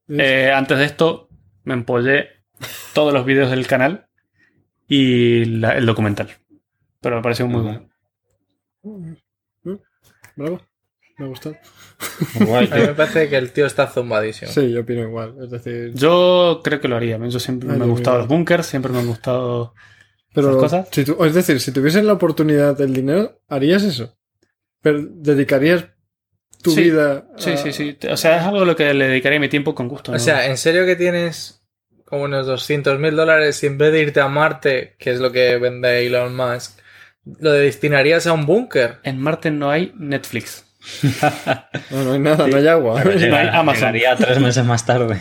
Eh, 0.08 0.52
antes 0.54 0.78
de 0.78 0.84
esto, 0.84 1.28
me 1.64 1.74
empollé 1.74 2.28
todos 2.92 3.12
los 3.12 3.24
vídeos 3.24 3.50
del 3.50 3.66
canal 3.66 4.06
y 4.88 5.44
la- 5.46 5.76
el 5.76 5.86
documental. 5.86 6.30
Pero 7.00 7.16
me 7.16 7.22
pareció 7.22 7.46
muy 7.46 7.62
bueno. 7.62 7.88
Bravo. 10.36 10.60
Me 11.16 11.26
ha 11.26 11.28
gustado. 11.28 11.56
Guay, 12.40 12.68
A 12.72 12.76
mí 12.76 12.82
me 12.82 12.94
parece 12.94 13.28
que 13.28 13.36
el 13.36 13.52
tío 13.52 13.66
está 13.66 13.86
zumbadísimo. 13.86 14.50
Sí, 14.50 14.72
yo 14.72 14.80
opino 14.80 15.02
igual. 15.02 15.36
Es 15.42 15.50
decir, 15.50 15.92
Yo 15.94 16.60
creo 16.64 16.80
que 16.80 16.88
lo 16.88 16.96
haría. 16.96 17.18
Yo 17.28 17.38
siempre 17.38 17.70
Ay, 17.70 17.78
me 17.78 17.84
han 17.84 17.90
gustado 17.90 18.18
los 18.18 18.26
bunkers, 18.28 18.66
siempre 18.66 18.90
me 18.92 18.98
han 18.98 19.06
gustado. 19.06 19.74
pero 20.34 20.48
esas 20.50 20.60
cosas. 20.62 20.88
Si 20.90 21.04
tú- 21.04 21.24
es 21.24 21.34
decir, 21.34 21.60
si 21.60 21.70
tuvieses 21.70 22.02
la 22.04 22.14
oportunidad 22.14 22.76
del 22.76 22.92
dinero, 22.92 23.40
¿harías 23.48 23.84
eso? 23.84 24.16
Pero 24.82 25.00
dedicarías 25.08 25.86
tu 26.62 26.72
Sí, 26.72 26.82
vida. 26.84 27.26
a- 27.36 27.38
Sí, 27.38 27.56
sí, 27.58 27.72
sí. 27.72 27.96
O 28.10 28.16
sea, 28.16 28.38
es 28.38 28.42
algo 28.42 28.62
a 28.62 28.64
lo 28.66 28.74
que 28.74 28.92
le 28.92 29.06
dedicaría 29.08 29.38
mi 29.38 29.48
tiempo 29.48 29.74
con 29.74 29.86
gusto. 29.86 30.10
O 30.10 30.18
sea, 30.18 30.46
¿en 30.48 30.56
serio 30.58 30.84
que 30.84 30.96
tienes 30.96 31.63
como 32.14 32.24
unos 32.24 32.46
200 32.46 32.98
mil 32.98 33.14
dólares 33.16 33.62
y 33.62 33.66
en 33.66 33.76
vez 33.78 33.92
de 33.92 34.00
irte 34.00 34.20
a 34.20 34.28
Marte, 34.28 34.96
que 34.98 35.10
es 35.10 35.20
lo 35.20 35.30
que 35.32 35.58
vende 35.58 36.06
Elon 36.06 36.34
Musk, 36.34 36.78
lo 37.40 37.52
destinarías 37.52 38.26
a 38.26 38.32
un 38.32 38.46
búnker? 38.46 38.98
en 39.02 39.20
Marte 39.20 39.50
no 39.50 39.70
hay 39.70 39.92
Netflix. 39.96 40.64
No, 41.90 42.04
no 42.04 42.12
hay 42.12 42.18
nada, 42.18 42.46
no 42.46 42.56
hay 42.56 42.68
agua. 42.68 43.00
Pero 43.02 43.10
no 43.14 43.16
hay 43.16 43.22
llega- 43.46 43.58
Amazon. 43.58 43.92
llegaría 43.94 44.16
tres 44.16 44.38
meses 44.40 44.64
más 44.64 44.84
tarde. 44.86 45.20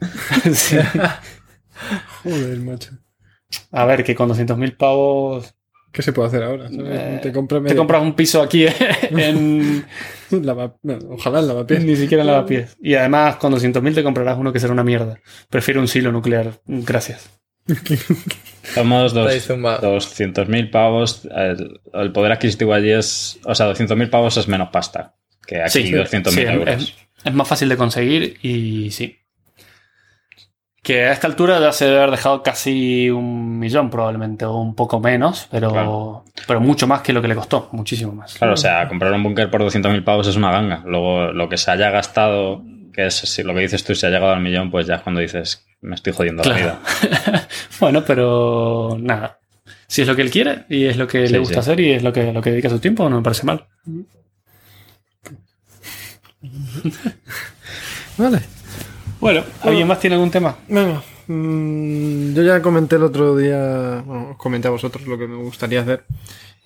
Sí. 0.52 0.76
Joder, 2.22 2.58
macho. 2.60 2.90
A 3.72 3.84
ver, 3.84 4.02
que 4.04 4.14
con 4.14 4.28
200.000 4.28 4.76
pavos 4.76 5.54
¿Qué 5.94 6.02
se 6.02 6.12
puede 6.12 6.26
hacer 6.28 6.42
ahora? 6.42 6.68
¿sabes? 6.68 6.84
Eh, 6.90 7.20
te 7.22 7.32
compras 7.32 7.60
te 7.60 7.68
medio- 7.68 7.76
compras 7.76 8.02
un 8.02 8.14
piso 8.14 8.42
aquí 8.42 8.66
en... 9.10 9.84
lava- 10.30 10.74
bueno, 10.82 11.06
ojalá 11.12 11.38
el 11.38 11.46
lavapiés. 11.46 11.84
Ni 11.84 11.94
siquiera 11.96 12.22
en 12.24 12.26
lavapiés. 12.26 12.76
Y 12.82 12.94
además 12.94 13.36
con 13.36 13.52
200.000 13.54 13.94
te 13.94 14.02
comprarás 14.02 14.36
uno 14.36 14.52
que 14.52 14.58
será 14.58 14.72
una 14.72 14.82
mierda. 14.84 15.20
Prefiero 15.48 15.80
un 15.80 15.86
silo 15.88 16.10
nuclear. 16.10 16.60
Gracias. 16.66 17.30
Somos 18.74 19.12
dos, 19.14 19.26
Estáis 19.26 19.46
zumbados. 19.46 20.20
200.000 20.20 20.70
pavos. 20.70 21.28
El, 21.34 21.80
el 21.92 22.12
poder 22.12 22.32
adquisitivo 22.32 22.74
allí 22.74 22.90
es. 22.90 23.38
O 23.44 23.54
sea, 23.54 23.70
200.000 23.72 24.10
pavos 24.10 24.36
es 24.36 24.48
menos 24.48 24.68
pasta 24.70 25.14
que 25.46 25.60
aquí 25.62 25.82
Sí, 25.84 25.92
200.000 25.92 26.28
sí, 26.30 26.40
euros. 26.42 26.68
Es, 26.82 26.94
es 27.24 27.34
más 27.34 27.46
fácil 27.46 27.68
de 27.68 27.76
conseguir 27.76 28.38
y 28.42 28.90
sí. 28.90 29.18
Que 30.84 31.04
a 31.06 31.12
esta 31.12 31.26
altura 31.26 31.58
ya 31.60 31.72
se 31.72 31.86
debe 31.86 31.96
haber 31.96 32.10
dejado 32.10 32.42
casi 32.42 33.08
un 33.08 33.58
millón 33.58 33.88
probablemente, 33.88 34.44
o 34.44 34.58
un 34.58 34.74
poco 34.74 35.00
menos, 35.00 35.48
pero, 35.50 35.70
Claro. 35.70 36.24
pero 36.46 36.60
mucho 36.60 36.86
más 36.86 37.00
que 37.00 37.14
lo 37.14 37.22
que 37.22 37.28
le 37.28 37.34
costó, 37.34 37.70
muchísimo 37.72 38.12
más. 38.12 38.34
Claro, 38.34 38.52
o 38.52 38.56
sea, 38.58 38.86
comprar 38.86 39.10
un 39.14 39.22
búnker 39.22 39.50
por 39.50 39.62
200.000 39.62 40.04
pavos 40.04 40.26
es 40.28 40.36
una 40.36 40.52
ganga. 40.52 40.82
Luego, 40.84 41.32
lo 41.32 41.48
que 41.48 41.56
se 41.56 41.70
haya 41.70 41.88
gastado, 41.90 42.62
que 42.92 43.06
es 43.06 43.14
si 43.14 43.42
lo 43.42 43.54
que 43.54 43.60
dices 43.60 43.82
tú, 43.82 43.94
si 43.94 44.04
ha 44.04 44.10
llegado 44.10 44.32
al 44.34 44.42
millón, 44.42 44.70
pues 44.70 44.86
ya 44.86 44.96
es 44.96 45.00
cuando 45.00 45.22
dices, 45.22 45.64
me 45.80 45.94
estoy 45.94 46.12
jodiendo 46.12 46.44
la 46.44 46.54
vida. 46.54 46.80
bueno, 47.80 48.04
pero 48.06 48.98
nada. 49.00 49.38
Si 49.86 50.02
es 50.02 50.08
lo 50.08 50.14
que 50.14 50.20
él 50.22 50.30
quiere 50.30 50.66
y 50.68 50.84
es 50.84 50.98
lo 50.98 51.06
que 51.06 51.26
Sí, 51.26 51.32
le 51.32 51.38
gusta 51.38 51.54
sí. 51.54 51.58
hacer 51.60 51.80
y 51.80 51.92
es 51.92 52.02
lo 52.02 52.12
que, 52.12 52.30
lo 52.30 52.42
que 52.42 52.50
dedica 52.50 52.68
su 52.68 52.78
tiempo, 52.78 53.08
no 53.08 53.16
me 53.16 53.22
parece 53.22 53.46
mal. 53.46 53.64
Vale. 58.18 58.40
Bueno, 59.24 59.42
¿alguien 59.62 59.88
más 59.88 60.00
tiene 60.00 60.16
algún 60.16 60.30
tema? 60.30 60.54
Venga. 60.68 61.02
mm, 61.28 62.34
yo 62.34 62.42
ya 62.42 62.60
comenté 62.60 62.96
el 62.96 63.04
otro 63.04 63.34
día, 63.34 64.02
bueno, 64.04 64.32
os 64.32 64.36
comenté 64.36 64.68
a 64.68 64.70
vosotros 64.70 65.06
lo 65.06 65.16
que 65.16 65.26
me 65.26 65.36
gustaría 65.42 65.80
hacer. 65.80 66.04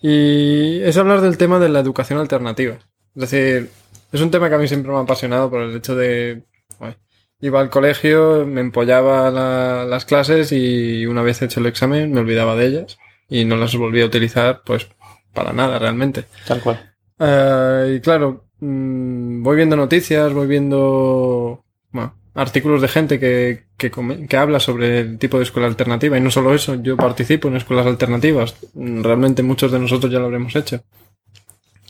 Y 0.03 0.81
es 0.83 0.97
hablar 0.97 1.21
del 1.21 1.38
tema 1.38 1.61
de 1.61 1.68
la 1.68 1.79
educación 1.79 2.18
alternativa. 2.18 2.75
Es 3.14 3.31
decir, 3.31 3.71
es 4.11 4.21
un 4.21 4.33
tema 4.33 4.49
que 4.49 4.57
a 4.57 4.59
mí 4.59 4.66
siempre 4.66 4.90
me 4.90 4.99
ha 4.99 5.03
apasionado 5.03 5.49
por 5.51 5.61
el 5.62 5.77
hecho 5.77 5.94
de... 5.94 6.42
bueno, 6.81 6.97
iba 7.40 7.61
al 7.61 7.71
colegio, 7.71 8.44
me 8.44 8.61
empollaba 8.61 9.31
la- 9.31 9.85
las 9.85 10.05
clases 10.05 10.51
y 10.51 11.07
una 11.07 11.23
vez 11.23 11.40
hecho 11.42 11.61
el 11.61 11.66
examen 11.66 12.12
me 12.12 12.18
olvidaba 12.21 12.57
de 12.57 12.66
ellas 12.66 12.99
y 13.29 13.44
no 13.44 13.57
las 13.57 13.77
volví 13.77 14.01
a 14.03 14.07
utilizar 14.07 14.62
pues 14.64 14.88
para 15.33 15.53
nada 15.53 15.79
realmente. 15.79 16.25
Tal 16.44 16.61
cual. 16.61 16.92
Eh, 17.21 17.94
y 17.97 18.01
claro, 18.01 18.47
mm, 18.59 19.44
voy 19.44 19.55
viendo 19.55 19.77
noticias, 19.77 20.33
voy 20.33 20.49
viendo 20.49 21.64
bueno, 21.92 22.14
artículos 22.38 22.81
de 22.81 22.88
gente 22.88 23.18
que, 23.18 23.64
que, 23.77 23.90
que 23.90 24.37
habla 24.37 24.61
sobre 24.61 25.01
el 25.01 25.18
tipo 25.18 25.38
de 25.38 25.42
escuela 25.42 25.66
alternativa. 25.66 26.16
Y 26.16 26.20
no 26.20 26.31
solo 26.31 26.55
eso, 26.55 26.77
yo 26.77 26.96
participo 26.96 27.48
en 27.48 27.57
escuelas 27.57 27.87
alternativas. 27.87 28.55
Realmente 28.74 29.42
muchos 29.42 29.72
de 29.72 29.81
nosotros 29.81 30.12
ya 30.12 30.20
lo 30.20 30.27
habremos 30.27 30.55
hecho. 30.55 30.81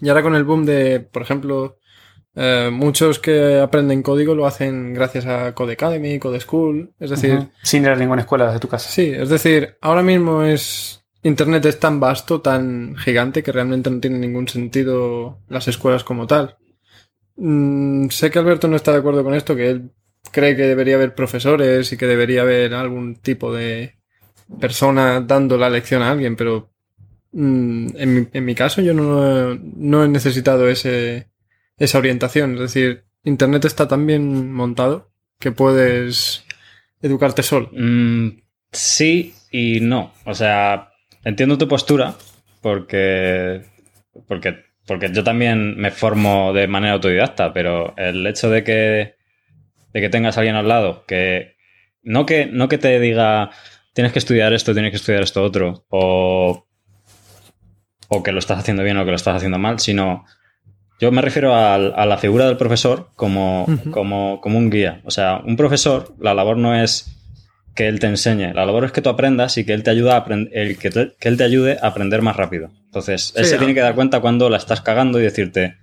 Y 0.01 0.09
ahora 0.09 0.23
con 0.23 0.35
el 0.35 0.45
boom 0.45 0.65
de, 0.65 1.01
por 1.01 1.21
ejemplo, 1.21 1.79
eh, 2.35 2.71
muchos 2.73 3.19
que 3.19 3.59
aprenden 3.59 4.03
código 4.03 4.35
lo 4.35 4.47
hacen 4.47 4.95
gracias 4.95 5.27
a 5.27 5.55
Code 5.55 5.75
Academy, 5.75 6.19
Code 6.19 6.41
School. 6.41 6.95
Es 6.99 7.11
decir. 7.11 7.51
Sin 7.63 7.83
ir 7.83 7.91
a 7.91 7.97
ninguna 7.97 8.23
escuela 8.23 8.47
desde 8.47 8.61
tu 8.61 8.69
casa. 8.69 8.89
Sí, 8.89 9.11
es 9.15 9.29
decir, 9.29 9.77
ahora 9.83 10.03
mismo 10.03 10.43
es. 10.43 11.05
Internet 11.25 11.67
es 11.67 11.79
tan 11.79 12.01
vasto, 12.01 12.41
tan 12.41 12.97
gigante, 12.97 13.43
que 13.43 13.53
realmente 13.53 13.91
no 13.91 14.01
tiene 14.01 14.19
ningún 14.19 14.49
sentido 14.49 15.41
las 15.49 15.69
escuelas 15.69 16.05
como 16.05 16.27
tal. 16.27 16.57
Mm, 17.37 18.09
sé 18.09 18.31
que 18.31 18.39
Alberto 18.39 18.67
no 18.67 18.77
está 18.77 18.93
de 18.93 18.99
acuerdo 18.99 19.25
con 19.25 19.35
esto, 19.35 19.55
que 19.55 19.69
él 19.69 19.91
cree 20.33 20.57
que 20.57 20.63
debería 20.63 20.97
haber 20.97 21.15
profesores 21.15 21.93
y 21.93 21.97
que 21.97 22.07
debería 22.07 22.43
haber 22.43 22.75
algún 22.75 23.17
tipo 23.17 23.53
de 23.55 23.97
persona 24.61 25.21
dando 25.21 25.59
la 25.59 25.71
lección 25.71 26.03
a 26.03 26.11
alguien, 26.11 26.37
pero 26.37 26.71
mm, 27.33 27.89
en, 27.97 28.15
mi, 28.15 28.29
en 28.33 28.45
mi 28.45 28.55
caso 28.55 28.81
yo 28.81 28.95
no, 28.95 29.55
no 29.55 30.05
he 30.05 30.09
necesitado 30.09 30.69
ese, 30.69 31.29
esa 31.77 31.99
orientación. 31.99 32.55
Es 32.55 32.61
decir, 32.61 33.05
Internet 33.25 33.65
está 33.65 33.89
tan 33.89 34.07
bien 34.07 34.53
montado 34.53 35.11
que 35.39 35.53
puedes 35.53 36.45
educarte 37.01 37.43
solo. 37.43 37.71
Mm, 37.73 38.41
sí 38.73 39.35
y 39.51 39.81
no. 39.81 40.13
O 40.25 40.35
sea, 40.35 40.91
entiendo 41.25 41.59
tu 41.59 41.69
postura 41.69 42.15
porque, 42.61 43.63
porque, 44.27 44.65
porque 44.87 45.13
yo 45.13 45.23
también 45.23 45.77
me 45.77 45.91
formo 45.91 46.53
de 46.53 46.67
manera 46.67 46.95
autodidacta, 46.95 47.53
pero 47.53 47.95
el 47.97 48.27
hecho 48.27 48.51
de 48.51 48.65
que, 48.65 49.15
de 49.93 50.01
que 50.01 50.09
tengas 50.09 50.37
a 50.37 50.41
alguien 50.41 50.57
al 50.57 50.69
lado 50.69 51.05
que 51.07 51.57
no 52.03 52.27
que, 52.27 52.47
no 52.47 52.69
que 52.69 52.79
te 52.79 52.99
diga 53.01 53.51
tienes 53.95 54.13
que 54.13 54.19
estudiar 54.21 54.53
esto, 54.53 54.73
tienes 54.73 54.91
que 54.93 54.97
estudiar 54.97 55.23
esto 55.23 55.43
otro, 55.43 55.85
o, 55.89 56.67
o 58.09 58.23
que 58.23 58.33
lo 58.33 58.39
estás 58.39 58.59
haciendo 58.59 58.83
bien 58.83 58.97
o 58.99 59.05
que 59.05 59.11
lo 59.11 59.17
estás 59.17 59.37
haciendo 59.37 59.59
mal, 59.59 59.81
sino 59.81 60.25
yo 61.01 61.13
me 61.13 61.23
refiero 61.23 61.55
a, 61.55 61.79
la 61.79 62.19
figura 62.19 62.47
del 62.47 62.57
profesor 62.57 63.11
como, 63.15 63.67
como, 63.93 64.41
como 64.41 64.59
un 64.59 64.69
guía. 64.71 65.01
O 65.05 65.11
sea, 65.13 65.41
un 65.45 65.57
profesor, 65.57 66.15
la 66.19 66.35
labor 66.35 66.57
no 66.57 66.75
es 66.75 67.15
que 67.77 67.87
él 67.87 68.01
te 68.01 68.09
enseñe, 68.09 68.53
la 68.53 68.67
labor 68.67 68.85
es 68.85 68.91
que 68.93 69.03
tú 69.03 69.09
aprendas 69.09 69.57
y 69.59 69.65
que 69.65 69.73
él 69.75 69.85
te 69.85 69.91
ayuda 69.91 70.17
a 70.17 70.25
el, 70.53 70.77
que, 70.79 70.91
te- 70.91 71.13
que 71.21 71.29
él 71.29 71.37
te 71.37 71.45
ayude 71.45 71.79
a 71.81 71.87
aprender 71.89 72.23
más 72.23 72.37
rápido. 72.37 72.71
Entonces, 72.87 73.33
él 73.37 73.45
Sí, 73.45 73.51
se 73.51 73.57
ah. 73.57 73.59
tiene 73.59 73.75
que 73.75 73.81
dar 73.81 73.95
cuenta 73.95 74.19
cuando 74.21 74.51
la 74.51 74.57
estás 74.57 74.81
cagando 74.81 75.21
y 75.21 75.23
decirte, 75.23 75.77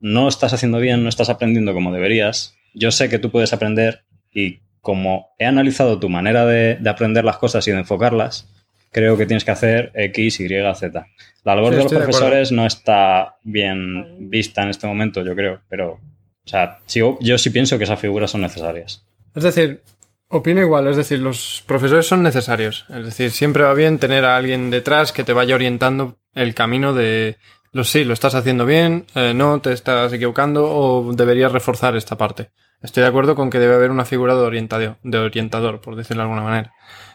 no 0.00 0.26
estás 0.28 0.52
haciendo 0.52 0.78
bien, 0.80 1.04
no 1.04 1.08
estás 1.08 1.28
aprendiendo 1.28 1.72
como 1.72 1.92
deberías. 1.92 2.56
Yo 2.74 2.90
sé 2.90 3.08
que 3.08 3.18
tú 3.18 3.30
puedes 3.30 3.52
aprender 3.52 4.04
y 4.32 4.60
como 4.80 5.30
he 5.38 5.46
analizado 5.46 5.98
tu 5.98 6.08
manera 6.08 6.46
de, 6.46 6.76
de 6.76 6.90
aprender 6.90 7.24
las 7.24 7.38
cosas 7.38 7.66
y 7.68 7.72
de 7.72 7.78
enfocarlas, 7.78 8.48
creo 8.92 9.16
que 9.16 9.26
tienes 9.26 9.44
que 9.44 9.50
hacer 9.50 9.92
X, 9.94 10.40
Y, 10.40 10.48
Z. 10.48 11.06
La 11.44 11.54
labor 11.54 11.72
Sí, 11.72 11.76
de 11.76 11.82
los 11.82 11.92
de 11.92 11.98
profesores 11.98 12.52
no 12.52 12.66
está 12.66 13.36
bien 13.42 14.30
vista 14.30 14.62
en 14.62 14.70
este 14.70 14.86
momento, 14.86 15.22
yo 15.22 15.34
creo, 15.34 15.60
pero, 15.68 15.92
o 15.92 16.48
sea, 16.48 16.78
yo 16.86 17.38
sí 17.38 17.50
pienso 17.50 17.78
que 17.78 17.84
esas 17.84 18.00
figuras 18.00 18.30
son 18.30 18.40
necesarias. 18.42 19.04
Es 19.34 19.42
decir, 19.42 19.82
opino 20.28 20.60
igual, 20.60 20.88
es 20.88 20.96
decir, 20.96 21.18
los 21.20 21.62
profesores 21.66 22.06
son 22.06 22.22
necesarios. 22.22 22.86
Es 22.88 23.04
decir, 23.04 23.30
siempre 23.30 23.64
va 23.64 23.74
bien 23.74 23.98
tener 23.98 24.24
a 24.24 24.36
alguien 24.36 24.70
detrás 24.70 25.12
que 25.12 25.24
te 25.24 25.32
vaya 25.32 25.54
orientando 25.54 26.16
el 26.34 26.54
camino 26.54 26.94
de 26.94 27.36
los 27.72 27.88
sí, 27.90 28.04
lo 28.04 28.12
estás 28.14 28.34
haciendo 28.34 28.66
bien, 28.66 29.06
eh, 29.14 29.32
no, 29.34 29.60
te 29.60 29.72
estás 29.72 30.12
equivocando 30.12 30.64
o 30.70 31.12
deberías 31.12 31.52
reforzar 31.52 31.96
esta 31.96 32.16
parte. 32.16 32.50
Estoy 32.82 33.02
de 33.02 33.08
acuerdo 33.08 33.34
con 33.34 33.50
que 33.50 33.58
debe 33.58 33.74
haber 33.74 33.90
una 33.90 34.04
figura 34.04 34.34
de 34.34 34.40
orientador, 34.40 34.96
de 35.02 35.18
orientador, 35.18 35.80
por 35.80 35.96
decirlo 35.96 36.22
de 36.22 36.28
alguna 36.30 36.42
manera. 36.42 36.72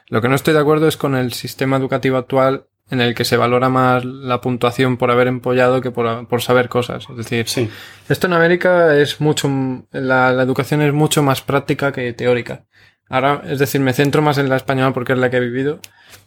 Lo 0.08 0.22
que 0.22 0.28
no 0.28 0.36
estoy 0.36 0.54
de 0.54 0.60
acuerdo 0.60 0.88
es 0.88 0.98
con 0.98 1.16
el 1.16 1.34
sistema 1.34 1.78
educativo 1.78 2.18
actual 2.18 2.66
en 2.90 3.00
el 3.00 3.16
que 3.16 3.24
se 3.24 3.38
valora 3.38 3.70
más 3.70 4.04
la 4.04 4.42
puntuación 4.42 4.98
por 4.98 5.10
haber 5.10 5.28
empollado 5.28 5.80
que 5.82 5.92
por, 5.92 6.28
por 6.28 6.42
saber 6.42 6.68
cosas. 6.68 7.08
Es 7.10 7.16
decir, 7.18 7.48
Sí. 7.48 7.70
esto 8.10 8.28
en 8.28 8.34
América 8.34 8.98
es 8.98 9.22
mucho, 9.22 9.50
la, 9.92 10.34
la 10.34 10.44
educación 10.44 10.82
es 10.82 10.94
mucho 10.94 11.24
más 11.24 11.42
práctica 11.42 11.94
que 11.94 12.12
teórica. 12.14 12.66
Ahora, 13.10 13.42
es 13.46 13.60
decir, 13.60 13.80
me 13.80 13.94
centro 13.94 14.22
más 14.22 14.38
en 14.38 14.50
la 14.50 14.58
española 14.58 14.94
porque 14.94 15.14
es 15.14 15.20
la 15.20 15.30
que 15.30 15.38
he 15.38 15.42
vivido 15.42 15.80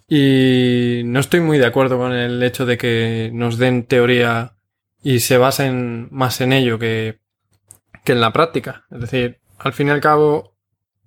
y 0.09 1.03
no 1.05 1.21
estoy 1.21 1.41
muy 1.41 1.59
de 1.59 1.67
acuerdo 1.67 1.99
con 1.99 2.13
el 2.13 2.43
hecho 2.43 2.67
de 2.67 2.79
que 2.79 3.31
nos 3.33 3.59
den 3.59 3.85
teoría 3.85 4.57
y 5.03 5.21
se 5.21 5.39
basen 5.39 6.09
más 6.11 6.41
en 6.41 6.53
ello 6.53 6.79
que, 6.79 7.21
que 8.05 8.13
en 8.13 8.21
la 8.21 8.33
práctica. 8.33 8.85
Es 8.91 9.01
decir, 9.01 9.41
al 9.59 9.73
fin 9.73 9.89
y 9.89 9.91
al 9.91 10.01
cabo, 10.01 10.57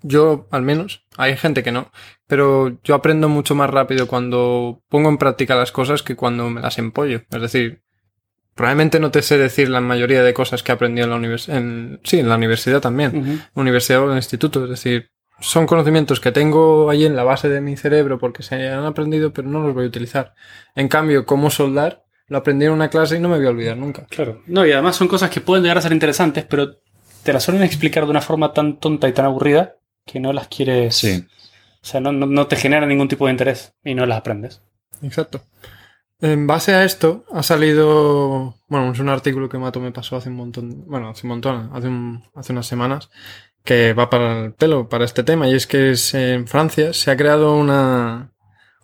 yo 0.01 0.47
al 0.51 0.61
menos, 0.61 1.05
hay 1.17 1.37
gente 1.37 1.63
que 1.63 1.71
no, 1.71 1.91
pero 2.27 2.79
yo 2.83 2.95
aprendo 2.95 3.29
mucho 3.29 3.55
más 3.55 3.69
rápido 3.69 4.07
cuando 4.07 4.83
pongo 4.89 5.09
en 5.09 5.17
práctica 5.17 5.55
las 5.55 5.71
cosas 5.71 6.03
que 6.03 6.15
cuando 6.15 6.49
me 6.49 6.61
las 6.61 6.77
empollo. 6.77 7.23
Es 7.29 7.41
decir, 7.41 7.83
probablemente 8.53 8.99
no 8.99 9.11
te 9.11 9.21
sé 9.21 9.37
decir 9.37 9.69
la 9.69 9.81
mayoría 9.81 10.23
de 10.23 10.33
cosas 10.33 10.63
que 10.63 10.73
aprendí 10.73 11.01
en 11.01 11.09
la 11.09 11.15
universidad, 11.15 11.61
sí, 12.03 12.19
en 12.19 12.29
la 12.29 12.35
universidad 12.35 12.81
también, 12.81 13.41
universidad 13.53 14.01
o 14.01 14.05
en 14.05 14.11
el 14.11 14.17
instituto, 14.17 14.65
es 14.65 14.69
decir, 14.69 15.11
son 15.41 15.65
conocimientos 15.65 16.19
que 16.19 16.31
tengo 16.31 16.89
ahí 16.89 17.05
en 17.05 17.15
la 17.15 17.23
base 17.23 17.49
de 17.49 17.61
mi 17.61 17.77
cerebro 17.77 18.19
porque 18.19 18.43
se 18.43 18.69
han 18.69 18.85
aprendido, 18.85 19.31
pero 19.33 19.47
no 19.47 19.61
los 19.61 19.73
voy 19.73 19.85
a 19.85 19.87
utilizar. 19.87 20.33
En 20.75 20.87
cambio, 20.87 21.25
cómo 21.25 21.49
soldar, 21.49 22.03
lo 22.27 22.37
aprendí 22.37 22.65
en 22.65 22.71
una 22.73 22.89
clase 22.89 23.17
y 23.17 23.19
no 23.19 23.29
me 23.29 23.37
voy 23.37 23.45
a 23.47 23.49
olvidar 23.49 23.77
nunca. 23.77 24.05
Claro. 24.09 24.41
No, 24.47 24.65
y 24.65 24.71
además 24.71 24.95
son 24.95 25.07
cosas 25.07 25.29
que 25.29 25.41
pueden 25.41 25.63
llegar 25.63 25.77
a 25.77 25.81
ser 25.81 25.93
interesantes, 25.93 26.45
pero 26.45 26.77
te 27.23 27.33
las 27.33 27.43
suelen 27.43 27.63
explicar 27.63 28.05
de 28.05 28.11
una 28.11 28.21
forma 28.21 28.53
tan 28.53 28.77
tonta 28.79 29.07
y 29.07 29.13
tan 29.13 29.25
aburrida 29.25 29.75
que 30.05 30.19
no 30.19 30.33
las 30.33 30.47
quieres. 30.47 30.95
Sí. 30.95 31.25
O 31.81 31.85
sea, 31.85 31.99
no, 32.01 32.11
no, 32.11 32.25
no 32.25 32.47
te 32.47 32.55
genera 32.55 32.85
ningún 32.85 33.07
tipo 33.07 33.25
de 33.25 33.31
interés 33.31 33.73
y 33.83 33.95
no 33.95 34.05
las 34.05 34.17
aprendes. 34.19 34.61
Exacto. 35.01 35.41
En 36.21 36.47
base 36.47 36.73
a 36.73 36.83
esto 36.83 37.23
ha 37.31 37.43
salido, 37.43 38.55
bueno, 38.67 38.91
es 38.91 38.99
un 38.99 39.07
artículo 39.07 39.47
que 39.47 39.57
Mato 39.57 39.79
me 39.79 39.93
pasó 39.93 40.17
hace 40.17 40.27
un 40.29 40.35
montón, 40.35 40.83
bueno, 40.85 41.07
hace 41.09 41.25
un 41.25 41.29
montón, 41.29 41.69
hace, 41.73 41.87
un- 41.87 42.23
hace 42.35 42.51
unas 42.51 42.67
semanas, 42.67 43.09
que 43.69 43.93
va 43.93 44.09
para 44.09 44.45
el 44.45 44.53
pelo, 44.53 44.89
para 44.89 45.05
este 45.05 45.21
tema, 45.21 45.47
y 45.47 45.53
es 45.53 45.67
que 45.67 45.91
es, 45.91 46.15
en 46.15 46.47
Francia 46.47 46.91
se 46.91 47.11
ha 47.11 47.17
creado 47.17 47.55
una, 47.55 48.31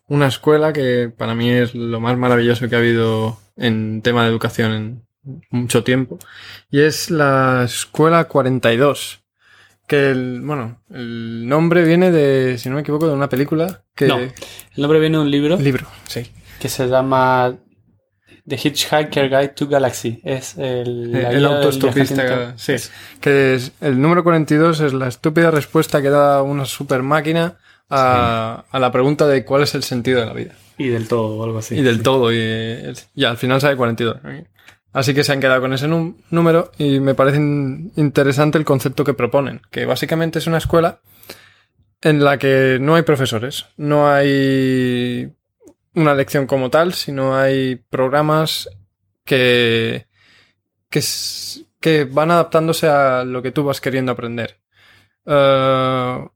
una 0.07 0.27
escuela 0.27 0.73
que 0.73 1.09
para 1.09 1.33
mí 1.33 1.49
es 1.49 1.73
lo 1.73 1.99
más 1.99 2.15
maravilloso 2.19 2.69
que 2.69 2.75
ha 2.75 2.77
habido 2.77 3.39
en 3.57 4.03
tema 4.03 4.21
de 4.21 4.29
educación 4.29 4.71
en, 4.73 5.41
mucho 5.49 5.83
tiempo. 5.83 6.19
Y 6.69 6.81
es 6.81 7.09
la 7.09 7.63
Escuela 7.65 8.25
42. 8.25 9.23
Que 9.88 10.11
el, 10.11 10.41
bueno, 10.41 10.83
el 10.91 11.47
nombre 11.47 11.83
viene 11.83 12.11
de, 12.11 12.59
si 12.59 12.69
no 12.69 12.75
me 12.75 12.81
equivoco, 12.81 13.07
de 13.07 13.15
una 13.15 13.27
película 13.27 13.86
que... 13.95 14.07
No, 14.07 14.19
el 14.19 14.33
nombre 14.77 14.99
viene 14.99 15.17
de 15.17 15.23
un 15.23 15.31
libro 15.31 15.57
Libro, 15.57 15.88
sí. 16.07 16.31
que 16.59 16.69
se 16.69 16.88
llama 16.88 17.57
The 18.47 18.57
Hitchhiker 18.57 19.29
Guide 19.29 19.49
to 19.55 19.67
Galaxy. 19.67 20.19
Es 20.23 20.57
el, 20.57 21.11
la 21.11 21.31
Eh, 21.31 21.37
el 21.37 21.45
autoestopista, 21.45 22.53
sí. 22.57 22.75
Que 23.19 23.55
es, 23.55 23.71
el 23.81 23.99
número 23.99 24.23
42 24.23 24.79
es 24.81 24.93
la 24.93 25.07
estúpida 25.07 25.49
respuesta 25.51 26.01
que 26.01 26.09
da 26.09 26.41
una 26.43 26.65
super 26.65 27.01
máquina 27.01 27.55
a, 27.89 28.65
a 28.69 28.79
la 28.79 28.91
pregunta 28.91 29.27
de 29.27 29.43
cuál 29.45 29.63
es 29.63 29.73
el 29.75 29.83
sentido 29.83 30.19
de 30.19 30.25
la 30.27 30.33
vida. 30.33 30.53
Y 30.77 30.87
del 30.89 31.07
todo, 31.07 31.37
o 31.37 31.43
algo 31.43 31.57
así. 31.59 31.75
Y 31.75 31.81
del 31.81 32.03
todo, 32.03 32.31
y, 32.33 32.37
y 33.15 33.23
al 33.25 33.37
final 33.37 33.61
sale 33.61 33.77
42. 33.77 34.17
Así 34.93 35.13
que 35.13 35.23
se 35.23 35.31
han 35.33 35.39
quedado 35.41 35.61
con 35.61 35.73
ese 35.73 35.87
número 35.87 36.71
y 36.77 36.99
me 36.99 37.15
parece 37.15 37.37
in- 37.37 37.91
interesante 37.95 38.57
el 38.57 38.63
concepto 38.65 39.03
que 39.03 39.13
proponen, 39.13 39.61
que 39.71 39.85
básicamente 39.85 40.39
es 40.39 40.47
una 40.47 40.57
escuela 40.57 40.99
en 42.01 42.23
la 42.23 42.37
que 42.37 42.77
no 42.79 42.95
hay 42.95 43.01
profesores, 43.01 43.65
no 43.77 44.09
hay 44.09 45.33
una 45.95 46.13
lección 46.13 46.45
como 46.45 46.69
tal, 46.69 46.93
sino 46.93 47.35
hay 47.35 47.75
programas 47.75 48.69
que, 49.23 50.07
que, 50.89 52.03
van 52.05 52.31
adaptándose 52.31 52.87
a 52.87 53.23
lo 53.23 53.41
que 53.41 53.51
tú 53.51 53.63
vas 53.63 53.81
queriendo 53.81 54.11
aprender. 54.11 54.59
Eh, 55.25 56.27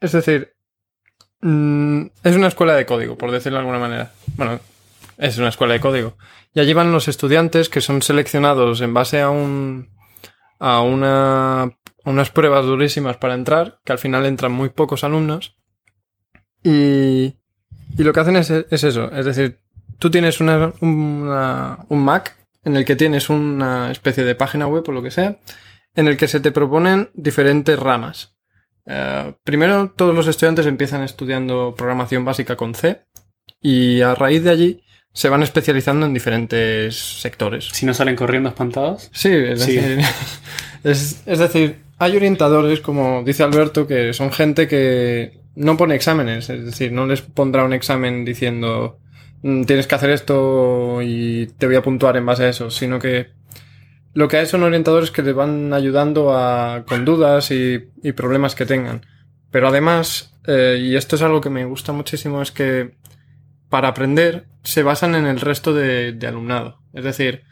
es 0.00 0.12
decir, 0.12 0.54
mm, 1.40 2.06
es 2.22 2.36
una 2.36 2.48
escuela 2.48 2.74
de 2.74 2.86
código, 2.86 3.16
por 3.16 3.30
decirlo 3.30 3.58
de 3.58 3.60
alguna 3.60 3.78
manera. 3.78 4.12
Bueno, 4.36 4.60
es 5.18 5.38
una 5.38 5.48
escuela 5.48 5.74
de 5.74 5.80
código. 5.80 6.16
Y 6.54 6.60
allí 6.60 6.72
van 6.72 6.92
los 6.92 7.08
estudiantes 7.08 7.68
que 7.68 7.80
son 7.80 8.02
seleccionados 8.02 8.80
en 8.80 8.94
base 8.94 9.20
a 9.20 9.30
un 9.30 9.88
a 10.58 10.82
una 10.82 11.62
a 11.62 12.10
unas 12.10 12.30
pruebas 12.30 12.64
durísimas 12.64 13.16
para 13.18 13.34
entrar, 13.34 13.80
que 13.84 13.92
al 13.92 13.98
final 13.98 14.26
entran 14.26 14.52
muy 14.52 14.70
pocos 14.70 15.04
alumnos. 15.04 15.56
Y, 16.62 17.39
y 17.98 18.02
lo 18.02 18.12
que 18.12 18.20
hacen 18.20 18.36
es, 18.36 18.50
es 18.50 18.84
eso, 18.84 19.10
es 19.12 19.24
decir, 19.24 19.58
tú 19.98 20.10
tienes 20.10 20.40
una, 20.40 20.72
una- 20.80 21.78
un 21.88 22.04
Mac 22.04 22.36
en 22.64 22.76
el 22.76 22.84
que 22.84 22.96
tienes 22.96 23.30
una 23.30 23.90
especie 23.90 24.24
de 24.24 24.34
página 24.34 24.66
web 24.66 24.84
o 24.88 24.92
lo 24.92 25.02
que 25.02 25.10
sea, 25.10 25.38
en 25.94 26.06
el 26.08 26.16
que 26.16 26.28
se 26.28 26.40
te 26.40 26.52
proponen 26.52 27.10
diferentes 27.14 27.78
ramas. 27.78 28.34
Eh, 28.86 29.34
primero, 29.44 29.92
todos 29.96 30.14
los 30.14 30.26
estudiantes 30.26 30.66
empiezan 30.66 31.02
estudiando 31.02 31.74
programación 31.76 32.24
básica 32.24 32.56
con 32.56 32.74
C 32.74 33.02
y 33.60 34.00
a 34.02 34.14
raíz 34.14 34.42
de 34.44 34.50
allí 34.50 34.82
se 35.12 35.28
van 35.28 35.42
especializando 35.42 36.06
en 36.06 36.14
diferentes 36.14 36.96
sectores. 36.96 37.68
Si 37.72 37.84
no 37.84 37.92
salen 37.94 38.14
corriendo 38.16 38.48
espantados. 38.48 39.10
Sí, 39.12 39.30
es 39.32 39.62
Sí. 39.62 39.76
decir, 39.76 40.04
es, 40.84 41.22
es 41.26 41.38
decir, 41.38 41.80
hay 41.98 42.16
orientadores, 42.16 42.80
como 42.80 43.22
dice 43.24 43.42
Alberto, 43.42 43.86
que 43.86 44.12
son 44.14 44.30
gente 44.32 44.68
que 44.68 45.39
no 45.60 45.76
pone 45.76 45.94
exámenes, 45.94 46.48
es 46.48 46.64
decir, 46.64 46.90
no 46.90 47.06
les 47.06 47.20
pondrá 47.20 47.64
un 47.64 47.74
examen 47.74 48.24
diciendo 48.24 48.98
"Mm, 49.42 49.64
tienes 49.64 49.86
que 49.86 49.94
hacer 49.94 50.10
esto 50.10 51.00
y 51.02 51.48
te 51.58 51.66
voy 51.66 51.76
a 51.76 51.82
puntuar 51.82 52.16
en 52.16 52.24
base 52.26 52.44
a 52.44 52.48
eso, 52.48 52.70
sino 52.70 52.98
que 52.98 53.28
lo 54.14 54.26
que 54.26 54.38
hay 54.38 54.46
son 54.46 54.62
orientadores 54.62 55.10
que 55.10 55.22
les 55.22 55.34
van 55.34 55.72
ayudando 55.72 56.34
a, 56.34 56.84
con 56.88 57.04
dudas 57.04 57.50
y, 57.50 57.90
y 58.02 58.12
problemas 58.12 58.54
que 58.54 58.66
tengan. 58.66 59.06
Pero 59.50 59.68
además, 59.68 60.34
eh, 60.46 60.78
y 60.80 60.96
esto 60.96 61.16
es 61.16 61.22
algo 61.22 61.40
que 61.42 61.50
me 61.50 61.64
gusta 61.66 61.92
muchísimo, 61.92 62.40
es 62.40 62.52
que 62.52 62.96
para 63.68 63.88
aprender 63.88 64.46
se 64.64 64.82
basan 64.82 65.14
en 65.14 65.26
el 65.26 65.40
resto 65.40 65.74
de, 65.74 66.12
de 66.12 66.26
alumnado. 66.26 66.80
Es 66.94 67.04
decir, 67.04 67.42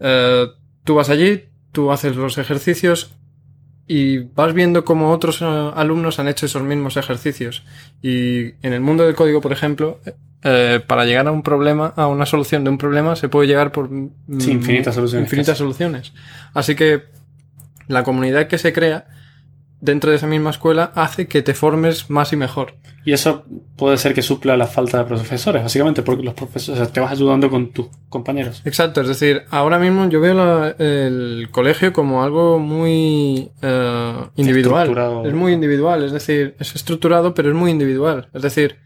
eh, 0.00 0.46
tú 0.84 0.94
vas 0.94 1.10
allí, 1.10 1.44
tú 1.72 1.92
haces 1.92 2.16
los 2.16 2.38
ejercicios 2.38 3.14
y 3.88 4.18
vas 4.18 4.52
viendo 4.52 4.84
cómo 4.84 5.10
otros 5.10 5.40
eh, 5.40 5.44
alumnos 5.74 6.18
han 6.18 6.28
hecho 6.28 6.44
esos 6.44 6.62
mismos 6.62 6.98
ejercicios. 6.98 7.64
Y 8.02 8.52
en 8.62 8.74
el 8.74 8.82
mundo 8.82 9.04
del 9.04 9.14
código, 9.14 9.40
por 9.40 9.50
ejemplo, 9.50 10.00
eh, 10.44 10.80
para 10.86 11.06
llegar 11.06 11.26
a 11.26 11.32
un 11.32 11.42
problema, 11.42 11.94
a 11.96 12.06
una 12.06 12.26
solución 12.26 12.62
de 12.64 12.70
un 12.70 12.76
problema, 12.76 13.16
se 13.16 13.30
puede 13.30 13.48
llegar 13.48 13.72
por 13.72 13.90
mm, 13.90 14.10
Sí, 14.38 14.52
infinitas 14.52 14.94
soluciones, 14.94 15.26
infinitas 15.26 15.56
soluciones. 15.56 16.12
Así 16.52 16.76
que 16.76 17.04
la 17.86 18.04
comunidad 18.04 18.46
que 18.46 18.58
se 18.58 18.74
crea 18.74 19.06
dentro 19.80 20.10
de 20.10 20.16
esa 20.16 20.26
misma 20.26 20.50
escuela 20.50 20.90
hace 20.94 21.28
que 21.28 21.42
te 21.42 21.54
formes 21.54 22.10
más 22.10 22.32
y 22.32 22.36
mejor. 22.36 22.74
Y 23.04 23.12
eso 23.12 23.44
puede 23.76 23.96
ser 23.96 24.12
que 24.12 24.22
supla 24.22 24.56
la 24.56 24.66
falta 24.66 24.98
de 24.98 25.04
profesores, 25.04 25.62
básicamente, 25.62 26.02
porque 26.02 26.22
los 26.24 26.34
profesores 26.34 26.80
o 26.80 26.84
sea, 26.84 26.92
te 26.92 27.00
vas 27.00 27.12
ayudando 27.12 27.48
con 27.48 27.70
tus 27.72 27.86
compañeros. 28.08 28.60
Exacto, 28.64 29.00
es 29.00 29.08
decir, 29.08 29.42
ahora 29.50 29.78
mismo 29.78 30.08
yo 30.08 30.20
veo 30.20 30.34
la- 30.34 30.74
el 30.78 31.48
colegio 31.50 31.92
como 31.92 32.22
algo 32.24 32.58
muy 32.58 33.50
eh, 33.62 34.12
individual. 34.36 35.24
Es 35.26 35.32
muy 35.34 35.52
individual, 35.52 36.02
es 36.04 36.12
decir, 36.12 36.56
es 36.58 36.74
estructurado, 36.74 37.32
pero 37.34 37.48
es 37.48 37.54
muy 37.54 37.70
individual. 37.70 38.28
Es 38.34 38.42
decir, 38.42 38.76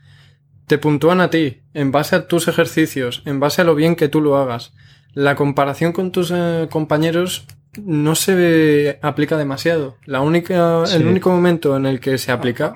te 0.67 0.79
puntúan 0.79 1.21
a 1.21 1.29
ti, 1.31 1.63
en 1.75 1.91
base 1.91 2.15
a 2.17 2.29
tus 2.29 2.49
ejercicios, 2.49 3.23
en 3.25 3.41
base 3.41 3.63
a 3.63 3.65
lo 3.65 3.75
bien 3.75 3.97
que 3.97 4.09
tú 4.09 4.21
lo 4.21 4.37
hagas. 4.37 4.73
La 5.15 5.35
comparación 5.37 5.93
con 5.93 6.13
tus 6.13 6.31
eh, 6.35 6.69
compañeros 6.71 7.47
no 7.81 8.15
se 8.15 8.99
aplica 9.03 9.37
demasiado. 9.37 9.97
La 10.05 10.21
única, 10.21 10.85
Sí. 10.87 10.97
El 10.97 11.07
único 11.07 11.31
momento 11.31 11.77
en 11.77 11.87
el 11.87 12.01
que 12.01 12.19
se 12.19 12.33
aplica 12.33 12.75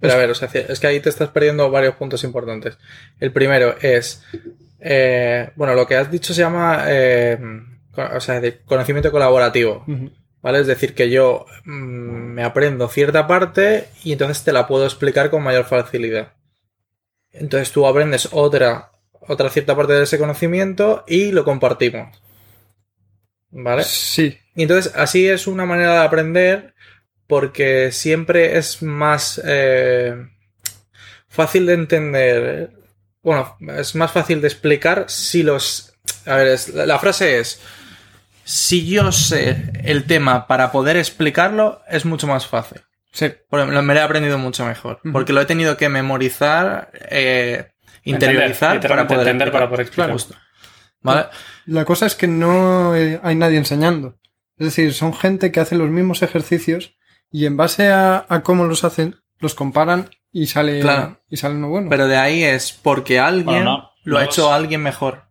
Pero 0.00 0.14
a 0.14 0.16
ver, 0.16 0.30
o 0.30 0.34
sea, 0.34 0.48
es 0.52 0.80
que 0.80 0.86
ahí 0.86 0.98
te 1.00 1.08
estás 1.08 1.28
perdiendo 1.28 1.70
varios 1.70 1.94
puntos 1.94 2.24
importantes. 2.24 2.76
El 3.20 3.32
primero 3.32 3.76
es, 3.80 4.24
eh, 4.80 5.50
bueno, 5.54 5.74
lo 5.74 5.86
que 5.86 5.96
has 5.96 6.10
dicho 6.10 6.34
se 6.34 6.40
llama, 6.40 6.84
eh, 6.88 7.38
o 7.96 8.20
sea, 8.20 8.40
de 8.40 8.58
conocimiento 8.62 9.12
colaborativo, 9.12 9.84
¿vale? 10.42 10.58
Es 10.58 10.66
decir, 10.66 10.94
que 10.94 11.08
yo 11.08 11.46
mm, 11.64 11.70
me 11.70 12.42
aprendo 12.42 12.88
cierta 12.88 13.28
parte 13.28 13.88
y 14.02 14.12
entonces 14.12 14.42
te 14.42 14.52
la 14.52 14.66
puedo 14.66 14.84
explicar 14.84 15.30
con 15.30 15.44
mayor 15.44 15.66
facilidad. 15.66 16.32
Entonces 17.30 17.70
tú 17.70 17.86
aprendes 17.86 18.28
otra, 18.32 18.90
otra 19.20 19.50
cierta 19.50 19.76
parte 19.76 19.92
de 19.92 20.02
ese 20.02 20.18
conocimiento 20.18 21.04
y 21.06 21.30
lo 21.30 21.44
compartimos. 21.44 22.21
¿Vale? 23.52 23.84
Sí, 23.84 24.38
Y 24.54 24.62
entonces 24.62 24.92
así 24.96 25.28
es 25.28 25.46
una 25.46 25.64
manera 25.66 26.00
de 26.00 26.04
aprender 26.06 26.74
porque 27.26 27.92
siempre 27.92 28.58
es 28.58 28.82
más 28.82 29.40
eh, 29.44 30.14
fácil 31.28 31.66
de 31.66 31.74
entender. 31.74 32.70
Bueno, 33.22 33.56
es 33.78 33.94
más 33.94 34.10
fácil 34.10 34.40
de 34.40 34.48
explicar 34.48 35.04
si 35.08 35.42
los... 35.42 35.94
A 36.26 36.36
ver, 36.36 36.48
es- 36.48 36.68
la 36.70 36.98
frase 36.98 37.38
es, 37.38 37.60
si 38.44 38.86
yo 38.86 39.12
sé 39.12 39.72
el 39.84 40.04
tema 40.04 40.46
para 40.46 40.72
poder 40.72 40.96
explicarlo, 40.96 41.82
es 41.88 42.04
mucho 42.04 42.26
más 42.26 42.46
fácil. 42.46 42.80
sí. 43.12 43.26
Ejemplo, 43.26 43.82
me 43.82 43.94
lo 43.94 44.00
he 44.00 44.02
aprendido 44.02 44.38
mucho 44.38 44.64
mejor. 44.66 45.00
Porque 45.12 45.32
lo 45.32 45.40
he 45.40 45.46
tenido 45.46 45.76
que 45.76 45.88
memorizar, 45.88 46.90
eh, 47.10 47.70
interiorizar 48.02 48.76
Entender, 48.76 48.90
para 48.96 49.06
poder 49.06 49.20
entender 49.28 49.52
para 49.52 49.68
poder 49.68 49.82
explicar. 49.86 50.10
Justo. 50.12 50.34
¿Vale? 51.02 51.26
La 51.66 51.84
cosa 51.84 52.06
es 52.06 52.14
que 52.14 52.26
no 52.26 52.94
eh, 52.96 53.20
hay 53.22 53.34
nadie 53.34 53.58
enseñando. 53.58 54.18
Es 54.58 54.66
decir, 54.66 54.92
son 54.94 55.14
gente 55.14 55.50
que 55.52 55.60
hace 55.60 55.76
los 55.76 55.90
mismos 55.90 56.22
ejercicios 56.22 56.94
y 57.30 57.46
en 57.46 57.56
base 57.56 57.88
a, 57.88 58.26
a 58.28 58.42
cómo 58.42 58.64
los 58.64 58.84
hacen, 58.84 59.16
los 59.38 59.54
comparan 59.54 60.10
y 60.32 60.46
sale, 60.46 60.80
Claro. 60.80 61.20
y 61.28 61.36
sale 61.36 61.54
uno 61.56 61.68
bueno. 61.68 61.88
Pero 61.90 62.06
de 62.08 62.16
ahí 62.16 62.42
es 62.44 62.72
porque 62.72 63.18
alguien 63.18 63.44
Bueno, 63.46 63.64
no, 63.64 63.90
lo 64.04 64.18
ha 64.18 64.24
hecho 64.24 64.42
los- 64.42 64.52
alguien 64.52 64.82
mejor. 64.82 65.24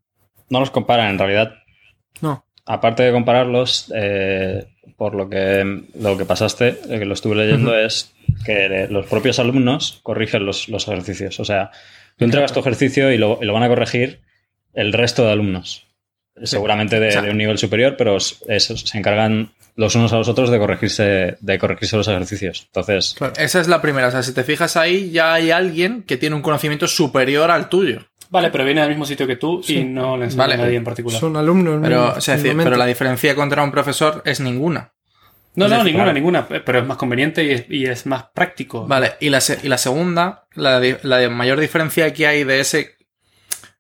No 0.50 0.60
los 0.60 0.72
comparan, 0.72 1.12
en 1.12 1.20
realidad. 1.20 1.54
no. 2.22 2.46
Aparte 2.66 3.02
de 3.04 3.12
compararlos, 3.12 3.92
eh, 3.96 4.68
por 4.96 5.16
lo 5.16 5.28
que, 5.30 5.84
lo 6.00 6.16
que 6.18 6.26
pasaste, 6.26 6.80
eh, 6.90 7.00
que 7.00 7.06
lo 7.06 7.16
estuve 7.16 7.36
leyendo, 7.36 7.76
es 7.76 8.14
que 8.46 8.88
los 8.90 9.08
propios 9.08 9.40
alumnos 9.40 10.00
corrigen 10.04 10.46
los, 10.46 10.70
los 10.70 10.88
ejercicios. 10.88 11.40
O 11.40 11.46
sea, 11.46 11.72
tú 12.18 12.26
entregas 12.26 12.54
tu 12.54 12.60
ejercicio 12.60 13.12
y 13.12 13.18
lo, 13.18 13.40
y 13.42 13.46
lo 13.46 13.54
van 13.54 13.64
a 13.64 13.68
corregir 13.68 14.22
el 14.74 14.94
resto 14.94 15.26
de 15.26 15.32
alumnos. 15.32 15.88
Seguramente 16.48 17.00
de, 17.00 17.10
O 17.10 17.12
sea- 17.12 17.22
de 17.22 17.30
un 17.32 17.38
nivel 17.38 17.58
superior, 17.58 17.96
pero 17.98 18.18
es- 18.18 18.40
esos 18.48 18.82
se 18.82 18.98
encargan 18.98 19.52
los 19.76 19.96
unos 19.96 20.12
a 20.14 20.18
los 20.18 20.28
otros 20.28 20.50
de 20.52 20.60
corregirse, 20.60 21.38
de 21.40 21.58
corregirse 21.60 21.96
los 21.98 22.08
ejercicios. 22.08 22.64
Entonces, 22.68 23.16
Claro. 23.18 23.34
Esa 23.38 23.62
es 23.62 23.68
la 23.68 23.82
primera. 23.82 24.08
O 24.08 24.12
sea, 24.12 24.22
si 24.24 24.34
te 24.34 24.44
fijas 24.44 24.76
ahí, 24.78 25.12
ya 25.12 25.34
hay 25.34 25.52
alguien 25.52 26.04
que 26.04 26.18
tiene 26.18 26.36
un 26.36 26.42
conocimiento 26.42 26.88
superior 26.88 27.50
al 27.52 27.70
tuyo. 27.70 28.06
Vale, 28.30 28.50
pero 28.50 28.64
viene 28.64 28.82
del 28.82 28.90
mismo 28.92 29.06
sitio 29.06 29.28
que 29.28 29.36
tú 29.36 29.62
Sí. 29.64 29.78
y 29.80 29.84
no 29.84 30.16
le 30.18 30.26
enseña 30.26 30.44
Vale. 30.44 30.54
a 30.54 30.58
nadie 30.58 30.78
en 30.78 30.84
particular. 30.84 31.20
Son 31.20 31.36
alumnos. 31.36 31.80
Pero, 31.82 32.14
o 32.16 32.22
sea, 32.22 32.38
decir, 32.38 32.56
pero 32.64 32.78
la 32.78 32.86
diferencia 32.86 33.36
contra 33.36 33.62
un 33.64 33.72
profesor 33.72 34.22
es 34.26 34.40
ninguna. 34.40 34.94
No, 35.56 35.68
no, 35.68 35.84
ninguna, 35.84 36.06
claro. 36.06 36.14
ninguna. 36.14 36.48
Pero 36.48 36.80
es 36.80 36.86
más 36.86 36.96
conveniente 36.96 37.44
y 37.44 37.52
es, 37.52 37.66
y 37.70 37.86
es 37.86 38.06
más 38.06 38.24
práctico. 38.34 38.88
Vale, 38.88 39.14
y 39.20 39.30
la, 39.30 39.42
se- 39.42 39.60
y 39.64 39.68
la 39.68 39.78
segunda, 39.78 40.46
la, 40.56 40.80
la 41.04 41.30
mayor 41.30 41.60
diferencia 41.60 42.14
que 42.14 42.26
hay 42.28 42.44
de 42.46 42.60
ese. 42.62 42.96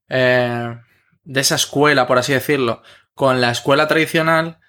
eh, 0.09 0.75
de 1.23 1.41
esa 1.41 1.55
escuela, 1.55 2.07
por 2.07 2.17
así 2.17 2.33
decirlo, 2.33 2.81
con 3.13 3.41
la 3.41 3.51
escuela 3.51 3.87
tradicional, 3.87 4.59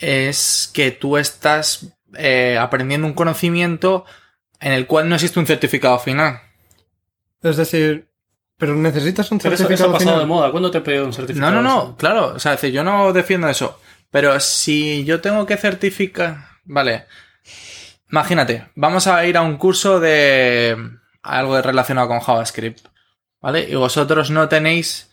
es 0.00 0.70
que 0.72 0.90
tú 0.90 1.16
estás 1.18 1.86
eh, 2.14 2.56
aprendiendo 2.58 3.06
un 3.06 3.12
conocimiento 3.14 4.04
en 4.60 4.72
el 4.72 4.86
cual 4.86 5.08
no 5.08 5.14
existe 5.16 5.38
un 5.38 5.46
certificado 5.46 5.98
final. 5.98 6.40
Es 7.42 7.56
decir, 7.56 8.08
Pero 8.56 8.74
necesitas 8.76 9.30
un 9.32 9.38
Pero 9.38 9.54
eso, 9.54 9.64
eso 9.64 9.68
certificado 9.68 9.96
ha 9.96 9.98
pasado 9.98 10.20
de 10.20 10.26
moda. 10.26 10.50
¿Cuándo 10.52 10.70
te 10.70 10.80
pidió 10.80 11.02
un 11.02 11.08
No, 11.08 11.12
certificado? 11.12 11.50
no, 11.52 11.62
no, 11.62 11.96
claro. 11.96 12.34
O 12.34 12.38
sea, 12.38 12.54
es 12.54 12.60
decir, 12.60 12.74
yo 12.74 12.84
no 12.84 13.12
defiendo 13.12 13.48
eso. 13.48 13.80
Pero 14.10 14.38
si 14.40 15.04
yo 15.04 15.20
tengo 15.20 15.44
que 15.46 15.56
certificar. 15.56 16.46
Vale. 16.64 17.06
Imagínate, 18.10 18.68
vamos 18.74 19.06
a 19.06 19.24
ir 19.26 19.36
a 19.36 19.42
un 19.42 19.56
curso 19.56 19.98
de 19.98 20.76
algo 21.22 21.60
relacionado 21.60 22.08
con 22.08 22.20
JavaScript. 22.20 22.86
¿Vale? 23.40 23.68
Y 23.68 23.74
vosotros 23.74 24.30
no 24.30 24.48
tenéis. 24.48 25.10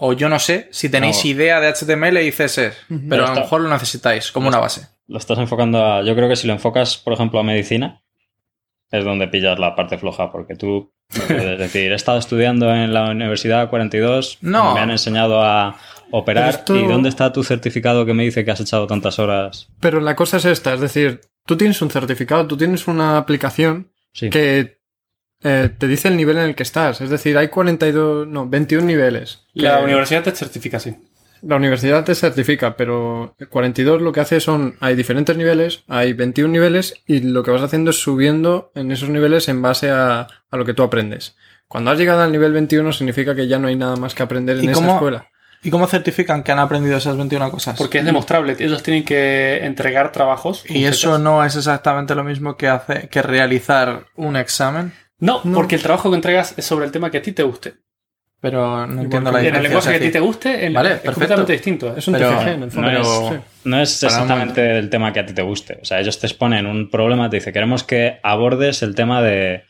O 0.00 0.12
yo 0.12 0.28
no 0.28 0.38
sé 0.38 0.68
si 0.70 0.88
tenéis 0.88 1.24
No. 1.24 1.30
idea 1.30 1.60
de 1.60 1.68
HTML 1.68 2.22
y 2.24 2.30
CSS. 2.30 2.72
Pero 2.88 3.00
Pero 3.08 3.26
a 3.26 3.34
lo 3.34 3.40
mejor 3.40 3.60
lo 3.62 3.68
necesitáis 3.68 4.30
como 4.32 4.48
una 4.48 4.58
base. 4.58 4.86
Lo 5.06 5.18
estás 5.18 5.38
enfocando 5.38 5.84
a. 5.84 6.02
Yo 6.02 6.14
creo 6.14 6.28
que 6.28 6.36
si 6.36 6.46
lo 6.46 6.52
enfocas, 6.52 6.96
por 6.98 7.12
ejemplo, 7.12 7.40
a 7.40 7.42
medicina, 7.42 8.02
es 8.90 9.04
donde 9.04 9.28
pillas 9.28 9.58
la 9.58 9.74
parte 9.74 9.98
floja, 9.98 10.30
porque 10.32 10.54
tú 10.54 10.92
puedes 11.26 11.58
decir, 11.58 11.90
he 11.92 11.94
estado 11.94 12.18
estudiando 12.18 12.72
en 12.74 12.92
la 12.94 13.10
Universidad 13.10 13.68
42, 13.70 14.38
No. 14.40 14.74
me 14.74 14.80
han 14.80 14.90
enseñado 14.90 15.42
a 15.42 15.76
operar, 16.10 16.50
esto- 16.50 16.76
¿y 16.76 16.86
dónde 16.86 17.08
está 17.08 17.32
tu 17.32 17.42
certificado 17.44 18.06
que 18.06 18.14
me 18.14 18.24
dice 18.24 18.44
que 18.44 18.50
has 18.50 18.60
echado 18.60 18.86
tantas 18.86 19.18
horas? 19.18 19.68
Pero 19.80 20.00
la 20.00 20.14
cosa 20.16 20.36
es 20.38 20.44
esta, 20.44 20.74
es 20.74 20.80
decir, 20.80 21.20
tú 21.46 21.56
tienes 21.56 21.80
un 21.82 21.90
certificado, 21.90 22.46
tú 22.46 22.56
tienes 22.56 22.86
una 22.88 23.16
aplicación 23.18 23.90
Sí. 24.12 24.30
que 24.30 24.77
eh, 25.42 25.70
te 25.76 25.86
dice 25.86 26.08
el 26.08 26.16
nivel 26.16 26.36
en 26.38 26.44
el 26.44 26.54
que 26.54 26.62
estás. 26.62 27.00
Es 27.00 27.10
decir, 27.10 27.36
hay 27.38 27.48
42, 27.48 28.26
no, 28.26 28.48
21 28.48 28.84
niveles. 28.86 29.40
La 29.54 29.80
universidad 29.80 30.22
te 30.22 30.32
certifica, 30.32 30.78
sí. 30.80 30.96
La 31.42 31.54
universidad 31.54 32.02
te 32.04 32.16
certifica, 32.16 32.76
pero 32.76 33.36
42 33.50 34.02
lo 34.02 34.10
que 34.12 34.18
hace 34.20 34.40
son, 34.40 34.74
hay 34.80 34.96
diferentes 34.96 35.36
niveles, 35.36 35.84
hay 35.86 36.12
21 36.12 36.50
niveles 36.52 36.94
y 37.06 37.20
lo 37.20 37.44
que 37.44 37.52
vas 37.52 37.62
haciendo 37.62 37.90
es 37.90 38.00
subiendo 38.00 38.72
en 38.74 38.90
esos 38.90 39.08
niveles 39.08 39.48
en 39.48 39.62
base 39.62 39.88
a, 39.90 40.26
a 40.50 40.56
lo 40.56 40.64
que 40.64 40.74
tú 40.74 40.82
aprendes. 40.82 41.36
Cuando 41.68 41.92
has 41.92 41.98
llegado 41.98 42.22
al 42.22 42.32
nivel 42.32 42.52
21 42.52 42.92
significa 42.92 43.36
que 43.36 43.46
ya 43.46 43.60
no 43.60 43.68
hay 43.68 43.76
nada 43.76 43.94
más 43.94 44.14
que 44.14 44.24
aprender 44.24 44.56
en 44.58 44.64
¿Y 44.64 44.66
esa 44.68 44.74
cómo- 44.74 44.94
escuela. 44.94 45.28
¿Y 45.62 45.70
cómo 45.70 45.86
certifican 45.88 46.44
que 46.44 46.52
han 46.52 46.60
aprendido 46.60 46.96
esas 46.96 47.16
21 47.16 47.50
cosas? 47.50 47.76
Porque 47.76 47.98
es 47.98 48.04
demostrable. 48.04 48.54
Ellos 48.60 48.82
tienen 48.84 49.04
que 49.04 49.58
entregar 49.64 50.12
trabajos. 50.12 50.64
¿Y 50.68 50.84
eso 50.84 51.18
no 51.18 51.44
es 51.44 51.56
exactamente 51.56 52.14
lo 52.14 52.22
mismo 52.22 52.56
que, 52.56 52.68
hace, 52.68 53.08
que 53.08 53.22
realizar 53.22 54.06
un 54.14 54.36
examen? 54.36 54.92
No, 55.20 55.40
No. 55.44 55.54
porque 55.54 55.74
el 55.76 55.82
trabajo 55.82 56.10
que 56.10 56.16
entregas 56.16 56.54
es 56.56 56.64
sobre 56.64 56.86
el 56.86 56.92
tema 56.92 57.10
que 57.10 57.18
a 57.18 57.22
ti 57.22 57.32
te 57.32 57.42
guste. 57.42 57.74
Pero 58.40 58.86
no 58.86 59.02
entiendo 59.02 59.32
la 59.32 59.42
Y 59.42 59.48
en 59.48 59.56
el 59.56 59.62
diferencia. 59.62 59.68
lenguaje 59.68 59.90
que 59.90 59.96
a 59.96 60.08
ti 60.08 60.12
te 60.12 60.20
guste, 60.20 60.66
el- 60.66 60.72
Vale, 60.74 60.92
es 60.94 61.00
completamente 61.00 61.52
distinto. 61.54 61.88
¿eh? 61.88 61.94
Es 61.96 62.06
un 62.06 62.14
Pero- 62.14 62.28
TFG 62.30 62.48
en 62.54 62.62
el 62.62 62.70
fondo. 62.70 62.90
No 62.92 63.00
es, 63.00 63.08
Sí. 63.08 63.34
no 63.64 63.80
es 63.80 63.98
Para 64.00 64.12
un 64.12 64.22
exactamente 64.22 64.78
el 64.78 64.90
tema 64.90 65.12
que 65.12 65.20
a 65.20 65.26
ti 65.26 65.32
te 65.34 65.42
guste. 65.42 65.78
O 65.82 65.84
sea, 65.84 65.98
ellos 65.98 66.20
te 66.20 66.28
exponen 66.28 66.66
un 66.66 66.88
problema, 66.88 67.28
te 67.28 67.38
dice, 67.38 67.52
queremos 67.52 67.82
que 67.82 68.20
abordes 68.22 68.82
el 68.84 68.94
tema 68.94 69.22
de, 69.22 69.64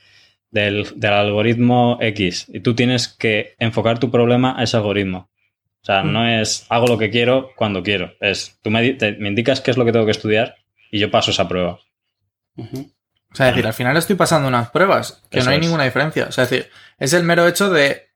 del, 0.51 0.87
del 0.97 1.13
algoritmo 1.15 1.97
X 2.01 2.47
y 2.53 2.61
tú 2.61 2.75
tienes 2.75 3.09
que 3.09 3.55
enfocar 3.59 3.99
tu 3.99 4.11
problema 4.11 4.55
a 4.59 4.65
ese 4.65 4.77
algoritmo. 4.77 5.31
O 5.81 5.85
sea, 5.87 6.03
Mm. 6.03 6.13
no 6.13 6.29
es 6.29 6.67
hago 6.69 6.87
lo 6.89 6.99
que 6.99 7.09
quiero 7.09 7.51
cuando 7.57 7.83
quiero. 7.83 8.13
Es 8.21 8.59
tú 8.63 8.71
me, 8.71 8.87
te- 8.95 9.13
me 9.13 9.29
indicas 9.31 9.63
qué 9.63 9.71
es 9.71 9.79
lo 9.79 9.87
que 9.87 9.93
tengo 9.93 10.05
que 10.05 10.11
estudiar 10.11 10.57
y 10.91 10.99
yo 10.99 11.11
paso 11.11 11.31
esa 11.31 11.49
prueba. 11.49 11.79
Sea, 13.39 13.49
es 13.49 13.55
decir, 13.55 13.67
al 13.67 13.73
final 13.75 13.97
estoy 13.97 14.17
pasando 14.17 14.49
unas 14.49 14.71
pruebas, 14.71 15.23
que 15.31 15.39
Eso 15.39 15.47
no 15.47 15.53
hay 15.53 15.59
es. 15.59 15.63
ninguna 15.65 15.85
diferencia. 15.85 16.27
O 16.29 16.33
sea, 16.33 16.45
es 16.45 16.51
decir, 16.51 16.71
es 16.99 17.13
el 17.13 17.23
mero 17.25 17.47
hecho 17.47 17.71
de 17.71 18.09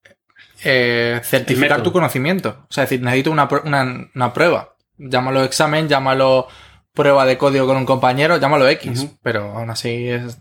eh, 0.65 1.21
certificar 1.25 1.83
tu 1.83 1.93
conocimiento. 1.93 2.67
O 2.69 2.73
sea, 2.73 2.85
es 2.85 2.91
decir, 2.91 3.05
necesito 3.05 3.31
una, 3.31 3.49
una, 3.65 4.11
una 4.15 4.33
prueba. 4.33 4.75
Llámalo 4.99 5.43
examen, 5.45 5.89
llámalo 5.89 6.49
prueba 6.93 7.25
de 7.25 7.39
código 7.39 7.67
con 7.67 7.77
un 7.77 7.87
compañero, 7.87 8.39
llámalo 8.39 8.69
X. 8.69 9.09
Pero 9.23 9.57
aún 9.57 9.71
así 9.71 10.09
es... 10.09 10.39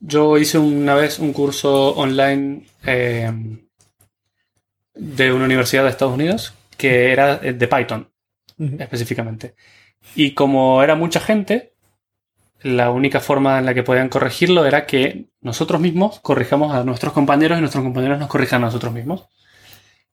Yo 0.00 0.38
hice 0.38 0.58
una 0.58 0.94
vez 0.94 1.18
un 1.18 1.32
curso 1.32 1.90
online 1.96 2.64
eh, 2.86 3.32
de 4.94 5.32
una 5.32 5.44
universidad 5.44 5.82
de 5.82 5.90
Estados 5.90 6.14
Unidos 6.14 6.54
que 6.76 7.10
era 7.12 7.40
eh, 7.42 7.52
de 7.52 7.66
Python 7.68 8.08
específicamente. 8.78 9.54
Y 10.14 10.34
como 10.34 10.82
era 10.82 10.94
mucha 10.94 11.20
gente, 11.20 11.74
la 12.62 12.90
única 12.90 13.20
forma 13.20 13.58
en 13.58 13.66
la 13.66 13.74
que 13.74 13.82
podían 13.82 14.08
corregirlo 14.08 14.66
era 14.66 14.86
que 14.86 15.26
nosotros 15.40 15.80
mismos 15.80 16.20
corrijamos 16.20 16.74
a 16.74 16.84
nuestros 16.84 17.12
compañeros 17.12 17.58
y 17.58 17.60
nuestros 17.60 17.84
compañeros 17.84 18.18
nos 18.18 18.28
corrijan 18.28 18.62
a 18.62 18.66
nosotros 18.66 18.92
mismos. 18.92 19.28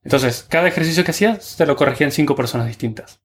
Entonces, 0.03 0.45
cada 0.47 0.67
ejercicio 0.67 1.03
que 1.03 1.11
hacías 1.11 1.43
se 1.43 1.65
lo 1.65 1.75
corregían 1.75 2.11
cinco 2.11 2.35
personas 2.35 2.67
distintas. 2.67 3.19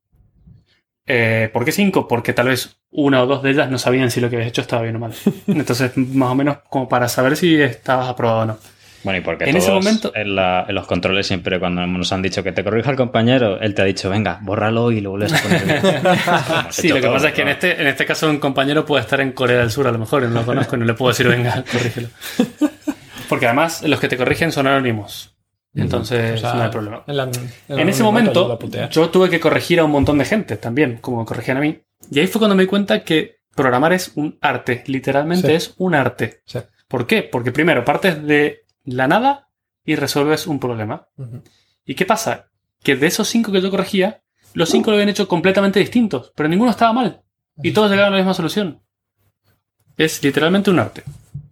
Eh, 1.07 1.51
¿Por 1.53 1.65
qué 1.65 1.73
cinco? 1.73 2.09
Porque 2.09 2.33
tal 2.33 2.49
vez 2.49 2.79
una 2.91 3.23
o 3.23 3.27
dos 3.27 3.43
de 3.43 3.51
ellas 3.51 3.71
no 3.71 3.79
sabían 3.79 4.11
si 4.11 4.21
lo 4.21 4.31
que 4.31 4.37
habías 4.37 4.49
hecho 4.49 4.63
estaba 4.63 4.83
bien 4.83 4.97
o 4.97 5.01
mal. 5.01 5.13
Entonces, 5.47 5.97
más 5.97 6.31
o 6.31 6.35
menos 6.35 6.59
como 6.71 6.89
para 6.89 7.09
saber 7.09 7.37
si 7.37 7.61
estabas 7.61 8.09
aprobado 8.09 8.41
o 8.41 8.47
no. 8.47 8.59
Bueno, 9.03 9.19
y 9.19 9.23
porque 9.23 9.45
En 9.49 9.57
ese 9.57 9.71
momento- 9.71 10.13
en, 10.15 10.37
la- 10.37 10.67
en 10.69 10.75
los 10.75 10.87
controles 10.87 11.27
siempre 11.27 11.59
cuando 11.59 11.87
nos 11.87 12.13
han 12.13 12.21
dicho 12.23 12.43
que 12.43 12.53
te 12.53 12.63
corrija 12.63 12.91
el 12.91 12.97
compañero, 12.97 13.59
él 13.61 13.75
te 13.75 13.83
ha 13.83 13.85
dicho, 13.87 14.11
venga, 14.11 14.39
bórralo 14.43 14.93
y 14.93 15.01
lo 15.01 15.11
vuelves 15.11 15.33
a 15.33 15.43
poner 15.43 15.65
bien. 15.65 15.83
Sí, 16.71 16.89
lo 16.89 16.97
que 16.97 17.01
todo, 17.03 17.13
pasa 17.15 17.29
es 17.29 17.35
que 17.35 17.43
en 17.43 17.49
este, 17.49 17.81
en 17.81 17.87
este 17.87 18.05
caso 18.05 18.29
un 18.29 18.39
compañero 18.39 18.85
puede 18.85 19.03
estar 19.03 19.21
en 19.21 19.33
Corea 19.33 19.61
del 19.61 19.71
Sur 19.71 19.87
a 19.87 19.93
lo 19.93 19.99
mejor, 19.99 20.23
y 20.23 20.27
no 20.27 20.35
lo 20.35 20.45
conozco, 20.47 20.77
y 20.77 20.79
no 20.81 20.85
le 20.85 20.95
puedo 20.95 21.11
decir, 21.13 21.27
venga, 21.29 21.65
corrígelo. 21.73 22.09
Porque 23.29 23.47
además 23.47 23.83
los 23.85 24.01
que 24.01 24.09
te 24.09 24.17
corrigen 24.17 24.53
son 24.53 24.67
anónimos. 24.67 25.35
Entonces 25.75 26.35
O 26.35 26.39
sea, 26.39 26.55
no 26.55 26.63
hay 26.65 26.71
problema. 26.71 27.05
En, 27.07 27.17
la- 27.17 27.31
en 27.69 27.79
En 27.79 27.89
ese 27.89 28.03
momento 28.03 28.59
yo 28.91 29.09
tuve 29.11 29.31
que 29.31 29.39
corregir 29.41 29.79
a 29.81 29.85
un 29.85 29.93
montón 29.93 30.19
de 30.19 30.25
gente 30.25 30.57
también, 30.57 30.99
como 31.01 31.21
me 31.21 31.25
corregían 31.25 31.57
a 31.59 31.61
mí. 31.61 31.81
Y 32.11 32.19
ahí 32.19 32.27
fue 32.27 32.41
cuando 32.41 32.57
me 32.57 32.65
di 32.65 32.69
cuenta 32.69 33.05
que 33.05 33.37
programar 33.55 33.93
es 33.93 34.13
un 34.17 34.37
arte, 34.41 34.83
literalmente 34.87 35.49
Sí. 35.49 35.55
es 35.55 35.75
un 35.79 35.95
arte. 35.95 36.41
Sí. 36.45 36.59
¿Por 36.89 37.07
qué? 37.07 37.23
Porque 37.23 37.53
primero 37.53 37.85
partes 37.85 38.21
de 38.27 38.65
la 38.85 39.09
nada 39.09 39.49
y 39.85 39.97
resuelves 39.97 40.47
un 40.47 40.59
problema. 40.61 41.09
¿Y 41.85 41.95
qué 41.95 42.05
pasa? 42.07 42.47
Que 42.83 42.97
de 42.97 43.07
esos 43.07 43.29
cinco 43.29 43.53
que 43.53 43.61
yo 43.61 43.71
corregía, 43.71 44.23
los 44.55 44.69
cinco 44.71 44.91
lo 44.91 44.97
habían 44.97 45.09
hecho 45.09 45.29
completamente 45.29 45.81
distintos, 45.81 46.33
pero 46.35 46.49
ninguno 46.49 46.71
estaba 46.71 46.93
mal. 46.93 47.23
Y 47.63 47.73
todos 47.73 47.91
llegaron 47.91 48.13
a 48.13 48.17
la 48.17 48.23
misma 48.23 48.35
solución. 48.35 48.81
Es 49.97 50.23
literalmente 50.23 50.71
un 50.71 50.79
arte. 50.79 51.03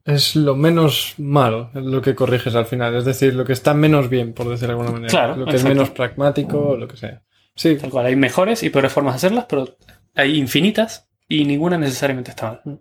Es 0.04 0.34
lo 0.36 0.56
menos 0.56 1.14
malo 1.18 1.70
lo 1.74 2.00
que 2.00 2.14
corriges 2.14 2.54
al 2.54 2.64
final. 2.64 2.94
Es 2.96 3.04
decir, 3.04 3.34
lo 3.34 3.44
que 3.44 3.52
está 3.52 3.74
menos 3.74 4.08
bien, 4.08 4.32
por 4.32 4.48
decir 4.48 4.68
de 4.68 4.72
alguna 4.72 4.90
manera. 4.90 5.10
Claro, 5.10 5.36
Lo 5.36 5.44
que 5.46 5.56
es 5.56 5.64
menos 5.64 5.90
pragmático 5.90 6.58
o 6.70 6.76
lo 6.76 6.88
que 6.88 6.96
sea. 6.96 7.22
Sí, 7.54 7.76
Tal 7.76 7.90
cual, 7.90 8.06
hay 8.06 8.16
mejores 8.16 8.62
y 8.62 8.70
peores 8.70 8.92
formas 8.92 9.14
de 9.14 9.16
hacerlas, 9.16 9.46
pero 9.48 9.76
hay 10.14 10.38
infinitas 10.38 11.08
y 11.28 11.44
ninguna 11.44 11.76
necesariamente 11.76 12.30
está 12.30 12.60
mal. 12.64 12.80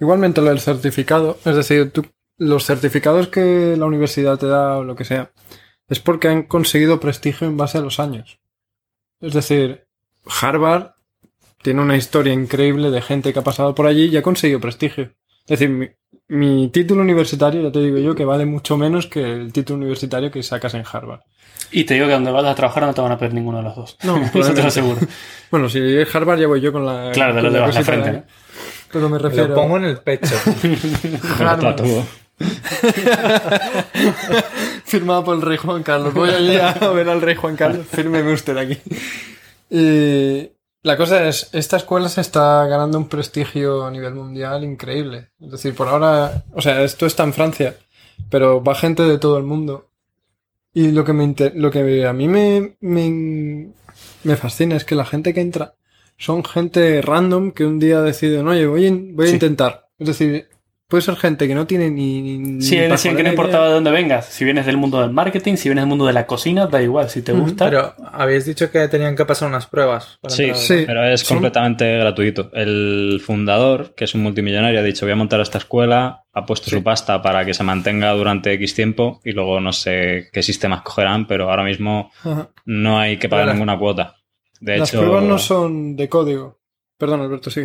Igualmente 0.00 0.40
lo 0.40 0.48
del 0.48 0.58
certificado, 0.60 1.38
es 1.44 1.54
decir, 1.54 1.92
tú- 1.92 2.06
los 2.38 2.64
certificados 2.64 3.28
que 3.28 3.76
la 3.78 3.86
universidad 3.86 4.38
te 4.38 4.46
da 4.46 4.78
o 4.78 4.84
lo 4.84 4.94
que 4.96 5.04
sea, 5.04 5.30
es 5.88 6.00
porque 6.00 6.28
han 6.28 6.42
conseguido 6.44 7.00
prestigio 7.00 7.46
en 7.46 7.56
base 7.56 7.78
a 7.78 7.80
los 7.80 8.00
años. 8.00 8.40
Es 9.20 9.32
decir, 9.32 9.86
Harvard 10.40 10.90
tiene 11.62 11.80
una 11.82 11.96
historia 11.96 12.32
increíble 12.32 12.90
de 12.90 13.00
gente 13.02 13.32
que 13.32 13.38
ha 13.38 13.44
pasado 13.44 13.74
por 13.74 13.86
allí 13.86 14.06
y 14.06 14.16
ha 14.16 14.22
conseguido 14.22 14.60
prestigio. 14.60 15.12
Es 15.48 15.60
decir, 15.60 15.70
mi, 15.70 15.88
mi 16.28 16.68
título 16.68 17.02
universitario, 17.02 17.62
ya 17.62 17.72
te 17.72 17.80
digo 17.80 17.98
yo, 17.98 18.14
que 18.14 18.24
vale 18.24 18.44
mucho 18.46 18.76
menos 18.76 19.06
que 19.06 19.20
el 19.22 19.52
título 19.52 19.78
universitario 19.78 20.30
que 20.30 20.42
sacas 20.42 20.74
en 20.74 20.84
Harvard. 20.90 21.20
Y 21.72 21.84
te 21.84 21.94
digo 21.94 22.06
que 22.06 22.12
donde 22.12 22.30
vas 22.30 22.44
a 22.44 22.54
trabajar 22.54 22.82
no 22.84 22.94
te 22.94 23.00
van 23.00 23.12
a 23.12 23.18
pedir 23.18 23.34
ninguno 23.34 23.58
de 23.58 23.64
los 23.64 23.76
dos. 23.76 23.96
No, 24.04 24.16
Eso 24.34 24.52
te 24.54 24.62
lo 24.62 24.68
aseguro. 24.68 24.98
Bueno, 25.50 25.68
si 25.68 25.78
es 25.80 26.14
Harvard 26.14 26.40
ya 26.40 26.46
voy 26.48 26.60
yo 26.60 26.72
con 26.72 26.84
la... 26.84 27.10
Claro, 27.12 27.36
te 27.36 27.42
lo 27.42 27.48
con 27.48 27.52
llevas 27.54 27.70
en 27.70 27.80
la 27.80 27.84
frente. 27.84 28.10
de- 28.10 28.16
¿no? 28.18 28.24
Pero 28.92 29.08
me 29.08 29.18
refiero... 29.18 29.48
lo 29.48 29.54
pongo 29.54 29.76
en 29.78 29.84
el 29.84 29.98
pecho. 29.98 30.34
Tatuo. 31.38 32.04
Firmado 34.84 35.24
por 35.24 35.36
el 35.36 35.42
rey 35.42 35.56
Juan 35.56 35.82
Carlos. 35.82 36.14
Voy 36.14 36.30
allí 36.30 36.56
a 36.56 36.72
ver 36.90 37.08
al 37.08 37.20
rey 37.20 37.34
Juan 37.34 37.56
Carlos. 37.56 37.86
Fírmeme 37.86 38.32
usted 38.32 38.56
aquí. 38.56 38.78
Y 39.70 40.48
la 40.82 40.96
cosa 40.96 41.26
es, 41.28 41.48
esta 41.52 41.76
escuela 41.78 42.08
se 42.08 42.20
está 42.20 42.66
ganando 42.66 42.98
un 42.98 43.08
prestigio 43.08 43.84
a 43.84 43.90
nivel 43.90 44.14
mundial 44.14 44.64
increíble. 44.64 45.28
Es 45.40 45.50
decir, 45.52 45.74
por 45.74 45.88
ahora, 45.88 46.44
o 46.52 46.62
sea, 46.62 46.82
esto 46.82 47.06
está 47.06 47.24
en 47.24 47.32
Francia, 47.32 47.76
pero 48.30 48.62
va 48.62 48.74
gente 48.74 49.02
de 49.02 49.18
todo 49.18 49.38
el 49.38 49.44
mundo. 49.44 49.88
Y 50.74 50.90
lo 50.92 51.04
que, 51.04 51.12
me 51.14 51.34
lo 51.54 51.70
que 51.70 52.06
a 52.06 52.12
mí 52.12 52.28
me, 52.28 52.76
me, 52.80 53.68
me 54.24 54.36
fascina 54.36 54.76
es 54.76 54.84
que 54.84 54.94
la 54.94 55.06
gente 55.06 55.32
que 55.32 55.40
entra 55.40 55.74
son 56.18 56.44
gente 56.44 57.00
random 57.02 57.52
que 57.52 57.64
un 57.64 57.78
día 57.78 58.02
deciden, 58.02 58.46
oye, 58.46 58.66
voy, 58.66 58.86
a- 58.86 58.92
voy 59.14 59.26
a 59.26 59.28
Sí. 59.28 59.34
intentar. 59.34 59.88
Es 59.98 60.08
decir, 60.08 60.48
puede 60.88 61.02
ser 61.02 61.16
gente 61.16 61.48
que 61.48 61.54
no 61.54 61.66
tiene 61.66 61.90
ni... 61.90 62.20
ni 62.38 62.62
Sí, 62.62 62.76
ni 62.78 62.82
decían 62.88 63.16
que 63.16 63.22
no 63.22 63.30
importaba 63.30 63.64
idea. 63.64 63.68
de 63.68 63.74
dónde 63.74 63.90
vengas. 63.90 64.26
Si 64.26 64.44
vienes 64.44 64.66
del 64.66 64.76
mundo 64.76 65.00
del 65.00 65.10
marketing, 65.10 65.56
si 65.56 65.68
vienes 65.68 65.82
del 65.82 65.88
mundo 65.88 66.06
de 66.06 66.12
la 66.12 66.26
cocina, 66.26 66.66
da 66.66 66.80
igual. 66.82 67.08
Si 67.10 67.22
te 67.22 67.32
gusta. 67.32 67.64
Pero 67.66 67.94
habéis 68.12 68.44
dicho 68.46 68.70
que 68.70 68.86
tenían 68.88 69.16
que 69.16 69.24
pasar 69.24 69.48
unas 69.48 69.66
pruebas. 69.66 70.18
para 70.20 70.34
Sí, 70.34 70.44
entrar, 70.44 70.60
Sí. 70.60 70.84
pero 70.86 71.04
es 71.04 71.24
completamente 71.24 71.98
gratuito. 71.98 72.50
El 72.52 73.20
fundador, 73.24 73.94
que 73.94 74.04
es 74.04 74.14
un 74.14 74.22
multimillonario, 74.22 74.78
ha 74.80 74.82
dicho 74.82 75.06
voy 75.06 75.12
a 75.12 75.16
montar 75.16 75.40
esta 75.40 75.58
escuela, 75.58 76.24
ha 76.32 76.46
puesto 76.46 76.70
su 76.70 76.82
pasta 76.82 77.20
para 77.22 77.44
que 77.44 77.54
se 77.54 77.62
mantenga 77.64 78.12
durante 78.12 78.52
X 78.52 78.74
tiempo 78.74 79.20
y 79.24 79.32
luego 79.32 79.60
no 79.60 79.72
sé 79.72 80.28
qué 80.32 80.42
sistemas 80.42 80.82
cogerán, 80.82 81.26
pero 81.26 81.50
ahora 81.50 81.64
mismo 81.64 82.10
no 82.64 82.98
hay 83.00 83.16
que 83.18 83.28
pagar 83.28 83.46
Vale. 83.46 83.54
ninguna 83.58 83.78
cuota. 83.78 84.16
De 84.60 84.78
Las 84.78 84.88
hecho, 84.90 85.00
pruebas 85.00 85.24
no 85.24 85.38
son 85.38 85.96
de 85.96 86.08
código. 86.08 86.58
Perdón, 86.98 87.20
Alberto, 87.20 87.50
sí. 87.50 87.62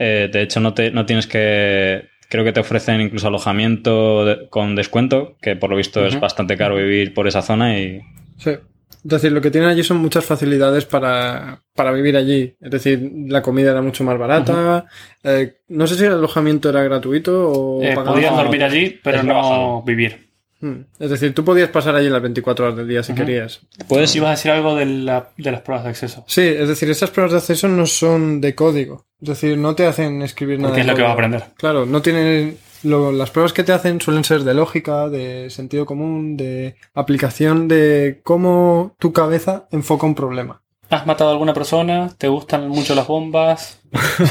Eh, 0.00 0.28
de 0.32 0.42
hecho 0.42 0.58
no, 0.58 0.74
te, 0.74 0.90
no 0.90 1.06
tienes 1.06 1.26
que, 1.28 2.08
creo 2.28 2.42
que 2.44 2.52
te 2.52 2.60
ofrecen 2.60 3.00
incluso 3.00 3.28
alojamiento 3.28 4.24
de- 4.24 4.48
con 4.48 4.74
descuento, 4.74 5.36
que 5.40 5.54
por 5.54 5.70
lo 5.70 5.76
visto 5.76 6.04
es 6.06 6.18
bastante 6.18 6.56
caro 6.56 6.74
vivir 6.76 7.14
por 7.14 7.28
esa 7.28 7.42
zona 7.42 7.78
y 7.78 8.00
Sí. 8.38 8.50
Es 9.02 9.10
decir, 9.10 9.32
lo 9.32 9.40
que 9.40 9.50
tienen 9.50 9.70
allí 9.70 9.82
son 9.82 9.96
muchas 9.96 10.24
facilidades 10.26 10.84
para, 10.84 11.62
para 11.74 11.90
vivir 11.92 12.16
allí. 12.18 12.54
Es 12.60 12.70
decir, 12.70 13.10
la 13.28 13.40
comida 13.40 13.70
era 13.70 13.80
mucho 13.80 14.04
más 14.04 14.18
barata. 14.18 14.84
eh, 15.24 15.54
no 15.68 15.86
sé 15.86 15.94
si 15.96 16.04
el 16.04 16.12
alojamiento 16.12 16.68
era 16.68 16.82
gratuito 16.82 17.50
o 17.50 17.82
Eh, 17.82 17.94
podías 17.94 18.36
dormir 18.36 18.62
allí, 18.64 19.00
pero 19.02 19.18
es 19.18 19.24
no 19.24 19.82
vivir. 19.86 20.29
Mm. 20.60 20.80
Es 20.98 21.10
decir, 21.10 21.34
tú 21.34 21.44
podías 21.44 21.70
pasar 21.70 21.94
allí 21.94 22.08
las 22.10 22.20
24 22.22 22.66
horas 22.66 22.76
del 22.76 22.86
día 22.88 23.02
si 23.02 23.14
querías. 23.14 23.60
puedes 23.88 24.10
Si 24.10 24.18
ibas 24.18 24.28
a 24.28 24.30
decir 24.32 24.50
algo 24.50 24.76
de, 24.76 24.84
la- 24.86 25.30
de 25.36 25.50
las 25.52 25.62
pruebas 25.62 25.84
de 25.84 25.90
acceso. 25.90 26.24
Sí, 26.26 26.42
es 26.42 26.68
decir, 26.68 26.90
esas 26.90 27.10
pruebas 27.10 27.32
de 27.32 27.38
acceso 27.38 27.66
no 27.68 27.86
son 27.86 28.40
de 28.40 28.54
código. 28.54 29.06
Es 29.22 29.28
decir, 29.30 29.56
no 29.58 29.74
te 29.74 29.86
hacen 29.86 30.22
escribir 30.22 30.58
nada. 30.58 30.68
Porque 30.70 30.82
es 30.82 30.86
lo 30.86 30.94
que 30.94 31.02
vas 31.02 31.10
a 31.10 31.14
aprender. 31.14 31.44
Claro, 31.56 31.86
no 31.86 32.02
tienen. 32.02 32.58
lo- 32.82 33.12
las 33.12 33.30
pruebas 33.30 33.52
que 33.52 33.62
te 33.64 33.72
hacen 33.72 34.00
suelen 34.00 34.24
ser 34.24 34.42
de 34.44 34.54
lógica, 34.54 35.08
de 35.08 35.50
sentido 35.50 35.84
común, 35.86 36.36
de 36.36 36.76
aplicación 36.94 37.68
de 37.68 38.20
cómo 38.22 38.94
tu 38.98 39.12
cabeza 39.12 39.66
enfoca 39.70 40.06
un 40.06 40.14
problema. 40.14 40.62
¿Has 40.88 41.06
matado 41.06 41.30
a 41.30 41.32
alguna 41.34 41.54
persona? 41.54 42.10
¿Te 42.18 42.26
gustan 42.28 42.68
mucho 42.68 42.94
las 42.94 43.06
bombas? 43.06 43.80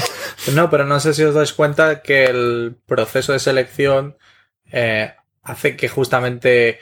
No, 0.55 0.69
pero 0.69 0.85
no 0.85 0.99
sé 0.99 1.13
si 1.13 1.21
os 1.23 1.35
dais 1.35 1.53
cuenta 1.53 2.01
que 2.01 2.25
el 2.25 2.75
proceso 2.87 3.33
de 3.33 3.39
selección 3.39 4.15
eh, 4.71 5.11
hace 5.49 5.75
que 5.75 5.89
justamente 5.89 6.79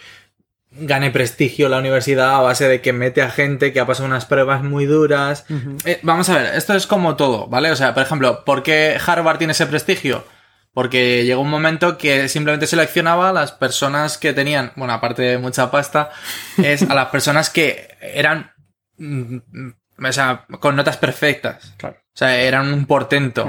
gane 0.72 1.12
prestigio 1.12 1.70
la 1.70 1.80
universidad 1.80 2.36
a 2.36 2.42
base 2.42 2.68
de 2.68 2.82
que 2.82 2.94
mete 2.94 3.22
a 3.22 3.32
gente 3.32 3.74
que 3.74 3.80
ha 3.80 3.88
pasado 3.88 4.08
unas 4.08 4.26
pruebas 4.26 4.64
muy 4.64 4.86
duras. 4.86 5.46
Eh, 5.86 6.00
vamos 6.04 6.30
a 6.30 6.38
ver, 6.38 6.56
esto 6.56 6.74
es 6.74 6.88
como 6.88 7.16
todo, 7.16 7.48
¿vale? 7.48 7.72
O 7.72 7.76
sea, 7.76 7.94
por 7.94 8.04
ejemplo, 8.04 8.44
¿por 8.46 8.64
qué 8.64 8.98
Harvard 9.04 9.38
tiene 9.38 9.52
ese 9.52 9.66
prestigio? 9.66 10.26
Porque 10.74 11.26
llegó 11.26 11.42
un 11.42 11.50
momento 11.50 11.98
que 11.98 12.30
simplemente 12.30 12.68
seleccionaba 12.68 13.30
a 13.30 13.34
las 13.34 13.52
personas 13.52 14.18
que 14.18 14.34
tenían, 14.34 14.74
bueno, 14.76 14.94
aparte 14.94 15.24
de 15.24 15.38
mucha 15.38 15.72
pasta, 15.72 16.12
es 16.58 16.84
a 16.84 16.94
las 16.94 17.08
personas 17.08 17.50
que 17.50 17.96
eran, 18.02 18.52
mm, 18.98 19.38
mm, 19.52 19.74
o 20.06 20.12
sea, 20.12 20.46
con 20.60 20.76
notas 20.76 20.98
perfectas. 20.98 21.74
Claro. 21.78 21.98
O 22.18 22.20
sea, 22.20 22.36
eran 22.42 22.74
un 22.74 22.88
portento. 22.88 23.48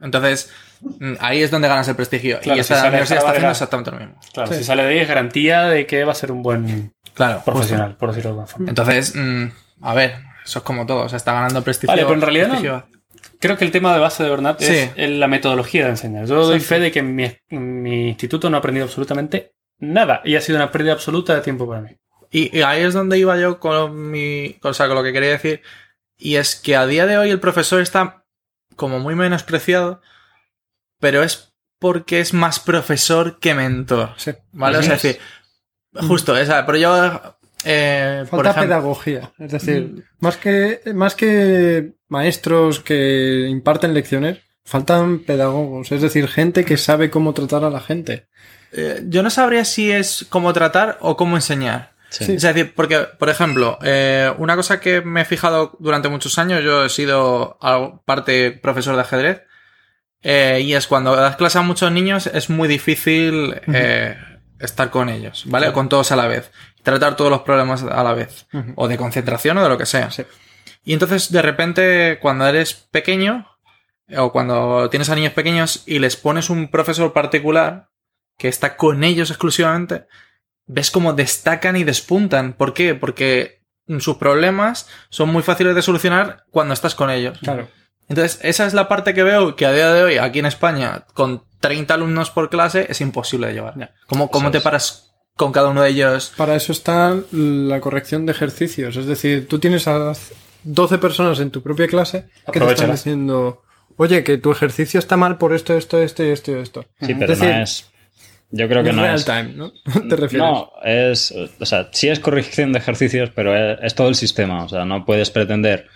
Entonces, 0.00 0.50
mm, 0.80 1.12
ahí 1.20 1.44
es 1.44 1.52
donde 1.52 1.68
ganas 1.68 1.86
el 1.86 1.94
prestigio. 1.94 2.40
Claro, 2.40 2.58
y 2.60 2.64
si 2.64 2.68
sale 2.74 2.88
universidad 2.88 3.18
está 3.18 3.30
haciendo 3.30 3.50
exactamente 3.52 3.90
lo 3.92 3.98
mismo. 3.98 4.14
Claro, 4.32 4.50
Sí. 4.50 4.58
si 4.58 4.64
sale 4.64 4.82
de 4.82 4.88
ahí 4.88 4.98
es 4.98 5.06
garantía 5.08 5.62
de 5.66 5.86
que 5.86 6.02
va 6.02 6.10
a 6.10 6.16
ser 6.16 6.32
un 6.32 6.42
buen 6.42 6.92
Claro. 7.14 7.42
profesional, 7.44 7.96
por 7.96 8.08
decirlo 8.08 8.30
de 8.30 8.32
alguna 8.32 8.46
forma. 8.48 8.68
Entonces, 8.68 9.14
mm, 9.14 9.44
a 9.82 9.94
ver, 9.94 10.16
eso 10.44 10.58
es 10.58 10.64
como 10.64 10.86
todo. 10.86 11.04
O 11.04 11.08
sea, 11.08 11.18
está 11.18 11.34
ganando 11.34 11.62
prestigio. 11.62 11.92
Vale, 11.92 12.02
pero 12.02 12.14
en 12.14 12.20
realidad 12.22 12.48
no-. 12.48 12.84
Creo 13.38 13.56
que 13.56 13.64
el 13.64 13.70
tema 13.70 13.94
de 13.94 14.00
base 14.00 14.24
de 14.24 14.30
Bernat 14.30 14.60
Sí. 14.60 14.90
es 14.96 15.10
la 15.10 15.28
metodología 15.28 15.84
de 15.84 15.90
enseñar. 15.90 16.26
Yo 16.26 16.34
doy 16.46 16.56
Exacto. 16.56 16.74
fe 16.74 16.80
de 16.80 16.90
que 16.90 16.98
en 16.98 17.14
mi, 17.14 17.30
mi 17.50 18.08
instituto 18.08 18.50
no 18.50 18.56
he 18.56 18.58
aprendido 18.58 18.86
absolutamente 18.86 19.52
nada 19.78 20.20
y 20.24 20.34
ha 20.34 20.40
sido 20.40 20.56
una 20.58 20.72
pérdida 20.72 20.94
absoluta 20.94 21.32
de 21.36 21.42
tiempo 21.42 21.68
para 21.68 21.80
mí. 21.82 21.90
Y, 22.32 22.58
y 22.58 22.62
ahí 22.62 22.82
es 22.82 22.92
donde 22.92 23.18
iba 23.18 23.36
yo 23.38 23.60
con 23.60 24.10
mi. 24.10 24.56
O 24.62 24.74
sea, 24.74 24.88
con 24.88 24.96
lo 24.96 25.04
que 25.04 25.12
quería 25.12 25.30
decir. 25.30 25.62
Y 26.18 26.36
es 26.36 26.56
que 26.56 26.76
a 26.76 26.86
día 26.86 27.06
de 27.06 27.18
hoy 27.18 27.30
el 27.30 27.40
profesor 27.40 27.80
está 27.80 28.24
como 28.76 28.98
muy 29.00 29.14
menospreciado, 29.14 30.00
pero 31.00 31.22
es 31.22 31.52
porque 31.78 32.20
es 32.20 32.32
más 32.32 32.60
profesor 32.60 33.38
que 33.38 33.54
mentor. 33.54 34.10
Sí. 34.16 34.32
¿Vale? 34.52 34.78
O 34.78 34.82
sea, 34.82 34.94
es 34.94 35.02
decir, 35.02 35.20
justo, 36.08 36.36
esa, 36.36 36.64
pero 36.66 36.78
yo. 36.78 37.36
eh, 37.64 38.24
Falta 38.28 38.50
ejemplo, 38.50 38.62
pedagogía. 38.68 39.32
Es 39.38 39.52
decir, 39.52 40.04
más 40.20 40.36
que, 40.36 40.80
más 40.94 41.14
que 41.14 41.94
maestros 42.08 42.80
que 42.80 43.46
imparten 43.48 43.92
lecciones, 43.94 44.38
faltan 44.64 45.18
pedagogos. 45.20 45.92
Es 45.92 46.00
decir, 46.00 46.28
gente 46.28 46.64
que 46.64 46.76
sabe 46.76 47.10
cómo 47.10 47.34
tratar 47.34 47.64
a 47.64 47.70
la 47.70 47.80
gente. 47.80 48.28
eh, 48.72 49.02
yo 49.06 49.22
no 49.22 49.30
sabría 49.30 49.64
si 49.64 49.90
es 49.92 50.26
cómo 50.30 50.52
tratar 50.52 50.96
o 51.00 51.16
cómo 51.16 51.36
enseñar. 51.36 51.93
Sí. 52.18 52.34
Es 52.34 52.42
decir, 52.42 52.74
porque, 52.74 53.00
por 53.00 53.28
ejemplo, 53.28 53.78
eh, 53.82 54.32
una 54.38 54.56
cosa 54.56 54.80
que 54.80 55.00
me 55.00 55.22
he 55.22 55.24
fijado 55.24 55.76
durante 55.80 56.08
muchos 56.08 56.38
años, 56.38 56.62
yo 56.62 56.84
he 56.84 56.88
sido 56.88 57.58
parte 58.04 58.52
profesor 58.52 58.94
de 58.94 59.02
ajedrez, 59.02 59.42
eh, 60.22 60.60
y 60.62 60.74
es 60.74 60.86
cuando 60.86 61.14
das 61.14 61.36
clase 61.36 61.58
a 61.58 61.62
muchos 61.62 61.92
niños 61.92 62.26
es 62.26 62.48
muy 62.48 62.66
difícil 62.66 63.60
eh, 63.66 64.16
estar 64.58 64.90
con 64.90 65.08
ellos, 65.08 65.44
¿vale? 65.46 65.72
Con 65.72 65.88
todos 65.88 66.12
a 66.12 66.16
la 66.16 66.26
vez. 66.26 66.50
Tratar 66.82 67.16
todos 67.16 67.30
los 67.30 67.42
problemas 67.42 67.82
a 67.82 68.02
la 68.02 68.14
vez. 68.14 68.46
O 68.76 68.88
de 68.88 68.96
concentración 68.96 69.58
o 69.58 69.62
de 69.62 69.68
lo 69.68 69.78
que 69.78 69.86
sea. 69.86 70.10
Sí. 70.10 70.24
Y 70.84 70.92
entonces, 70.92 71.30
de 71.32 71.42
repente, 71.42 72.18
cuando 72.20 72.46
eres 72.46 72.74
pequeño, 72.74 73.46
o 74.16 74.32
cuando 74.32 74.88
tienes 74.90 75.10
a 75.10 75.14
niños 75.14 75.32
pequeños 75.32 75.82
y 75.86 75.98
les 75.98 76.16
pones 76.16 76.50
un 76.50 76.68
profesor 76.68 77.12
particular 77.12 77.88
que 78.38 78.48
está 78.48 78.76
con 78.76 79.04
ellos 79.04 79.30
exclusivamente, 79.30 80.06
ves 80.66 80.90
cómo 80.90 81.12
destacan 81.12 81.76
y 81.76 81.84
despuntan. 81.84 82.52
¿Por 82.52 82.74
qué? 82.74 82.94
Porque 82.94 83.62
sus 83.98 84.16
problemas 84.16 84.88
son 85.10 85.30
muy 85.30 85.42
fáciles 85.42 85.74
de 85.74 85.82
solucionar 85.82 86.44
cuando 86.50 86.74
estás 86.74 86.94
con 86.94 87.10
ellos. 87.10 87.38
Claro. 87.38 87.68
Entonces, 88.08 88.38
esa 88.42 88.66
es 88.66 88.74
la 88.74 88.88
parte 88.88 89.14
que 89.14 89.22
veo 89.22 89.56
que 89.56 89.66
a 89.66 89.72
día 89.72 89.92
de 89.92 90.02
hoy, 90.02 90.18
aquí 90.18 90.38
en 90.38 90.46
España, 90.46 91.06
con 91.14 91.44
30 91.60 91.94
alumnos 91.94 92.30
por 92.30 92.50
clase, 92.50 92.86
es 92.88 93.00
imposible 93.00 93.46
de 93.46 93.54
llevar. 93.54 93.78
Ya. 93.78 93.94
¿Cómo, 94.06 94.30
cómo 94.30 94.50
te 94.50 94.60
paras 94.60 95.14
con 95.36 95.52
cada 95.52 95.68
uno 95.68 95.82
de 95.82 95.90
ellos? 95.90 96.32
Para 96.36 96.54
eso 96.54 96.72
está 96.72 97.16
la 97.32 97.80
corrección 97.80 98.26
de 98.26 98.32
ejercicios. 98.32 98.96
Es 98.96 99.06
decir, 99.06 99.48
tú 99.48 99.58
tienes 99.58 99.88
a 99.88 100.12
12 100.64 100.98
personas 100.98 101.40
en 101.40 101.50
tu 101.50 101.62
propia 101.62 101.86
clase 101.86 102.28
que 102.52 102.60
te 102.60 102.72
están 102.72 102.90
diciendo, 102.90 103.62
oye, 103.96 104.24
que 104.24 104.36
tu 104.38 104.52
ejercicio 104.52 104.98
está 104.98 105.16
mal 105.16 105.38
por 105.38 105.54
esto, 105.54 105.74
esto, 105.74 105.98
esto 105.98 106.24
y 106.24 106.28
esto 106.28 106.52
y 106.52 106.54
esto. 106.56 106.84
Sí, 107.00 107.14
pero 107.14 107.32
Es 107.32 107.38
decir, 107.38 107.54
no 107.54 107.62
es. 107.62 107.90
Yo 108.56 108.68
creo 108.68 108.84
que 108.84 108.92
no 108.92 109.02
real 109.02 109.16
es. 109.16 109.24
time, 109.24 109.50
¿no? 109.54 109.72
¿Te 110.08 110.16
refieres? 110.16 110.48
No, 110.48 110.70
es. 110.84 111.34
O 111.60 111.66
sea, 111.66 111.88
sí 111.92 112.08
es 112.08 112.20
corrección 112.20 112.72
de 112.72 112.78
ejercicios, 112.78 113.30
pero 113.34 113.56
es, 113.56 113.78
es 113.82 113.94
todo 113.94 114.08
el 114.08 114.14
sistema. 114.14 114.64
O 114.64 114.68
sea, 114.68 114.84
no 114.84 115.04
puedes 115.04 115.30
pretender 115.30 115.86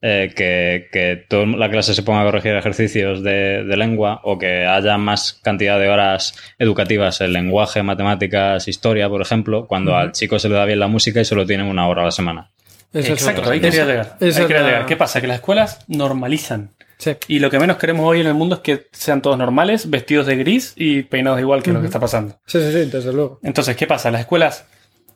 eh, 0.00 0.32
que, 0.34 0.88
que 0.90 1.24
toda 1.28 1.46
la 1.46 1.70
clase 1.70 1.94
se 1.94 2.02
ponga 2.02 2.22
a 2.22 2.24
corregir 2.24 2.54
ejercicios 2.56 3.22
de, 3.22 3.62
de 3.64 3.76
lengua 3.76 4.20
o 4.24 4.36
que 4.36 4.66
haya 4.66 4.98
más 4.98 5.34
cantidad 5.44 5.78
de 5.78 5.88
horas 5.88 6.34
educativas 6.58 7.20
en 7.20 7.32
lenguaje, 7.32 7.84
matemáticas, 7.84 8.66
historia, 8.66 9.08
por 9.08 9.22
ejemplo, 9.22 9.66
cuando 9.68 9.94
al 9.96 10.10
chico 10.10 10.40
se 10.40 10.48
le 10.48 10.56
da 10.56 10.64
bien 10.64 10.80
la 10.80 10.88
música 10.88 11.20
y 11.20 11.24
solo 11.24 11.46
tienen 11.46 11.66
una 11.66 11.86
hora 11.86 12.02
a 12.02 12.06
la 12.06 12.10
semana. 12.10 12.50
Exacto, 12.92 13.48
ahí 13.48 13.60
quería 13.60 13.84
llegar. 13.86 14.16
Ahí 14.20 14.32
quería 14.32 14.60
la- 14.60 14.66
llegar. 14.66 14.86
¿Qué 14.86 14.96
pasa? 14.96 15.20
Que 15.20 15.28
las 15.28 15.36
escuelas 15.36 15.84
normalizan. 15.88 16.70
Sí. 17.02 17.16
Y 17.26 17.40
lo 17.40 17.50
que 17.50 17.58
menos 17.58 17.78
queremos 17.78 18.06
hoy 18.06 18.20
en 18.20 18.28
el 18.28 18.34
mundo 18.34 18.54
es 18.56 18.60
que 18.60 18.86
sean 18.92 19.22
todos 19.22 19.36
normales, 19.36 19.90
vestidos 19.90 20.24
de 20.26 20.36
gris 20.36 20.72
y 20.76 21.02
peinados 21.02 21.40
igual 21.40 21.60
que 21.60 21.72
lo 21.72 21.80
que 21.80 21.86
está 21.86 21.98
pasando. 21.98 22.38
Sí, 22.46 22.60
sí, 22.60 22.70
sí, 22.70 22.90
desde 22.90 23.12
luego. 23.12 23.40
Entonces, 23.42 23.74
¿qué 23.76 23.88
pasa? 23.88 24.12
Las 24.12 24.20
escuelas 24.20 24.66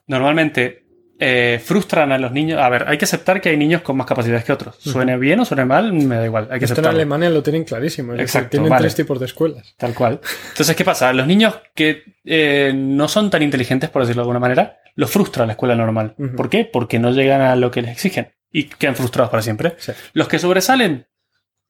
normalmente 0.09 0.85
eh, 1.21 1.61
frustran 1.65 2.11
a 2.11 2.19
los 2.19 2.33
niños. 2.33 2.61
A 2.61 2.69
ver, 2.69 2.89
hay 2.89 2.99
que 2.99 3.05
aceptar 3.05 3.41
que 3.41 3.51
hay 3.51 3.57
niños 3.57 3.83
con 3.83 3.97
más 3.97 4.07
capacidades 4.07 4.45
que 4.45 4.53
otros. 4.53 4.77
Suene 4.81 5.17
bien 5.17 5.39
o 5.39 5.45
suene 5.45 5.65
mal, 5.65 5.93
me 5.93 6.17
da 6.17 6.25
igual. 6.25 6.49
Hay 6.51 6.59
que 6.59 6.65
Esto 6.65 6.81
en. 6.81 6.87
Alemania 6.87 7.31
lo 7.31 7.43
tienen 7.43 7.63
clarísimo. 7.63 8.13
es 8.13 8.19
decir, 8.19 8.25
Exacto, 8.27 8.51
tienen 8.51 8.71
vale. 8.71 8.83
tres 8.83 8.97
tipos 8.97 9.21
de 9.21 9.27
escuelas. 9.27 9.75
Tal 9.77 9.95
cual. 9.95 10.21
Entonces, 10.51 10.75
¿qué 10.75 10.85
pasa? 10.85 11.13
Los 11.13 11.27
niños 11.27 11.55
que 11.75 12.03
eh, 12.25 12.73
no 12.75 13.07
son 13.07 13.31
tan 13.31 13.43
inteligentes, 13.43 13.91
por 13.91 14.03
decirlo 14.03 14.23
de 14.23 14.25
alguna 14.25 14.41
manera, 14.41 14.79
los 14.97 15.09
frustra 15.11 15.47
la 15.47 15.53
escuela 15.53 15.77
normal. 15.77 16.15
¿Por 16.37 16.51
qué? 16.51 16.65
Porque 16.65 16.99
no 16.99 17.13
llegan 17.13 17.41
a 17.43 17.55
lo 17.57 17.71
que 17.71 17.83
les 17.83 17.93
exigen 17.93 18.33
y 18.51 18.65
quedan 18.65 18.97
frustrados 18.97 19.31
para 19.31 19.43
siempre. 19.43 19.75
Sí. 19.79 19.93
Los 20.13 20.29
que 20.29 20.39
sobresalen 20.39 21.07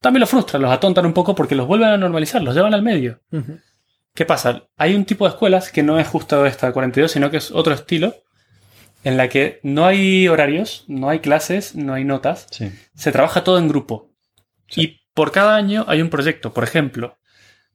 también 0.00 0.20
los 0.20 0.30
frustran, 0.30 0.62
los 0.62 0.70
atontan 0.70 1.06
un 1.06 1.12
poco 1.12 1.34
porque 1.34 1.54
los 1.54 1.66
vuelven 1.66 1.88
a 1.88 1.96
normalizar, 1.96 2.42
los 2.42 2.54
llevan 2.54 2.74
al 2.74 2.82
medio. 2.82 3.20
¿Qué 4.14 4.24
pasa? 4.24 4.64
Hay 4.76 4.94
un 4.94 5.04
tipo 5.04 5.24
de 5.26 5.30
escuelas 5.30 5.70
que 5.70 5.82
no 5.82 5.98
es 5.98 6.06
justo 6.08 6.46
esta 6.46 6.72
42, 6.72 7.10
sino 7.10 7.30
que 7.30 7.36
es 7.38 7.50
otro 7.50 7.74
estilo, 7.74 8.14
en 9.04 9.16
la 9.16 9.28
que 9.28 9.60
no 9.62 9.86
hay 9.86 10.26
horarios, 10.28 10.84
no 10.88 11.08
hay 11.10 11.20
clases, 11.20 11.74
no 11.76 11.94
hay 11.94 12.04
notas, 12.04 12.46
Sí. 12.50 12.72
se 12.94 13.12
trabaja 13.12 13.44
todo 13.44 13.58
en 13.58 13.68
grupo. 13.68 14.10
Y 14.74 15.00
por 15.14 15.32
cada 15.32 15.54
año 15.56 15.84
hay 15.86 16.02
un 16.02 16.10
proyecto. 16.10 16.52
Por 16.52 16.64
ejemplo, 16.64 17.18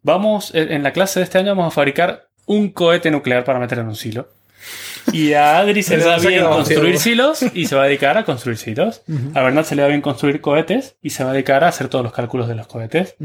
vamos, 0.01 0.51
en 0.53 0.83
la 0.83 0.93
clase 0.93 1.19
de 1.19 1.23
este 1.25 1.37
año 1.37 1.55
vamos 1.55 1.67
a 1.67 1.75
fabricar 1.75 2.27
un 2.45 2.69
cohete 2.69 3.11
nuclear 3.11 3.43
para 3.43 3.59
meter 3.59 3.79
en 3.79 3.87
un 3.87 3.95
silo. 3.95 4.27
Y 5.13 5.33
a 5.33 5.57
Adri 5.57 5.83
se 5.83 5.97
le 5.97 6.03
da 6.03 6.17
bien 6.19 6.45
construir 6.45 6.99
silos 6.99 7.41
y 7.53 7.65
se 7.65 7.75
va 7.75 7.83
a 7.83 7.85
dedicar 7.87 8.17
a 8.17 8.23
construir 8.23 8.57
silos. 8.57 9.01
Ujú. 9.07 9.31
A 9.33 9.41
Bernat 9.41 9.65
se 9.65 9.75
le 9.75 9.81
da 9.81 9.87
bien 9.87 10.01
construir 10.01 10.41
cohetes 10.41 10.95
y 11.01 11.09
se 11.09 11.23
va 11.23 11.31
a 11.31 11.33
dedicar 11.33 11.63
a 11.63 11.69
hacer 11.69 11.87
todos 11.87 12.03
los 12.03 12.13
cálculos 12.13 12.47
de 12.47 12.55
los 12.55 12.67
cohetes. 12.67 13.15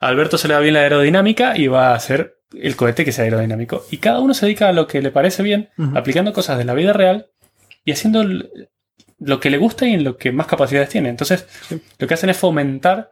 A 0.00 0.08
Alberto 0.08 0.38
se 0.38 0.48
le 0.48 0.54
da 0.54 0.60
bien 0.60 0.74
la 0.74 0.80
aerodinámica 0.80 1.56
y 1.56 1.68
va 1.68 1.90
a 1.90 1.94
hacer 1.94 2.38
el 2.54 2.76
cohete 2.76 3.04
que 3.04 3.12
sea 3.12 3.24
aerodinámico. 3.24 3.84
Y 3.90 3.98
cada 3.98 4.20
uno 4.20 4.34
se 4.34 4.46
dedica 4.46 4.68
a 4.68 4.72
lo 4.72 4.86
que 4.86 5.02
le 5.02 5.10
parece 5.10 5.42
bien, 5.42 5.70
aplicando 5.94 6.32
cosas 6.32 6.58
de 6.58 6.64
la 6.64 6.74
vida 6.74 6.92
real 6.92 7.28
y 7.84 7.92
haciendo 7.92 8.24
lo 9.18 9.40
que 9.40 9.50
le 9.50 9.58
gusta 9.58 9.86
y 9.86 9.94
en 9.94 10.04
lo 10.04 10.16
que 10.16 10.32
más 10.32 10.46
capacidades 10.46 10.88
tiene. 10.88 11.08
Entonces, 11.08 11.46
lo 11.98 12.06
que 12.06 12.14
hacen 12.14 12.30
es 12.30 12.36
fomentar 12.36 13.10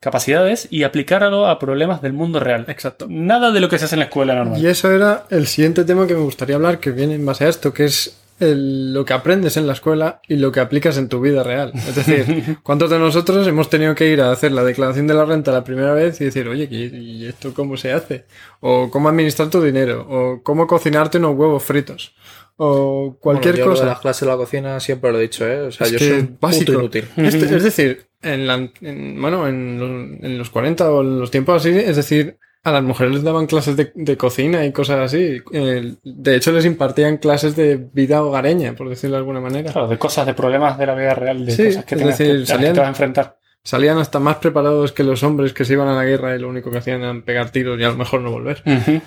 capacidades 0.00 0.68
y 0.70 0.84
aplicarlo 0.84 1.46
a 1.46 1.58
problemas 1.58 2.02
del 2.02 2.12
mundo 2.12 2.40
real. 2.40 2.64
Exacto. 2.68 3.06
Nada 3.08 3.50
de 3.50 3.60
lo 3.60 3.68
que 3.68 3.78
se 3.78 3.86
hace 3.86 3.94
en 3.96 4.00
la 4.00 4.04
escuela 4.06 4.34
normal. 4.34 4.60
Y 4.60 4.66
eso 4.66 4.90
era 4.92 5.24
el 5.30 5.46
siguiente 5.46 5.84
tema 5.84 6.06
que 6.06 6.14
me 6.14 6.20
gustaría 6.20 6.56
hablar, 6.56 6.78
que 6.78 6.90
viene 6.90 7.14
en 7.14 7.26
base 7.26 7.44
a 7.44 7.48
esto, 7.48 7.72
que 7.72 7.84
es 7.86 8.16
el- 8.40 8.94
lo 8.94 9.04
que 9.04 9.12
aprendes 9.14 9.56
en 9.56 9.66
la 9.66 9.72
escuela 9.72 10.20
y 10.28 10.36
lo 10.36 10.52
que 10.52 10.60
aplicas 10.60 10.96
en 10.96 11.08
tu 11.08 11.20
vida 11.20 11.42
real. 11.42 11.72
Es 11.74 11.96
decir, 11.96 12.58
¿cuántos 12.62 12.88
de 12.90 12.98
nosotros 13.00 13.44
hemos 13.48 13.68
tenido 13.68 13.96
que 13.96 14.06
ir 14.12 14.20
a 14.20 14.30
hacer 14.30 14.52
la 14.52 14.62
declaración 14.62 15.08
de 15.08 15.14
la 15.14 15.24
renta 15.24 15.50
la 15.50 15.64
primera 15.64 15.92
vez 15.92 16.20
y 16.20 16.26
decir, 16.26 16.46
oye, 16.46 16.68
¿y 16.70 16.84
y 17.24 17.26
esto 17.26 17.52
cómo 17.52 17.76
se 17.76 17.90
hace? 17.92 18.26
O 18.60 18.90
cómo 18.92 19.08
administrar 19.08 19.50
tu 19.50 19.60
dinero, 19.60 20.06
o 20.08 20.40
cómo 20.44 20.68
cocinarte 20.68 21.18
unos 21.18 21.34
huevos 21.36 21.64
fritos, 21.64 22.14
o 22.60 23.16
cualquier 23.20 23.54
Bueno, 23.54 23.64
yo 23.64 23.64
lo 23.66 23.74
de 23.74 23.80
cosa. 23.80 23.90
las 23.92 24.00
clases 24.00 24.20
de 24.22 24.26
la 24.26 24.36
cocina 24.36 24.80
siempre 24.80 25.10
lo 25.12 25.18
he 25.18 25.22
dicho, 25.22 25.46
¿eh? 25.46 25.60
O 25.62 25.70
sea, 25.70 25.86
Es 25.86 25.92
yo 25.92 25.98
soy 26.00 26.10
un 26.10 26.36
básico. 26.40 26.66
puto 26.72 26.80
inútil. 26.80 27.04
Este- 27.16 27.56
es 27.56 27.62
decir, 27.64 28.06
en 28.20 28.46
la- 28.46 28.70
en- 28.80 29.20
bueno, 29.20 29.46
en 29.48 29.78
los, 29.78 30.24
en 30.24 30.38
los 30.38 30.50
40 30.50 30.90
o 30.90 31.00
en 31.02 31.20
los 31.20 31.30
tiempos 31.30 31.56
así, 31.64 31.70
es 31.70 31.96
decir, 31.96 32.36
a 32.64 32.72
las 32.72 32.82
mujeres 32.82 33.14
les 33.14 33.22
daban 33.22 33.46
clases 33.46 33.76
de, 33.76 33.92
de 33.94 34.16
cocina 34.16 34.64
y 34.66 34.72
cosas 34.72 34.98
así. 34.98 35.40
Eh, 35.52 35.94
de 36.02 36.36
hecho, 36.36 36.50
les 36.52 36.64
impartían 36.66 37.18
clases 37.18 37.54
de 37.54 37.76
vida 37.92 38.22
hogareña, 38.22 38.74
por 38.74 38.88
decirlo 38.88 39.14
de 39.14 39.18
alguna 39.20 39.40
manera. 39.40 39.70
Claro, 39.72 39.86
de 39.88 39.96
cosas, 39.96 40.26
de 40.26 40.34
problemas 40.34 40.76
de 40.76 40.86
la 40.86 40.94
vida 40.96 41.14
real, 41.14 41.46
de 41.46 41.52
Sí, 41.52 41.64
cosas 41.66 41.84
que, 41.84 41.94
es 41.94 42.04
decir, 42.04 42.26
que, 42.26 42.32
a 42.32 42.34
las 42.34 42.40
que 42.42 42.46
salían- 42.54 42.74
te 42.74 42.80
vas 42.80 42.86
a 42.86 42.90
enfrentar. 42.90 43.38
Salían 43.62 43.98
hasta 43.98 44.18
más 44.18 44.36
preparados 44.36 44.92
que 44.92 45.04
los 45.04 45.22
hombres 45.22 45.52
que 45.52 45.64
se 45.64 45.74
iban 45.74 45.88
a 45.88 45.94
la 45.94 46.04
guerra 46.04 46.34
y 46.34 46.38
lo 46.40 46.48
único 46.48 46.70
que 46.70 46.78
hacían 46.78 47.02
era 47.02 47.20
pegar 47.24 47.50
tiros 47.50 47.78
y 47.78 47.84
a 47.84 47.88
lo 47.90 47.96
mejor 47.96 48.20
no 48.22 48.30
volver. 48.32 48.62
Ujú. 48.66 49.00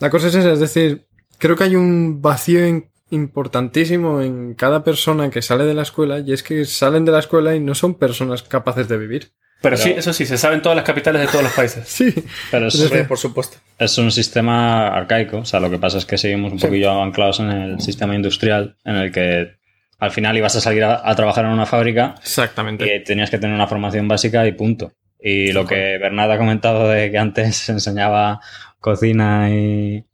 La 0.00 0.10
cosa 0.10 0.28
es 0.28 0.34
esa, 0.34 0.52
es 0.52 0.60
decir, 0.60 1.06
creo 1.38 1.56
que 1.56 1.64
hay 1.64 1.76
un 1.76 2.20
vacío 2.20 2.66
in- 2.66 2.90
importantísimo 3.10 4.20
en 4.22 4.54
cada 4.54 4.84
persona 4.84 5.30
que 5.30 5.42
sale 5.42 5.64
de 5.64 5.74
la 5.74 5.82
escuela 5.82 6.18
y 6.20 6.32
es 6.32 6.42
que 6.42 6.64
salen 6.64 7.04
de 7.04 7.12
la 7.12 7.18
escuela 7.20 7.54
y 7.54 7.60
no 7.60 7.74
son 7.74 7.94
personas 7.94 8.42
capaces 8.42 8.88
de 8.88 8.96
vivir. 8.98 9.32
Pero, 9.60 9.76
Pero- 9.76 9.76
sí, 9.76 9.94
eso 9.96 10.12
sí, 10.12 10.24
se 10.24 10.38
saben 10.38 10.62
todas 10.62 10.76
las 10.76 10.84
capitales 10.84 11.20
de 11.22 11.26
todos 11.28 11.42
los 11.42 11.52
países. 11.52 11.84
Sí, 11.88 12.14
Pero 12.50 12.68
es, 12.68 12.76
por 13.08 13.18
supuesto. 13.18 13.56
es 13.78 13.98
un 13.98 14.12
sistema 14.12 14.88
arcaico. 14.88 15.38
O 15.38 15.44
sea, 15.44 15.58
lo 15.60 15.68
que 15.70 15.78
pasa 15.78 15.98
es 15.98 16.06
que 16.06 16.16
seguimos 16.16 16.52
un 16.52 16.60
Sí. 16.60 16.66
poquillo 16.66 16.92
anclados 17.02 17.40
en 17.40 17.50
el 17.50 17.80
sistema 17.80 18.14
industrial, 18.14 18.76
en 18.84 18.94
el 18.96 19.10
que 19.10 19.56
al 19.98 20.10
final 20.12 20.36
ibas 20.36 20.54
a 20.54 20.60
salir 20.60 20.84
a, 20.84 21.02
a 21.08 21.14
trabajar 21.16 21.44
en 21.44 21.50
una 21.50 21.66
fábrica 21.66 22.14
exactamente. 22.22 22.94
y 22.96 23.02
tenías 23.02 23.30
que 23.30 23.38
tener 23.38 23.54
una 23.54 23.66
formación 23.66 24.06
básica 24.06 24.46
y 24.46 24.52
punto. 24.52 24.92
Y 25.20 25.50
lo 25.50 25.66
que 25.66 25.98
Bernat 25.98 26.30
ha 26.30 26.38
comentado 26.38 26.88
de 26.88 27.10
que 27.10 27.18
antes 27.18 27.56
se 27.56 27.72
enseñaba 27.72 28.40
cocina 28.78 29.50
y, 29.50 30.04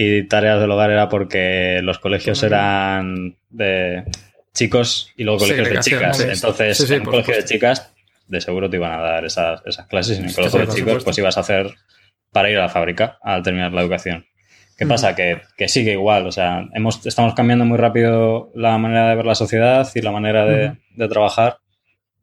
y 0.00 0.28
tareas 0.28 0.60
del 0.60 0.70
hogar 0.70 0.92
era 0.92 1.08
porque 1.08 1.80
los 1.82 1.98
colegios 1.98 2.44
eran 2.44 3.36
de 3.50 4.04
chicos 4.54 5.12
y 5.16 5.24
luego 5.24 5.40
colegios 5.40 5.68
de 5.68 5.80
chicas. 5.80 6.16
sí. 6.18 6.24
Entonces, 6.30 6.78
Sí, 6.78 6.94
en 6.94 7.00
un 7.00 7.06
colegio 7.06 7.34
de 7.34 7.44
chicas, 7.44 7.92
de 8.28 8.40
seguro 8.40 8.70
te 8.70 8.76
iban 8.76 8.92
a 8.92 9.02
dar 9.02 9.24
esas, 9.24 9.60
esas 9.66 9.88
clases. 9.88 10.20
Y 10.20 10.22
en 10.22 10.28
Sí, 10.28 10.36
colegio 10.36 10.60
de 10.60 10.66
chicos, 10.66 10.78
supuesto. 10.78 11.04
pues 11.04 11.18
ibas 11.18 11.36
a 11.36 11.40
hacer 11.40 11.74
para 12.30 12.48
ir 12.48 12.58
a 12.58 12.62
la 12.62 12.68
fábrica 12.68 13.18
al 13.24 13.42
terminar 13.42 13.72
la 13.72 13.80
educación. 13.80 14.24
¿Qué 14.76 14.86
pasa? 14.86 15.16
Que, 15.16 15.40
que 15.56 15.66
sigue 15.66 15.90
igual. 15.94 16.28
O 16.28 16.30
sea, 16.30 16.68
hemos, 16.74 17.04
estamos 17.04 17.34
cambiando 17.34 17.64
muy 17.64 17.78
rápido 17.78 18.52
la 18.54 18.78
manera 18.78 19.08
de 19.10 19.16
ver 19.16 19.26
la 19.26 19.34
sociedad 19.34 19.88
y 19.96 20.00
la 20.00 20.12
manera 20.12 20.44
de, 20.44 20.76
trabajar, 21.08 21.56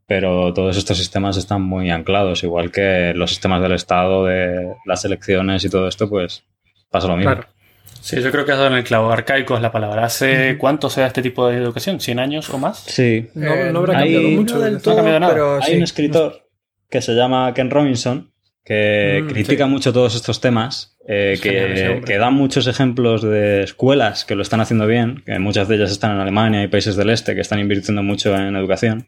pero 0.05 0.53
todos 0.53 0.77
estos 0.77 0.97
sistemas 0.97 1.35
están 1.35 1.61
muy 1.61 1.89
anclados, 1.89 2.41
igual 2.45 2.71
que 2.71 3.11
los 3.13 3.31
sistemas 3.31 3.61
del 3.61 3.73
Estado, 3.73 4.23
de 4.23 4.75
las 4.85 5.03
elecciones 5.03 5.65
y 5.65 5.69
todo 5.69 5.89
esto, 5.89 6.07
pues 6.09 6.45
pasa 6.89 7.09
lo 7.09 7.17
mismo. 7.17 7.33
Claro. 7.33 7.54
Sí, 8.05 8.21
yo 8.21 8.31
creo 8.31 8.45
que 8.45 8.51
has 8.51 8.57
dado 8.59 8.69
en 8.69 8.77
el 8.77 8.83
clavo. 8.83 9.11
Arcaico 9.11 9.55
es 9.55 9.61
la 9.63 9.71
palabra. 9.71 10.05
¿Hace 10.05 10.57
cuánto 10.59 10.89
se 10.91 11.01
da 11.01 11.07
este 11.07 11.23
tipo 11.23 11.47
de 11.47 11.57
educación? 11.57 11.99
¿100 11.99 12.19
años 12.19 12.49
o 12.51 12.57
más? 12.59 12.79
Sí. 12.85 13.27
No, 13.33 13.53
Eh, 13.53 13.71
no 13.73 13.79
habrá 13.79 13.93
cambiado 13.93 14.21
no 14.23 14.29
mucho. 14.29 14.59
del 14.59 14.81
todo. 14.81 14.93
ha 14.93 14.97
cambiado 14.97 15.19
nada. 15.21 15.33
pero 15.33 15.55
Hay 15.55 15.71
sí. 15.71 15.77
un 15.77 15.83
escritor 15.83 16.47
que 16.89 17.01
se 17.01 17.13
llama 17.15 17.51
Ken 17.55 17.71
Robinson 17.71 18.31
que 18.63 19.21
Mm, 19.23 19.27
critica 19.27 19.65
sí. 19.65 19.69
mucho 19.71 19.91
todos 19.93 20.15
estos 20.15 20.39
temas, 20.41 20.97
eh, 21.07 21.31
Es 21.33 21.41
que, 21.41 22.01
que 22.05 22.17
da 22.17 22.29
muchos 22.31 22.65
ejemplos 22.67 23.21
de 23.23 23.63
escuelas 23.63 24.23
que 24.25 24.33
lo 24.35 24.41
están 24.41 24.59
haciendo 24.61 24.85
bien, 24.87 25.23
que 25.25 25.37
muchas 25.39 25.67
de 25.67 25.75
ellas 25.75 25.91
están 25.91 26.11
en 26.11 26.19
Alemania 26.19 26.63
y 26.63 26.67
países 26.67 26.95
del 26.95 27.09
este 27.11 27.33
que 27.35 27.41
están 27.41 27.59
invirtiendo 27.59 28.01
mucho 28.03 28.35
en 28.35 28.55
educación. 28.55 29.07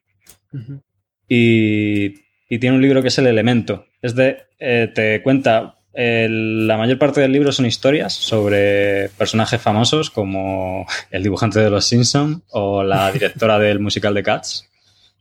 Y, 1.28 2.14
y 2.50 2.60
tiene 2.60 2.76
un 2.76 2.82
libro 2.82 3.02
que 3.02 3.08
es 3.10 3.18
El 3.18 3.28
Elemento. 3.28 3.86
Es 4.02 4.16
de, 4.16 4.38
eh, 4.60 4.92
te 4.94 5.22
cuenta, 5.24 5.77
el- 5.98 6.68
la 6.68 6.78
mayor 6.78 7.00
parte 7.00 7.22
del 7.22 7.32
libro 7.32 7.52
son 7.52 7.66
historias 7.66 8.14
sobre 8.14 9.10
personajes 9.18 9.60
famosos 9.60 10.10
como 10.12 10.86
el 11.12 11.24
dibujante 11.24 11.60
de 11.60 11.70
Los 11.72 11.86
Simpson 11.86 12.44
o 12.52 12.84
la 12.84 13.12
directora 13.14 13.58
del 13.60 13.80
musical 13.80 14.14
de 14.14 14.24
Cats. 14.24 14.70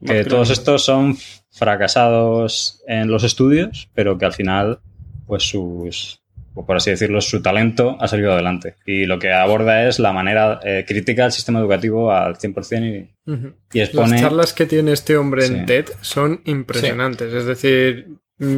Que 0.05 0.24
todos 0.24 0.51
estos 0.51 0.85
son 0.85 1.16
fracasados 1.51 2.83
en 2.87 3.09
los 3.11 3.24
estudios, 3.24 3.89
pero 3.95 4.18
que 4.18 4.24
al 4.27 4.33
final, 4.33 4.81
pues 5.27 5.45
sus, 5.45 6.20
por 6.55 6.77
así 6.77 6.91
decirlo, 6.91 7.20
su 7.20 7.41
talento 7.43 7.97
ha 8.01 8.09
salido 8.09 8.33
adelante. 8.33 8.74
Y 8.87 9.07
lo 9.07 9.18
que 9.18 9.33
aborda 9.33 9.89
es 9.89 9.99
la 9.99 10.12
manera 10.12 10.61
eh, 10.64 10.85
crítica 10.87 11.24
al 11.24 11.33
sistema 11.33 11.61
educativo 11.61 12.12
al 12.12 12.37
100% 12.37 13.11
y, 13.27 13.33
y 13.72 13.79
Las 13.79 13.89
expone... 13.89 14.20
charlas 14.20 14.53
que 14.53 14.66
tiene 14.66 14.93
este 14.93 15.16
hombre 15.16 15.47
en 15.47 15.61
Sí. 15.61 15.66
TED 15.66 15.87
son 16.01 16.41
impresionantes. 16.45 17.33
Es 17.33 17.47
decir, 17.47 18.09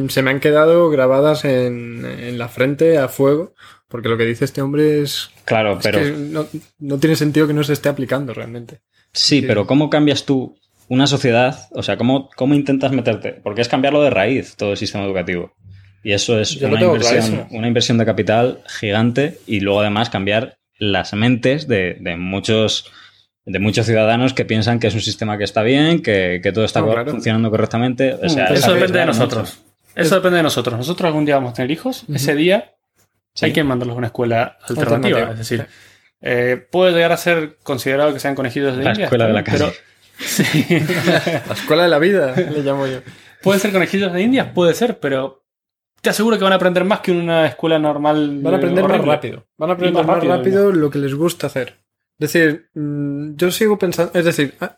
se 0.09 0.21
me 0.21 0.31
han 0.31 0.39
quedado 0.39 0.89
grabadas 0.89 1.45
en, 1.45 2.05
en 2.05 2.37
la 2.37 2.47
frente 2.49 2.97
a 2.97 3.07
fuego, 3.07 3.53
porque 3.87 4.09
lo 4.09 4.17
que 4.17 4.25
dice 4.25 4.45
este 4.45 4.61
hombre 4.61 5.01
es, 5.01 5.29
Claro, 5.45 5.77
es 5.77 5.83
pero... 5.83 5.99
que 5.99 6.11
no, 6.11 6.45
no 6.79 6.97
tiene 6.99 7.15
sentido 7.15 7.47
que 7.47 7.53
no 7.53 7.63
se 7.63 7.73
esté 7.73 7.89
aplicando 7.89 8.33
realmente. 8.33 8.81
Sí, 9.13 9.39
Sí. 9.39 9.45
pero 9.47 9.65
¿cómo 9.65 9.89
cambias 9.89 10.25
tú 10.25 10.55
una 10.87 11.07
sociedad? 11.07 11.67
O 11.71 11.81
sea, 11.83 11.97
¿cómo, 11.97 12.29
¿cómo 12.35 12.53
intentas 12.55 12.91
meterte? 12.91 13.31
Porque 13.43 13.61
es 13.61 13.67
cambiarlo 13.69 14.01
de 14.01 14.09
raíz 14.09 14.55
todo 14.55 14.71
el 14.71 14.77
sistema 14.77 15.05
educativo. 15.05 15.53
Y 16.03 16.13
eso 16.13 16.39
es 16.39 16.55
una 16.61 16.81
inversión, 16.81 17.47
una 17.51 17.67
inversión 17.67 17.97
de 17.97 18.05
capital 18.05 18.61
gigante 18.67 19.39
y 19.47 19.59
luego 19.59 19.81
además 19.81 20.09
cambiar 20.09 20.57
las 20.77 21.13
mentes 21.13 21.67
de, 21.67 21.97
de 21.99 22.15
muchos 22.15 22.91
de 23.45 23.59
muchos 23.59 23.85
ciudadanos 23.87 24.33
que 24.33 24.45
piensan 24.45 24.79
que 24.79 24.87
es 24.87 24.93
un 24.93 25.01
sistema 25.01 25.37
que 25.37 25.43
está 25.43 25.63
bien, 25.63 26.01
que, 26.03 26.39
que 26.43 26.51
todo 26.51 26.63
está 26.65 26.81
No, 26.81 26.87
co- 26.87 26.93
claro. 26.93 27.11
funcionando 27.11 27.49
correctamente. 27.49 28.13
O 28.13 28.29
sea, 28.29 28.47
Mm, 28.49 28.53
es 28.53 28.59
eso 28.59 28.73
depende 28.75 28.99
de 28.99 29.05
nosotros. 29.07 29.59
Eso 30.01 30.15
depende 30.15 30.37
de 30.37 30.43
nosotros. 30.43 30.77
Nosotros 30.77 31.07
algún 31.07 31.25
día 31.25 31.35
vamos 31.35 31.51
a 31.51 31.53
tener 31.55 31.71
hijos. 31.71 32.03
Ese 32.13 32.35
día 32.35 32.75
Sí. 33.33 33.45
hay 33.45 33.53
que 33.53 33.63
mandarlos 33.63 33.95
a 33.95 33.97
una 33.99 34.07
escuela 34.07 34.57
alternativa. 34.67 35.19
Alternativa, 35.19 35.31
Es 35.31 35.37
decir, 35.37 35.67
eh, 36.21 36.67
puede 36.71 36.91
llegar 36.93 37.11
a 37.11 37.17
ser 37.17 37.57
considerado 37.63 38.11
que 38.13 38.19
sean 38.19 38.35
conejillos 38.35 38.75
de 38.75 38.83
La 38.83 38.89
India. 38.91 39.05
escuela 39.05 39.27
de 39.27 39.33
la 39.33 39.43
pero- 39.43 39.57
calle. 39.67 39.73
Sí. 40.19 40.43
La 41.47 41.53
escuela 41.53 41.83
de 41.83 41.89
la 41.89 41.97
vida, 41.99 42.35
le 42.35 42.61
llamo 42.61 42.85
yo. 42.87 42.99
puede 43.41 43.59
ser 43.59 43.71
conejillos 43.71 44.11
de 44.11 44.21
India, 44.21 44.53
puede 44.53 44.73
ser, 44.73 44.99
pero 44.99 45.45
te 46.01 46.09
aseguro 46.09 46.37
que 46.37 46.43
van 46.43 46.51
a 46.53 46.57
aprender 46.57 46.83
más 46.83 46.99
que 46.99 47.11
en 47.11 47.17
una 47.21 47.45
escuela 47.45 47.79
normal. 47.79 48.39
Van 48.41 48.53
a 48.53 48.57
aprender 48.57 48.85
más 48.85 48.99
rápido. 49.05 49.45
Van 49.57 49.69
a 49.69 49.73
aprender 49.73 49.93
más 50.03 50.07
más 50.07 50.15
rápido, 50.17 50.35
rápido, 50.37 50.71
lo 50.73 50.89
que 50.89 50.99
les 50.99 51.13
gusta 51.13 51.47
hacer. 51.47 51.75
Es 52.17 52.33
decir, 52.33 52.69
mm, 52.73 53.35
yo 53.35 53.49
sigo 53.51 53.77
pensando, 53.79 54.11
es 54.13 54.25
decir, 54.25 54.55
ah, 54.59 54.77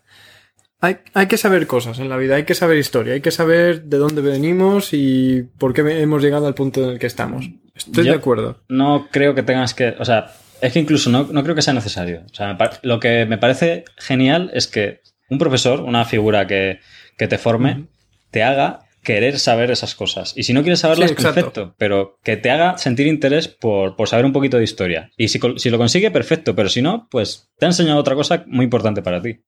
hay, 0.81 0.97
hay 1.13 1.27
que 1.27 1.37
saber 1.37 1.67
cosas 1.67 1.99
en 1.99 2.09
la 2.09 2.17
vida, 2.17 2.35
hay 2.35 2.43
que 2.43 2.55
saber 2.55 2.77
historia, 2.77 3.13
hay 3.13 3.21
que 3.21 3.31
saber 3.31 3.83
de 3.83 3.97
dónde 3.97 4.21
venimos 4.21 4.89
y 4.93 5.43
por 5.57 5.73
qué 5.73 5.81
hemos 6.01 6.21
llegado 6.21 6.47
al 6.47 6.53
punto 6.55 6.83
en 6.83 6.89
el 6.91 6.99
que 6.99 7.07
estamos. 7.07 7.49
Estoy 7.75 8.05
Yo- 8.05 8.11
de 8.11 8.17
acuerdo. 8.17 8.57
no 8.67 9.07
creo 9.11 9.33
que 9.35 9.43
tengas 9.43 9.73
que. 9.73 9.95
O 9.99 10.05
sea, 10.05 10.33
es 10.61 10.73
que 10.73 10.79
incluso 10.79 11.09
no, 11.09 11.27
no 11.31 11.43
creo 11.43 11.55
que 11.55 11.61
sea 11.61 11.73
necesario. 11.73 12.23
O 12.29 12.33
sea, 12.35 12.57
lo 12.83 12.99
que 12.99 13.25
me 13.25 13.37
parece 13.37 13.85
genial 13.97 14.51
es 14.53 14.67
que 14.67 15.01
un 15.29 15.37
profesor, 15.37 15.81
una 15.81 16.03
figura 16.05 16.45
que, 16.47 16.79
que 17.17 17.27
te 17.27 17.37
forme, 17.37 17.85
te 18.31 18.43
haga 18.43 18.81
querer 19.03 19.39
saber 19.39 19.71
esas 19.71 19.95
cosas. 19.95 20.33
Y 20.35 20.43
si 20.43 20.53
no 20.53 20.61
quieres 20.61 20.81
saberlas, 20.81 21.09
Sí, 21.09 21.15
perfecto. 21.15 21.73
Pero 21.79 22.19
que 22.23 22.37
te 22.37 22.51
haga 22.51 22.77
sentir 22.77 23.07
interés 23.07 23.47
por, 23.47 23.95
por 23.95 24.07
saber 24.07 24.25
un 24.25 24.33
poquito 24.33 24.57
de 24.57 24.63
historia. 24.63 25.09
Y 25.17 25.29
si, 25.29 25.39
si 25.57 25.69
lo 25.71 25.79
consigue, 25.79 26.11
perfecto. 26.11 26.53
Pero 26.55 26.69
si 26.69 26.83
no, 26.83 27.07
pues 27.09 27.49
te 27.57 27.65
ha 27.65 27.69
enseñado 27.69 27.97
otra 27.99 28.13
cosa 28.13 28.43
muy 28.45 28.65
importante 28.65 29.01
para 29.01 29.19
ti. 29.19 29.39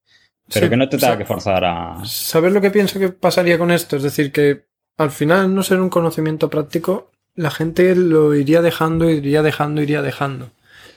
Pero 0.51 0.65
Sí, 0.65 0.69
que 0.69 0.77
no 0.77 0.89
te 0.89 0.97
tenga 0.97 1.17
que 1.17 1.25
forzar 1.25 1.63
a. 1.63 2.01
¿Saber 2.05 2.51
lo 2.51 2.61
que 2.61 2.71
pienso 2.71 2.99
que 2.99 3.09
pasaría 3.09 3.57
con 3.57 3.71
esto? 3.71 3.95
Es 3.97 4.03
decir, 4.03 4.31
que 4.31 4.65
al 4.97 5.11
final 5.11 5.53
no 5.55 5.63
ser 5.63 5.79
un 5.79 5.89
conocimiento 5.89 6.49
práctico, 6.49 7.11
la 7.35 7.49
gente 7.49 7.95
lo 7.95 8.35
iría 8.35 8.61
dejando, 8.61 9.09
iría 9.09 9.41
dejando, 9.41 9.81
iría 9.81 10.01
dejando. 10.01 10.51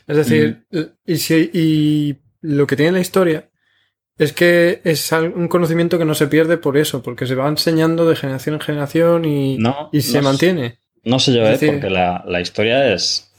Es 0.06 0.16
decir, 0.16 0.66
y, 1.06 1.16
si, 1.16 1.50
y 1.52 2.16
lo 2.42 2.66
que 2.66 2.76
tiene 2.76 2.92
la 2.92 3.00
historia 3.00 3.48
es 4.18 4.32
que 4.32 4.80
es 4.84 5.10
un 5.12 5.48
conocimiento 5.48 5.98
que 5.98 6.04
no 6.04 6.14
se 6.14 6.26
pierde 6.28 6.58
por 6.58 6.76
eso, 6.76 7.02
porque 7.02 7.26
se 7.26 7.34
va 7.34 7.48
enseñando 7.48 8.06
de 8.08 8.16
generación 8.16 8.54
en 8.56 8.60
generación 8.60 9.24
y, 9.24 9.58
No, 9.58 9.90
y 9.92 10.00
se 10.02 10.18
no- 10.18 10.24
mantiene. 10.24 10.78
No 11.04 11.18
sé 11.18 11.32
yo, 11.34 11.42
Es 11.42 11.48
¿eh? 11.48 11.52
decir- 11.52 11.70
porque 11.72 11.90
la, 11.90 12.24
la 12.26 12.40
historia 12.40 12.92
es. 12.92 13.30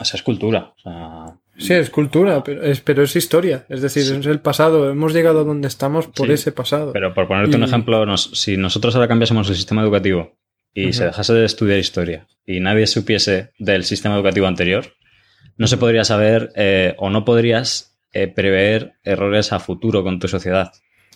O 0.00 0.04
sea, 0.04 0.16
es 0.18 0.22
cultura. 0.24 0.72
O 0.76 0.80
sea, 0.80 1.36
Sí, 1.62 1.74
es 1.74 1.90
cultura, 1.90 2.42
pero 2.44 2.62
es, 2.62 2.80
pero 2.80 3.02
es 3.02 3.14
historia. 3.16 3.64
Es 3.68 3.80
decir, 3.82 4.02
Sí. 4.04 4.14
es 4.16 4.26
el 4.26 4.40
pasado. 4.40 4.90
Hemos 4.90 5.12
llegado 5.14 5.40
a 5.40 5.44
donde 5.44 5.68
estamos 5.68 6.06
por 6.08 6.26
Sí, 6.26 6.32
ese 6.34 6.52
pasado. 6.52 6.92
Pero 6.92 7.14
por 7.14 7.28
ponerte 7.28 7.56
un 7.56 7.62
ejemplo, 7.64 8.04
nos- 8.06 8.30
si 8.34 8.56
nosotros 8.56 8.94
ahora 8.94 9.08
cambiásemos 9.08 9.48
el 9.48 9.56
sistema 9.56 9.82
educativo 9.82 10.36
y 10.74 10.92
se 10.92 11.04
dejase 11.04 11.34
de 11.34 11.44
estudiar 11.44 11.78
historia 11.78 12.26
y 12.46 12.60
nadie 12.60 12.86
supiese 12.86 13.50
del 13.58 13.84
sistema 13.84 14.14
educativo 14.16 14.46
anterior, 14.46 14.86
no 15.56 15.66
se 15.66 15.76
podría 15.76 16.04
saber 16.04 16.50
eh, 16.56 16.94
o 16.98 17.10
no 17.10 17.24
podrías 17.24 17.98
eh, 18.14 18.28
prever 18.28 18.92
errores 19.04 19.52
a 19.52 19.58
futuro 19.60 20.02
con 20.02 20.18
tu 20.18 20.28
sociedad. 20.28 20.72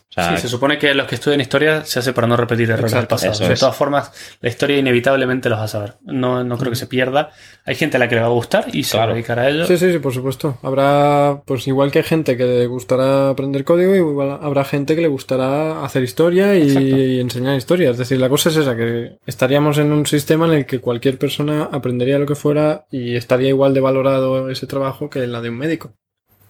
O 0.09 0.13
sea, 0.13 0.37
Sí, 0.37 0.43
se 0.43 0.49
supone 0.49 0.79
que 0.79 0.95
los 0.95 1.07
que 1.09 1.17
estudian 1.17 1.41
historia 1.41 1.85
se 1.85 1.99
hace 1.99 2.13
para 2.13 2.29
no 2.29 2.37
repetir 2.37 2.71
errores 2.71 2.93
del 2.93 3.09
pasado. 3.09 3.33
eso 3.33 3.45
De 3.47 3.55
es. 3.55 3.61
todas 3.61 3.75
formas, 3.77 4.13
la 4.41 4.49
historia 4.49 4.79
inevitablemente 4.79 5.49
los 5.51 5.59
vas 5.59 5.75
a 5.75 5.81
ver. 5.81 5.95
No, 6.05 6.45
no 6.45 6.57
creo 6.59 6.71
que 6.71 6.77
se 6.77 6.87
pierda. 6.87 7.31
Hay 7.65 7.75
gente 7.75 7.97
a 7.97 8.01
la 8.01 8.09
que 8.09 8.15
le 8.15 8.21
va 8.21 8.29
a 8.29 8.31
gustar 8.31 8.67
y 8.73 8.85
se 8.85 8.97
va 8.97 9.03
Claro. 9.03 9.13
a 9.13 9.15
dedicar 9.17 9.39
a 9.41 9.49
ello. 9.51 9.67
Sí, 9.67 9.77
sí, 9.77 9.93
sí, 9.93 9.99
por 9.99 10.15
supuesto. 10.15 10.59
Habrá, 10.63 11.43
pues 11.45 11.67
igual 11.67 11.91
que 11.91 11.99
hay 11.99 12.05
gente 12.05 12.37
que 12.37 12.45
le 12.45 12.67
gustará 12.67 13.31
aprender 13.31 13.65
código, 13.65 13.95
igual 13.97 14.39
habrá 14.41 14.65
gente 14.65 14.95
que 14.95 15.03
le 15.03 15.09
gustará 15.09 15.85
hacer 15.85 16.05
historia 16.05 16.55
y, 16.57 16.71
y 17.17 17.21
enseñar 17.21 17.57
historia. 17.57 17.91
Es 17.91 17.99
decir, 17.99 18.19
la 18.21 18.29
cosa 18.29 18.49
es 18.51 18.57
esa, 18.57 18.77
que 18.77 19.19
estaríamos 19.27 19.77
en 19.79 19.91
un 19.93 20.07
sistema 20.07 20.47
en 20.47 20.53
el 20.53 20.67
que 20.67 20.79
cualquier 20.81 21.19
persona 21.19 21.65
aprendería 21.73 22.19
lo 22.21 22.27
que 22.27 22.37
fuera 22.37 22.87
y 22.93 23.17
estaría 23.17 23.49
igual 23.49 23.75
de 23.75 23.81
valorado 23.81 24.51
ese 24.51 24.67
trabajo 24.69 25.11
que 25.11 25.27
la 25.27 25.41
de 25.41 25.49
un 25.51 25.59
médico. 25.59 25.95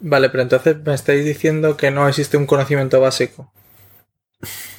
Vale, 0.00 0.28
pero 0.30 0.42
entonces 0.42 0.76
me 0.84 0.94
estáis 0.94 1.24
diciendo 1.24 1.76
que 1.76 1.90
no 1.90 2.08
existe 2.08 2.36
un 2.36 2.46
conocimiento 2.46 3.00
básico 3.00 3.52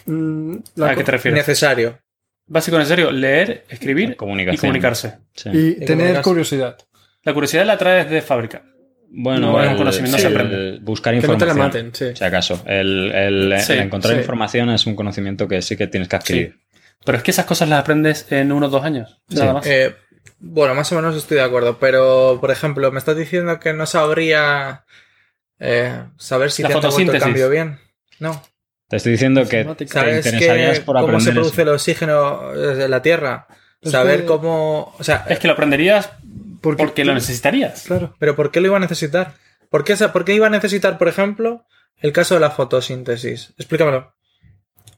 Mm, 0.05 0.57
la 0.76 0.91
¿A 0.91 0.95
qué 0.95 1.03
te 1.03 1.11
refieres? 1.11 1.38
necesario. 1.39 1.99
Básico, 2.45 2.80
en 2.80 2.86
serio, 2.86 3.11
leer, 3.11 3.65
escribir 3.70 4.15
Comunicación. 4.15 4.55
y 4.55 4.59
comunicarse. 4.59 5.18
sí. 5.36 5.49
y 5.51 5.68
Y 5.70 5.74
tener 5.80 5.88
comunicarse. 5.97 6.22
curiosidad. 6.24 6.78
La 7.24 7.34
curiosidad 7.34 7.65
la 7.65 7.78
traes 7.78 8.09
de 8.09 8.22
fábrica. 8.22 8.61
Bueno, 9.09 9.51
Bueno, 9.51 9.72
el, 9.72 9.78
conocimiento 9.78 10.18
se 10.18 10.28
el 10.28 10.34
aprende. 10.34 10.80
buscar 10.82 11.13
Que 11.13 11.18
no 11.18 11.22
te 11.22 11.34
información. 11.34 11.57
la 11.57 11.63
maten, 11.65 11.95
sí. 11.95 12.05
Si 12.15 12.24
acaso. 12.24 12.61
El, 12.65 13.11
el- 13.13 13.59
Sí, 13.61 13.74
el 13.74 13.80
encontrar 13.80 14.13
sí. 14.13 14.20
información 14.20 14.70
es 14.70 14.86
un 14.86 14.95
conocimiento 14.95 15.47
que 15.47 15.61
sí 15.61 15.76
que 15.76 15.88
tienes 15.88 16.07
que 16.07 16.15
adquirir. 16.15 16.59
Pero 17.03 17.18
es 17.18 17.24
que 17.24 17.32
esas 17.32 17.45
cosas 17.45 17.68
las 17.68 17.80
aprendes 17.82 18.32
en 18.32 18.51
uno 18.51 18.68
o 18.68 18.70
dos 18.70 18.84
años. 18.86 19.20
Sí. 19.30 19.36
Nada 19.39 19.53
más. 19.53 19.65
Eh, 19.68 19.95
bueno, 20.39 20.74
más 20.76 20.89
o 20.91 20.95
menos 20.95 21.15
estoy 21.18 21.38
de 21.38 21.43
acuerdo, 21.43 21.80
pero 21.80 22.38
por 22.39 22.51
ejemplo, 22.51 22.91
me 22.91 22.99
estás 22.99 23.18
diciendo 23.18 23.59
que 23.59 23.74
no 23.74 23.86
sabría 23.86 24.86
eh, 25.59 26.03
saber 26.17 26.51
si 26.51 26.63
La 26.63 26.69
te 26.69 26.73
han 26.73 26.77
el 26.77 26.83
fotosíntesis. 26.83 27.23
cambio 27.23 27.49
bien. 27.49 27.79
No. 28.19 28.41
Te 28.89 28.97
estoy 28.97 29.11
diciendo 29.13 29.45
que 29.47 29.65
te 29.65 29.87
¿Sabes 29.87 30.25
interesarías 30.25 30.79
que, 30.79 30.85
por 30.85 30.95
cómo 30.95 31.07
se 31.19 31.29
aprender 31.29 31.33
produce 31.33 31.61
eso. 31.61 31.61
el 31.63 31.75
oxígeno 31.75 32.51
de 32.53 32.87
la 32.87 33.01
Tierra? 33.01 33.47
Saber 33.83 34.21
que- 34.21 34.25
cómo... 34.25 34.95
O 34.97 35.03
sea, 35.03 35.25
es 35.29 35.39
que 35.39 35.47
lo 35.47 35.53
aprenderías 35.53 36.09
Porque, 36.61 36.83
porque 36.83 37.05
lo 37.05 37.13
necesitarías. 37.13 37.83
Claro. 37.85 38.15
¿Pero 38.19 38.35
por 38.35 38.49
qué 38.51 38.61
lo 38.61 38.67
iba 38.67 38.77
a 38.77 38.79
necesitar? 38.81 39.33
¿Por 39.69 39.83
qué, 39.83 39.95
por 39.95 40.23
qué 40.25 40.33
iba 40.33 40.47
a 40.47 40.49
necesitar, 40.49 40.97
por 40.97 41.07
ejemplo, 41.09 41.65
el 41.97 42.13
caso 42.13 42.33
de 42.35 42.39
la 42.39 42.49
fotosíntesis? 42.51 43.53
Explícamelo. 43.57 44.13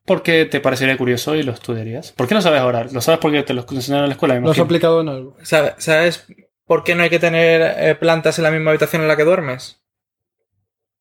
Porque 0.05 0.45
te 0.45 0.60
parecería 0.60 0.97
curioso 0.97 1.36
y 1.36 1.43
lo 1.43 1.51
estudiarías. 1.51 2.12
¿Por 2.14 2.28
qué 2.28 2.36
lo 2.36 2.41
sabes 2.41 2.62
ahora? 2.62 2.86
¿Lo 2.91 3.01
sabes 3.01 3.20
porque 3.20 3.43
te 3.43 3.53
lo 3.53 3.66
enseñaron 3.70 4.05
en 4.05 4.10
la 4.10 4.14
escuela? 4.14 4.36
me 4.36 4.41
Lo 4.41 4.51
has 4.51 4.60
aplicado 4.60 5.01
en 5.01 5.10
algo. 5.10 5.38
¿Sabe- 5.43 5.74
¿Sabes 5.78 6.26
por 6.66 6.84
qué 6.84 6.95
no 6.95 7.03
hay 7.03 7.10
que 7.10 7.20
tener 7.20 7.62
eh, 7.78 7.95
plantas 7.95 8.38
en 8.39 8.43
la 8.43 8.51
misma 8.51 8.72
habitación 8.72 9.01
en 9.01 9.07
la 9.07 9.18
que 9.18 9.24
duermes? 9.24 9.82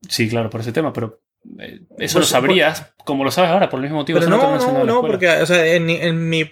Sí, 0.09 0.29
claro, 0.29 0.51
por 0.51 0.61
ese 0.61 0.73
tema, 0.73 0.93
pero 0.93 1.21
eh, 1.59 1.81
eso 1.99 1.99
Pues- 1.99 2.15
lo 2.15 2.23
sabrías 2.25 2.93
como 3.05 3.25
lo 3.25 3.31
sabes 3.31 3.51
ahora, 3.51 3.69
por 3.71 3.79
el 3.79 3.85
mismo 3.85 3.99
motivo. 3.99 4.19
Pero 4.19 4.31
no, 4.31 4.59
no, 4.59 4.85
no, 4.85 5.01
porque 5.01 5.29
o 5.29 5.47
sea, 5.47 5.65
en, 5.67 5.89
en 5.89 6.29
mi, 6.29 6.51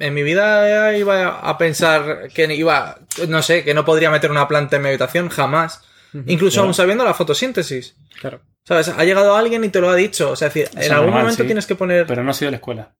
en 0.00 0.12
mi 0.14 0.22
vida 0.24 0.96
iba 0.96 1.38
a 1.38 1.56
pensar 1.56 2.28
que 2.34 2.52
iba, 2.54 2.98
no 3.28 3.42
sé, 3.42 3.62
que 3.64 3.74
no 3.74 3.84
podría 3.84 4.10
meter 4.10 4.30
una 4.30 4.48
planta 4.48 4.76
en 4.76 4.82
mi 4.82 4.88
habitación, 4.88 5.28
jamás. 5.28 5.82
Incluso 6.26 6.54
Claro. 6.56 6.66
aún 6.66 6.74
sabiendo 6.74 7.04
la 7.04 7.14
fotosíntesis. 7.14 7.96
Claro. 8.20 8.40
¿Sabes? 8.64 8.88
Ha 8.88 9.04
llegado 9.04 9.34
alguien 9.36 9.64
y 9.64 9.68
te 9.68 9.80
lo 9.80 9.90
ha 9.90 9.96
dicho. 9.96 10.30
O 10.30 10.36
sea, 10.36 10.46
es 10.48 10.54
decir, 10.54 10.70
en 10.78 10.92
algún 10.92 11.06
normal, 11.06 11.22
momento 11.22 11.42
sí. 11.42 11.46
tienes 11.46 11.66
que 11.66 11.74
poner... 11.74 12.06
Pero 12.06 12.22
no 12.22 12.30
ha 12.30 12.34
sido 12.34 12.48
en 12.48 12.52
la 12.52 12.56
escuela. 12.58 12.94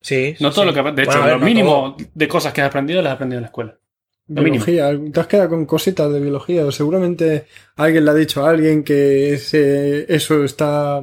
Sí, 0.00 0.36
No 0.40 0.50
sí, 0.50 0.54
todo 0.54 0.70
sí. 0.70 0.74
lo 0.76 0.84
que. 0.84 0.92
De 0.92 1.02
hecho, 1.02 1.10
Bueno, 1.12 1.24
ver, 1.24 1.32
lo 1.34 1.38
no 1.40 1.44
mínimo 1.44 1.96
de 2.14 2.28
cosas 2.28 2.52
que 2.52 2.60
has 2.60 2.68
aprendido 2.68 3.02
las 3.02 3.10
has 3.10 3.14
aprendido 3.16 3.38
en 3.38 3.42
la 3.42 3.46
escuela. 3.48 3.78
Biología, 4.26 4.90
te 5.12 5.20
has 5.20 5.26
quedado 5.26 5.50
con 5.50 5.66
cositas 5.66 6.12
de 6.12 6.20
biología. 6.20 6.64
O 6.64 6.72
seguramente 6.72 7.46
alguien 7.76 8.04
le 8.04 8.10
ha 8.10 8.14
dicho 8.14 8.44
a 8.44 8.50
alguien 8.50 8.82
que 8.82 9.34
ese, 9.34 10.06
eso 10.14 10.44
está 10.44 11.02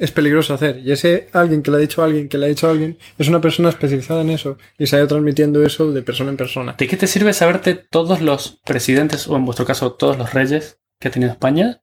es 0.00 0.10
peligroso 0.12 0.54
hacer. 0.54 0.78
Y 0.78 0.92
ese 0.92 1.28
alguien 1.32 1.62
que 1.62 1.70
le 1.70 1.76
ha 1.76 1.80
dicho 1.80 2.02
a 2.02 2.06
alguien 2.06 2.28
que 2.28 2.38
le 2.38 2.46
ha 2.46 2.48
dicho 2.48 2.66
a 2.66 2.70
alguien 2.70 2.98
es 3.18 3.28
una 3.28 3.40
persona 3.40 3.68
especializada 3.68 4.22
en 4.22 4.30
eso 4.30 4.56
y 4.78 4.86
se 4.86 4.96
ha 4.96 4.98
ido 4.98 5.08
transmitiendo 5.08 5.64
eso 5.64 5.92
de 5.92 6.02
persona 6.02 6.30
en 6.30 6.36
persona. 6.36 6.74
¿De 6.78 6.88
qué 6.88 6.96
te 6.96 7.06
sirve 7.06 7.32
saberte 7.32 7.74
todos 7.74 8.20
los 8.22 8.60
presidentes, 8.64 9.28
o 9.28 9.36
en 9.36 9.44
vuestro 9.44 9.66
caso, 9.66 9.92
todos 9.92 10.16
los 10.16 10.32
reyes 10.32 10.80
que 10.98 11.08
ha 11.08 11.10
tenido 11.10 11.30
España 11.30 11.82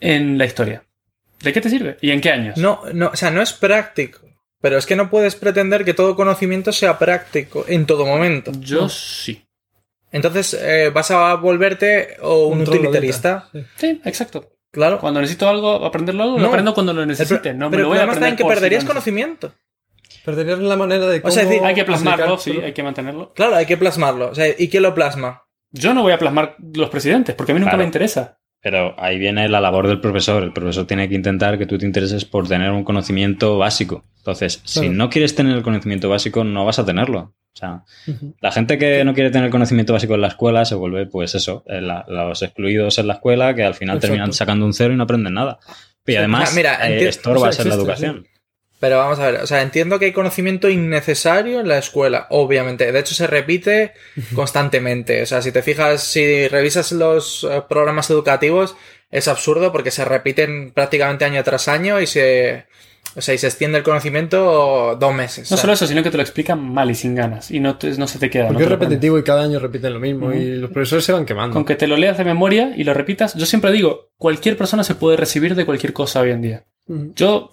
en 0.00 0.38
la 0.38 0.46
historia? 0.46 0.86
¿De 1.42 1.52
qué 1.52 1.60
te 1.60 1.70
sirve? 1.70 1.98
¿Y 2.00 2.10
en 2.10 2.20
qué 2.20 2.30
años? 2.30 2.56
No, 2.56 2.80
no, 2.94 3.08
o 3.08 3.16
sea, 3.16 3.30
no 3.30 3.42
es 3.42 3.52
práctico. 3.52 4.20
Pero 4.60 4.78
es 4.78 4.86
que 4.86 4.94
no 4.94 5.10
puedes 5.10 5.34
pretender 5.34 5.84
que 5.84 5.92
todo 5.92 6.14
conocimiento 6.14 6.72
sea 6.72 6.98
práctico 6.98 7.64
en 7.66 7.84
todo 7.84 8.06
momento. 8.06 8.52
Yo 8.60 8.88
sí. 8.88 9.44
Entonces 10.12 10.54
eh, 10.60 10.90
vas 10.94 11.10
a 11.10 11.34
volverte 11.34 12.16
o 12.20 12.46
un, 12.46 12.60
Un 12.60 12.68
utilitarista. 12.68 13.48
Sí, 13.76 14.00
exacto. 14.04 14.50
Claro. 14.70 14.98
Cuando 15.00 15.20
necesito 15.20 15.48
algo, 15.48 15.84
aprenderlo 15.84 16.22
algo, 16.22 16.36
lo 16.36 16.42
No. 16.44 16.48
aprendo 16.48 16.74
cuando 16.74 16.92
lo 16.92 17.04
necesite. 17.04 17.52
No 17.54 17.66
me 17.66 17.70
pero 17.72 17.82
lo 17.84 17.88
voy 17.90 17.98
a 17.98 18.04
aprender 18.04 18.30
en 18.30 18.36
que 18.36 18.44
perderías 18.44 18.84
lo 18.84 18.88
conocimiento. 18.88 19.52
Perderías 20.24 20.58
la 20.60 20.76
manera 20.76 21.06
de 21.08 21.18
O 21.18 21.22
cómo 21.22 21.32
sea, 21.32 21.42
es 21.42 21.48
decir, 21.48 21.64
Hay 21.64 21.74
que 21.74 21.84
plasmarlo, 21.84 22.38
sí, 22.38 22.52
hay 22.62 22.72
que 22.72 22.82
mantenerlo. 22.82 23.32
Claro, 23.34 23.56
hay 23.56 23.66
que 23.66 23.76
plasmarlo. 23.76 24.30
O 24.30 24.34
sea, 24.34 24.46
¿y 24.56 24.68
quién 24.68 24.82
lo 24.84 24.94
plasma? 24.94 25.44
Yo 25.72 25.94
no 25.94 26.02
voy 26.02 26.12
a 26.12 26.18
plasmar 26.18 26.56
los 26.74 26.90
presidentes, 26.90 27.34
porque 27.34 27.52
a 27.52 27.54
mí 27.54 27.60
nunca 27.60 27.70
Claro. 27.72 27.78
me 27.82 27.86
interesa. 27.86 28.38
Pero 28.62 28.94
ahí 28.98 29.18
viene 29.18 29.48
la 29.48 29.60
labor 29.60 29.88
del 29.88 30.00
profesor. 30.00 30.42
El 30.42 30.52
profesor 30.52 30.86
tiene 30.86 31.08
que 31.08 31.16
intentar 31.16 31.58
que 31.58 31.66
tú 31.66 31.78
te 31.78 31.84
intereses 31.86 32.24
por 32.24 32.46
tener 32.46 32.70
un 32.70 32.84
conocimiento 32.84 33.58
básico. 33.58 34.04
Entonces, 34.18 34.60
si 34.64 34.88
no 34.88 35.10
quieres 35.10 35.34
tener 35.34 35.56
el 35.56 35.62
conocimiento 35.62 36.08
básico, 36.08 36.44
no 36.44 36.64
vas 36.64 36.78
a 36.78 36.84
tenerlo. 36.86 37.34
O 37.54 37.58
sea, 37.58 37.82
la 38.40 38.52
gente 38.52 38.78
que 38.78 39.04
no 39.04 39.12
quiere 39.14 39.30
tener 39.30 39.50
conocimiento 39.50 39.92
básico 39.92 40.14
en 40.14 40.20
la 40.22 40.28
escuela 40.28 40.64
se 40.64 40.74
vuelve, 40.76 41.06
pues 41.06 41.34
eso, 41.34 41.64
eh, 41.66 41.80
la- 41.82 42.04
los 42.08 42.40
excluidos 42.42 42.98
en 42.98 43.08
la 43.08 43.14
escuela 43.14 43.54
que 43.54 43.64
al 43.64 43.74
final 43.74 43.96
Exacto. 43.96 44.12
terminan 44.12 44.32
sacando 44.32 44.64
un 44.64 44.72
cero 44.72 44.94
y 44.94 44.96
no 44.96 45.02
aprenden 45.02 45.34
nada. 45.34 45.58
Y 46.06 46.14
además, 46.14 46.50
Ah, 46.50 46.56
mira, 46.56 46.88
eh, 46.88 47.00
enti- 47.00 47.08
estorbas 47.08 47.58
en 47.60 47.68
la 47.68 47.74
educación. 47.74 48.26
Pero 48.82 48.98
vamos 48.98 49.20
a 49.20 49.30
ver, 49.30 49.40
o 49.42 49.46
sea, 49.46 49.62
entiendo 49.62 50.00
que 50.00 50.06
hay 50.06 50.12
conocimiento 50.12 50.68
innecesario 50.68 51.60
en 51.60 51.68
la 51.68 51.78
escuela, 51.78 52.26
obviamente. 52.30 52.90
De 52.90 52.98
hecho, 52.98 53.14
se 53.14 53.28
repite 53.28 53.92
constantemente. 54.34 55.22
O 55.22 55.26
sea, 55.26 55.40
si 55.40 55.52
te 55.52 55.62
fijas, 55.62 56.02
si 56.02 56.48
revisas 56.48 56.90
los 56.90 57.44
eh, 57.48 57.62
programas 57.68 58.10
educativos, 58.10 58.74
es 59.12 59.28
absurdo 59.28 59.70
porque 59.70 59.92
se 59.92 60.04
repiten 60.04 60.72
prácticamente 60.72 61.24
año 61.24 61.44
tras 61.44 61.68
año 61.68 62.00
y 62.00 62.08
se, 62.08 62.66
o 63.14 63.20
sea, 63.20 63.34
y 63.34 63.38
se 63.38 63.46
extiende 63.46 63.78
el 63.78 63.84
conocimiento 63.84 64.96
dos 64.98 65.14
meses. 65.14 65.48
No 65.52 65.56
solo 65.56 65.74
eso, 65.74 65.86
sino 65.86 66.02
que 66.02 66.10
te 66.10 66.16
lo 66.16 66.22
explican 66.24 66.60
mal 66.60 66.90
y 66.90 66.96
sin 66.96 67.14
ganas. 67.14 67.52
Y 67.52 67.60
no, 67.60 67.78
te- 67.78 67.96
no 67.98 68.08
se 68.08 68.18
te 68.18 68.30
queda. 68.30 68.44
no 68.44 68.48
Porque 68.48 68.64
te 68.64 68.72
es 68.74 68.78
repetitivo 68.80 69.16
y 69.16 69.22
cada 69.22 69.44
año 69.44 69.60
repiten 69.60 69.92
lo 69.94 70.00
mismo 70.00 70.32
y 70.32 70.56
los 70.56 70.70
profesores 70.72 71.04
se 71.04 71.12
van 71.12 71.24
quemando. 71.24 71.54
Con 71.54 71.64
que 71.64 71.76
te 71.76 71.86
lo 71.86 71.96
leas 71.96 72.18
de 72.18 72.24
memoria 72.24 72.72
y 72.76 72.82
lo 72.82 72.94
repitas, 72.94 73.34
yo 73.36 73.46
siempre 73.46 73.70
digo, 73.70 74.10
cualquier 74.16 74.56
persona 74.56 74.82
se 74.82 74.96
puede 74.96 75.16
recibir 75.16 75.54
de 75.54 75.64
cualquier 75.66 75.92
cosa 75.92 76.20
hoy 76.20 76.30
en 76.32 76.42
día. 76.42 76.64
Yo, 77.14 77.52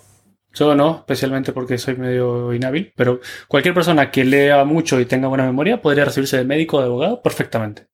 yo 0.54 0.76
no, 0.76 0.98
especialmente 1.00 1.54
porque 1.54 1.78
soy 1.78 1.96
medio 1.96 2.54
inhábil, 2.54 2.92
pero 2.96 3.20
cualquier 3.48 3.74
persona 3.74 4.10
que 4.12 4.24
lea 4.26 4.64
mucho 4.66 5.00
y 5.00 5.06
tenga 5.06 5.28
buena 5.28 5.46
memoria 5.46 5.82
podría 5.82 6.06
recibirse 6.06 6.38
de 6.38 6.44
médico 6.46 6.78
o 6.78 6.82
de 6.82 6.88
abogado 6.88 7.22
perfectamente. 7.22 7.88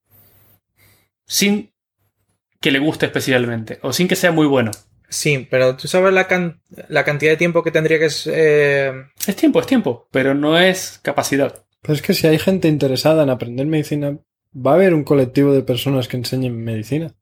Sin 1.26 1.72
que 2.62 2.72
le 2.72 2.80
guste 2.80 3.06
especialmente 3.06 3.80
o 3.82 3.94
sin 3.94 4.08
que 4.08 4.16
sea 4.16 4.32
muy 4.32 4.48
bueno. 4.48 4.72
Sí, 5.10 5.48
pero 5.50 5.76
tú 5.76 5.88
sabes 5.88 6.14
la, 6.14 6.28
can- 6.28 6.62
la 6.90 7.04
cantidad 7.04 7.32
de 7.32 7.38
tiempo 7.38 7.64
que 7.64 7.72
tendría 7.72 8.00
que... 8.00 8.06
es, 8.06 8.28
eh, 8.32 8.92
Es 9.28 9.36
tiempo, 9.36 9.60
es 9.60 9.68
tiempo, 9.68 10.08
pero 10.12 10.34
no 10.34 10.58
es 10.58 11.00
capacidad. 11.04 11.64
Pero 11.82 11.94
es 11.94 12.02
que 12.02 12.14
si 12.14 12.26
hay 12.26 12.40
gente 12.40 12.68
interesada 12.68 13.24
en 13.24 13.30
aprender 13.30 13.68
medicina, 13.68 14.18
va 14.56 14.72
a 14.72 14.74
haber 14.76 14.94
un 14.96 15.04
colectivo 15.04 15.54
de 15.54 15.62
personas 15.62 16.08
que 16.08 16.18
enseñen 16.18 16.64
medicina. 16.64 17.14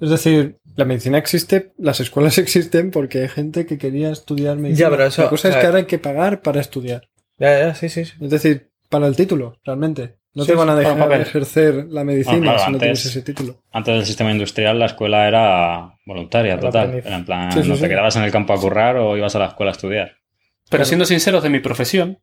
Es 0.00 0.10
decir, 0.10 0.58
la 0.76 0.84
medicina 0.84 1.18
existe, 1.18 1.72
las 1.78 2.00
escuelas 2.00 2.38
existen 2.38 2.90
porque 2.90 3.22
hay 3.22 3.28
gente 3.28 3.66
que 3.66 3.78
quería 3.78 4.10
estudiar 4.10 4.56
medicina. 4.56 4.88
Ya, 4.88 4.90
pero 4.90 5.06
eso- 5.06 5.22
la 5.24 5.28
cosa 5.30 5.48
es 5.50 5.56
que 5.56 5.66
ahora 5.66 5.78
hay 5.78 5.84
que 5.86 5.98
pagar 5.98 6.42
para 6.42 6.60
estudiar. 6.60 7.08
Ya, 7.38 7.58
ya, 7.58 7.74
sí, 7.74 7.88
sí. 7.88 8.04
sí. 8.04 8.12
Es 8.20 8.30
decir, 8.30 8.70
para 8.88 9.06
el 9.06 9.16
título, 9.16 9.56
realmente. 9.64 10.16
No 10.32 10.44
Sí, 10.44 10.50
te 10.50 10.54
van 10.56 10.68
a 10.70 10.76
dejar 10.76 11.12
ejercer 11.20 11.86
la 11.88 12.04
medicina 12.04 12.36
Ah, 12.36 12.40
claro, 12.42 12.58
si 12.58 12.64
no 12.64 12.66
antes- 12.68 12.80
tienes 12.80 13.06
ese 13.06 13.22
título. 13.22 13.62
Antes 13.72 13.94
del 13.96 14.06
sistema 14.06 14.30
industrial, 14.30 14.78
la 14.78 14.86
escuela 14.86 15.26
era 15.26 15.94
voluntaria, 16.06 16.52
Era 16.52 16.60
total. 16.60 16.94
Era 17.04 17.16
en 17.16 17.24
plan, 17.24 17.50
Sí, 17.50 17.62
sí, 17.64 17.68
no 17.68 17.74
sí. 17.74 17.80
te 17.82 17.88
quedabas 17.88 18.14
en 18.16 18.22
el 18.22 18.30
campo 18.30 18.52
a 18.52 18.60
currar 18.60 18.96
o 18.96 19.16
ibas 19.16 19.34
a 19.34 19.40
la 19.40 19.46
escuela 19.46 19.72
a 19.72 19.74
estudiar. 19.74 20.08
Pero 20.08 20.68
Claro. 20.68 20.84
siendo 20.84 21.04
sinceros 21.04 21.42
de 21.42 21.50
mi 21.50 21.58
profesión, 21.58 22.20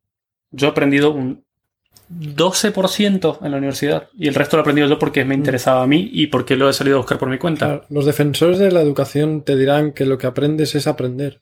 yo 0.51 0.67
he 0.67 0.71
aprendido 0.71 1.11
un 1.11 1.43
12% 2.09 3.39
en 3.43 3.51
la 3.51 3.57
universidad 3.57 4.07
y 4.17 4.27
el 4.27 4.35
resto 4.35 4.55
lo 4.57 4.61
he 4.61 4.63
aprendido 4.63 4.87
yo 4.87 4.99
porque 4.99 5.25
me 5.25 5.35
interesaba 5.35 5.83
a 5.83 5.87
mí 5.87 6.09
y 6.13 6.27
porque 6.27 6.55
lo 6.55 6.69
he 6.69 6.73
salido 6.73 6.97
a 6.97 6.99
buscar 6.99 7.17
por 7.17 7.29
mi 7.29 7.37
cuenta. 7.37 7.65
Claro, 7.65 7.85
los 7.89 8.05
defensores 8.05 8.59
de 8.59 8.71
la 8.71 8.81
educación 8.81 9.41
te 9.43 9.55
dirán 9.55 9.91
que 9.91 10.05
lo 10.05 10.17
que 10.17 10.27
aprendes 10.27 10.75
es 10.75 10.87
aprender. 10.87 11.41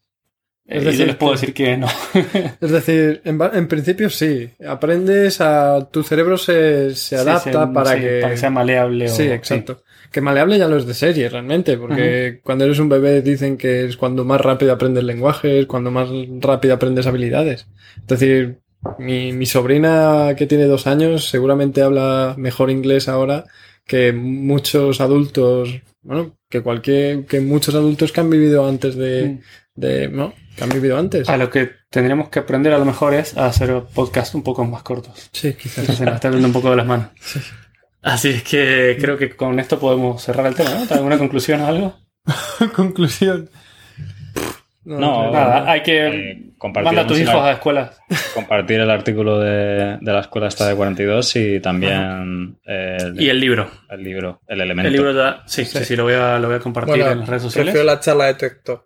Eh, 0.68 0.78
Es 0.78 0.82
y 0.82 0.86
decir, 0.86 1.00
yo 1.02 1.06
les 1.06 1.16
puedo 1.16 1.32
decir 1.34 1.54
que 1.54 1.78
no. 1.78 1.88
Es 2.62 2.72
decir, 2.72 3.22
en, 3.24 3.68
principio 3.68 4.10
sí. 4.10 4.50
Aprendes 4.68 5.40
a. 5.40 5.88
Tu 5.92 6.02
cerebro 6.02 6.38
se, 6.38 6.96
se 6.96 7.18
adapta 7.18 7.68
Sí, 7.68 7.72
para, 7.74 7.94
sí, 7.94 8.02
que, 8.02 8.20
para 8.22 8.32
que 8.34 8.38
sea 8.38 8.50
maleable. 8.50 9.06
o- 9.06 9.10
Sí, 9.10 9.24
exacto. 9.24 9.84
Que 10.12 10.22
maleable 10.22 10.58
ya 10.58 10.68
lo 10.68 10.78
es 10.78 10.88
de 10.88 10.94
serie, 10.94 11.28
realmente, 11.30 11.78
porque 11.78 12.40
cuando 12.42 12.64
eres 12.66 12.80
un 12.80 12.88
bebé 12.90 13.22
dicen 13.22 13.58
que 13.58 13.86
es 13.86 13.98
cuando 13.98 14.24
más 14.24 14.40
rápido 14.42 14.72
aprendes 14.72 15.04
lenguajes, 15.04 15.66
cuando 15.66 15.92
más 15.92 16.08
rápido 16.40 16.74
aprendes 16.74 17.06
habilidades. 17.06 17.68
Es 17.98 18.08
decir, 18.08 18.60
mi, 19.00 19.32
mi 19.34 19.46
sobrina 19.46 20.34
que 20.38 20.48
tiene 20.48 20.66
dos 20.66 20.88
años 20.88 21.28
seguramente 21.30 21.82
habla 21.82 22.36
mejor 22.38 22.70
inglés 22.72 23.08
ahora 23.08 23.46
que 23.86 24.14
muchos 24.14 25.00
adultos, 25.02 25.70
bueno, 26.02 26.36
que 26.50 26.62
cualquier, 26.62 27.26
que 27.26 27.40
muchos 27.42 27.76
adultos 27.76 28.12
que 28.12 28.20
han 28.22 28.30
vivido 28.30 28.68
antes 28.68 28.96
de, 28.96 29.26
Mm. 29.26 29.40
de, 29.76 30.08
¿no? 30.08 30.34
que 30.56 30.64
han 30.64 30.70
vivido 30.70 30.98
antes. 30.98 31.28
A 31.30 31.38
lo 31.38 31.50
que 31.50 31.70
tendríamos 31.90 32.30
que 32.30 32.40
aprender 32.40 32.74
a 32.74 32.78
lo 32.80 32.86
mejor 32.86 33.14
es 33.14 33.36
a 33.38 33.46
hacer 33.48 33.84
podcasts 33.94 34.34
un 34.36 34.42
poco 34.44 34.64
más 34.66 34.82
cortos. 34.84 35.30
Sí, 35.34 35.54
quizás. 35.54 35.86
Se 35.98 36.06
nos 36.06 36.16
está 36.16 36.30
viendo 36.30 36.48
un 36.48 36.54
poco 36.54 36.70
de 36.72 36.78
las 36.78 36.86
manos. 36.88 37.08
Así 38.02 38.30
es 38.30 38.44
que 38.44 38.98
creo 39.00 39.18
que 39.18 39.36
con 39.36 39.60
esto 39.60 39.78
podemos 39.80 40.22
cerrar 40.22 40.46
el 40.48 40.56
tema, 40.56 40.70
¿no? 40.72 40.96
¿Alguna 40.96 41.18
conclusión 41.18 41.62
o 41.62 41.68
algo? 41.68 41.96
Conclusión. 42.76 43.50
No, 44.86 45.32
Nada, 45.32 45.70
hay 45.72 45.82
que 45.84 46.08
Eh, 46.08 46.45
compartir 46.58 46.86
manda 46.86 47.02
a 47.04 47.08
tus 47.08 47.20
hijos 47.20 47.36
a 47.36 47.52
escuelas. 47.52 48.00
Compartir 48.34 48.80
el 48.80 48.90
artículo 48.92 49.40
de, 49.40 49.98
de 50.02 50.14
la 50.14 50.20
escuela 50.22 50.48
esta 50.48 50.68
de 50.68 50.76
42 50.76 51.36
y 51.36 51.60
también 51.60 52.58
el, 52.64 53.20
Y 53.22 53.30
el 53.30 53.40
libro. 53.40 53.70
el 53.90 54.04
libro, 54.04 54.42
el 54.48 54.62
elemento. 54.62 54.88
El 54.88 54.94
libro 54.94 55.12
ya, 55.14 55.44
sí, 55.46 55.66
sí, 55.66 55.84
sí, 55.86 55.96
lo 55.96 56.04
voy 56.04 56.14
a, 56.14 56.40
lo 56.40 56.48
voy 56.48 56.58
a 56.58 56.60
compartir 56.60 56.96
Bueno, 56.96 57.12
en 57.12 57.20
las 57.20 57.30
redes 57.30 57.44
sociales. 57.44 57.72
prefiero 57.74 57.94
la 57.94 58.00
charla 58.00 58.26
de 58.26 58.34
TikTok. 58.36 58.86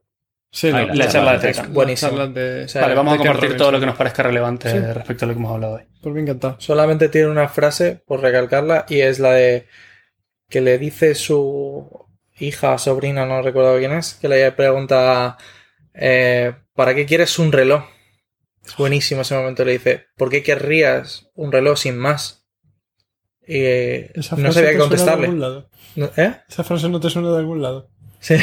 Sí, 0.52 0.72
Ay, 0.74 0.88
la 0.96 1.08
charla 1.08 1.34
de 1.34 1.40
texto. 1.40 1.70
Buenísimo. 1.70 2.10
charlas 2.12 2.34
de- 2.34 2.64
O 2.64 2.68
sea, 2.68 2.82
Vale, 2.82 2.96
vamos 2.96 3.14
a 3.14 3.18
compartir 3.18 3.56
todo 3.56 3.72
lo 3.72 3.80
que 3.80 3.86
nos 3.86 3.96
parezca 3.96 4.24
relevante 4.24 4.72
Sí. 4.72 4.80
respecto 4.80 5.26
a 5.26 5.28
lo 5.28 5.36
que 5.36 5.40
hemos 5.40 5.54
hablado 5.54 5.74
hoy. 5.76 5.84
Pues 6.02 6.16
me 6.16 6.22
encantado. 6.22 6.56
Solamente 6.60 7.08
tiene 7.10 7.28
una 7.28 7.48
frase, 7.50 8.02
por 8.08 8.20
recalcarla, 8.22 8.86
y 8.90 9.02
es 9.02 9.20
la 9.20 9.34
de 9.34 9.68
que 10.50 10.62
le 10.62 10.80
dice 10.80 11.14
su 11.14 11.88
hija, 12.40 12.80
sobrina, 12.80 13.28
no 13.28 13.44
recuerdo 13.44 13.78
quién 13.78 13.92
es, 13.92 14.16
que 14.16 14.28
le 14.28 14.52
pregunta, 14.54 15.38
eh, 15.94 16.54
¿para 16.80 16.96
qué 16.96 17.06
quieres 17.06 17.38
un 17.40 17.52
reloj? 17.52 17.84
Es 18.66 18.78
buenísimo 18.78 19.22
ese 19.24 19.36
momento, 19.36 19.66
le 19.66 19.74
dice, 19.74 20.06
¿por 20.16 20.30
qué 20.30 20.44
querrías 20.44 21.30
un 21.36 21.52
reloj 21.52 21.78
sin 21.78 21.98
más? 21.98 22.48
Y 23.46 23.58
eh, 23.58 24.12
Esa 24.16 24.38
no 24.38 24.44
frase 24.44 24.54
sabía 24.54 24.70
te 24.70 24.76
qué 24.78 24.78
suena 24.78 24.78
de 24.78 24.78
contestarle. 24.80 25.26
algún 25.26 25.40
lado. 25.42 25.70
No- 25.98 26.12
¿Eh? 26.16 26.36
Esa 26.48 26.64
frase 26.64 26.88
no 26.88 27.02
te 27.02 27.10
suena 27.10 27.32
de 27.32 27.38
algún 27.38 27.62
lado. 27.62 27.90
Sí. 28.22 28.36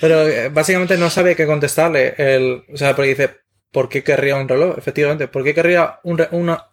Pero 0.00 0.26
eh, 0.28 0.48
básicamente 0.48 0.96
no 0.98 1.08
sabe 1.08 1.36
qué 1.36 1.46
contestarle. 1.46 2.14
El, 2.18 2.64
o 2.72 2.76
sea, 2.76 2.96
porque 2.96 3.10
dice, 3.10 3.30
¿por 3.70 3.88
qué 3.88 4.02
querría 4.02 4.34
un 4.36 4.48
reloj? 4.48 4.76
Efectivamente, 4.76 5.28
¿por 5.28 5.44
qué 5.44 5.54
querría 5.54 6.00
un, 6.02 6.18
re- 6.18 6.28
una- 6.32 6.66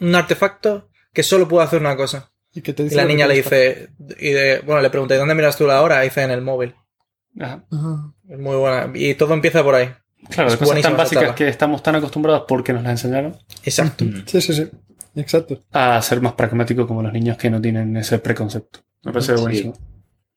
un 0.00 0.14
artefacto 0.14 0.88
que 1.12 1.22
solo 1.22 1.46
puede 1.48 1.66
hacer 1.66 1.80
una 1.80 1.96
cosa? 1.96 2.32
Y, 2.54 2.62
que 2.62 2.72
te 2.72 2.82
Y 2.82 2.84
dice 2.86 2.96
la 2.96 3.04
niña 3.04 3.26
le 3.26 3.34
dice, 3.34 3.90
y 4.18 4.30
de, 4.30 4.60
bueno, 4.60 4.80
le 4.80 4.90
pregunté, 4.90 5.16
¿dónde 5.16 5.34
miras 5.34 5.56
tú 5.56 5.66
la 5.66 5.82
hora? 5.82 6.02
Y 6.04 6.08
dice, 6.08 6.22
en 6.22 6.30
el 6.30 6.40
móvil. 6.40 6.74
Ajá. 7.38 7.64
Ajá. 7.70 8.12
Es 8.28 8.38
muy 8.38 8.56
buena. 8.56 8.90
Y 8.94 9.14
todo 9.14 9.34
empieza 9.34 9.62
por 9.62 9.74
ahí. 9.74 9.88
Claro, 10.28 10.48
Es 10.50 10.58
de 10.58 10.66
cosas 10.66 10.82
tan 10.82 10.96
básicas 10.96 11.32
que 11.34 11.48
estamos 11.48 11.82
tan 11.82 11.96
acostumbrados 11.96 12.44
porque 12.46 12.72
nos 12.72 12.82
las 12.82 12.92
enseñaron 12.92 13.36
Exacto. 13.64 14.04
Mm. 14.04 14.22
Sí, 14.26 14.40
sí, 14.40 14.54
sí. 14.54 14.68
Exacto. 15.16 15.62
a 15.72 16.00
ser 16.02 16.20
más 16.20 16.34
pragmáticos 16.34 16.86
como 16.86 17.02
los 17.02 17.12
niños 17.12 17.36
que 17.36 17.50
no 17.50 17.60
tienen 17.60 17.96
ese 17.96 18.18
preconcepto. 18.18 18.80
Me 19.02 19.12
parece 19.12 19.34
Sí. 19.36 19.42
buenísimo. 19.42 19.74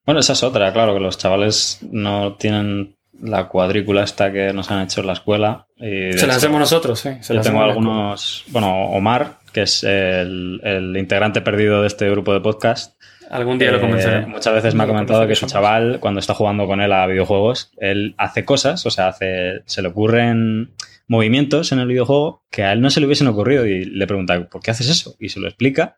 Bueno, 0.06 0.20
esa 0.20 0.34
es 0.34 0.44
otra, 0.44 0.72
claro, 0.74 0.94
que 0.94 1.00
los 1.00 1.18
chavales 1.18 1.80
no 1.92 2.36
tienen 2.36 2.98
la 3.22 3.48
cuadrícula 3.48 4.04
esta 4.04 4.32
que 4.34 4.52
nos 4.52 4.70
han 4.72 4.82
hecho 4.82 5.02
en 5.02 5.08
la 5.08 5.14
escuela. 5.14 5.68
Y 5.78 6.14
Se 6.14 6.14
las 6.14 6.24
hecho, 6.24 6.32
hacemos 6.38 6.60
nosotros, 6.60 7.00
sí. 7.00 7.10
Se 7.22 7.34
Yo 7.34 7.36
las 7.36 7.46
tengo 7.46 7.60
la 7.60 7.66
algunos, 7.68 8.44
bueno, 8.50 8.86
Omar, 8.90 9.40
que 9.54 9.62
es 9.62 9.84
el, 9.84 10.60
el 10.64 10.98
integrante 10.98 11.42
perdido 11.42 11.82
de 11.82 11.88
este 11.88 12.10
grupo 12.10 12.34
de 12.34 12.42
podcast. 12.42 12.96
Algún 13.30 13.58
día 13.58 13.72
lo 13.72 13.78
eh, 13.78 13.82
convenceré. 13.82 14.26
muchas 14.26 14.54
veces 14.54 14.76
me 14.76 14.84
ha 14.84 14.88
comentado 14.88 15.28
que 15.28 15.36
su 15.36 15.46
chaval, 15.46 16.00
cuando 16.00 16.20
está 16.20 16.34
jugando 16.34 16.68
con 16.68 16.82
él 16.82 16.92
a 16.92 17.08
videojuegos, 17.08 17.72
él 17.78 18.16
hace 18.18 18.46
cosas, 18.46 18.86
o 18.86 18.92
sea, 18.92 19.08
hace, 19.10 19.62
se 19.66 19.82
le 19.82 19.90
ocurren 19.90 20.74
movimientos 21.08 21.72
en 21.72 21.80
el 21.80 21.88
videojuego 21.88 22.44
que 22.50 22.64
a 22.64 22.72
él 22.72 22.82
no 22.82 22.90
se 22.90 23.00
le 23.00 23.06
hubiesen 23.06 23.28
ocurrido 23.28 23.66
y 23.66 23.86
le 23.86 24.08
pregunta, 24.08 24.48
¿por 24.50 24.62
qué 24.62 24.72
haces 24.72 24.90
eso? 24.90 25.16
Y 25.20 25.30
se 25.30 25.40
lo 25.40 25.48
explica 25.48 25.98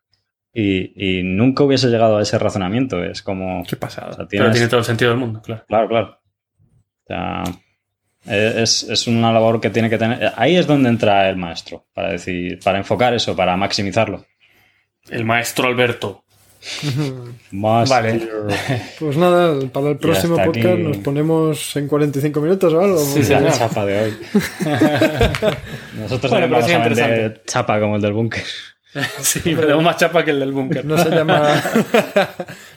y, 0.54 1.20
y 1.20 1.24
nunca 1.24 1.64
hubiese 1.64 1.88
llegado 1.88 2.18
a 2.18 2.22
ese 2.22 2.40
razonamiento. 2.40 3.04
Es 3.04 3.22
como... 3.22 3.64
Qué 3.68 3.76
pasada. 3.76 4.12
o 4.12 4.14
sea, 4.14 4.26
Pero 4.28 4.52
tiene 4.52 4.68
todo 4.68 4.80
el 4.80 4.86
sentido 4.86 5.12
del 5.12 5.20
mundo, 5.20 5.42
claro. 5.42 5.66
Claro, 5.68 5.88
claro. 5.88 6.20
O 7.04 7.08
sea, 7.08 7.44
es, 8.26 8.84
es 8.84 9.08
una 9.08 9.32
labor 9.32 9.62
que 9.62 9.70
tiene 9.70 9.90
que 9.90 9.98
tener. 9.98 10.32
Ahí 10.36 10.56
es 10.56 10.66
donde 10.66 10.90
entra 10.90 11.30
el 11.30 11.38
maestro, 11.38 11.88
para 11.94 12.12
decir, 12.12 12.60
para 12.64 12.78
enfocar 12.78 13.14
eso, 13.14 13.36
para 13.36 13.56
maximizarlo. 13.58 14.26
El 15.10 15.26
maestro 15.26 15.68
Alberto. 15.68 16.25
Master. 17.52 18.04
Vale. 18.20 18.30
Pues 19.00 19.18
nada, 19.18 19.60
para 19.72 19.90
el 19.90 19.98
próximo 19.98 20.36
podcast 20.38 20.66
aquí. 20.66 20.84
nos 20.84 20.98
ponemos 20.98 21.76
en 21.76 21.88
45 21.88 22.42
minutos 22.42 22.74
o 22.74 22.80
algo. 22.82 22.98
Sí, 23.00 23.20
Es 23.20 23.30
la 23.30 23.52
chapa 23.52 23.86
de 23.86 24.04
hoy. 24.04 24.14
Nosotros 26.00 26.32
Bueno, 26.32 26.48
vamos 26.50 26.72
a 26.72 26.78
vender 26.80 27.42
chapa 27.46 27.80
como 27.80 27.96
el 27.98 28.02
del 28.02 28.14
búnker. 28.14 28.44
Sí, 29.20 29.42
pero 29.44 29.62
tenemos 29.62 29.84
más 29.84 29.98
chapa 29.98 30.24
que 30.24 30.32
el 30.32 30.40
del 30.40 30.54
búnker. 30.54 30.86
No 30.86 30.98
se 30.98 31.10
llama. 31.10 31.62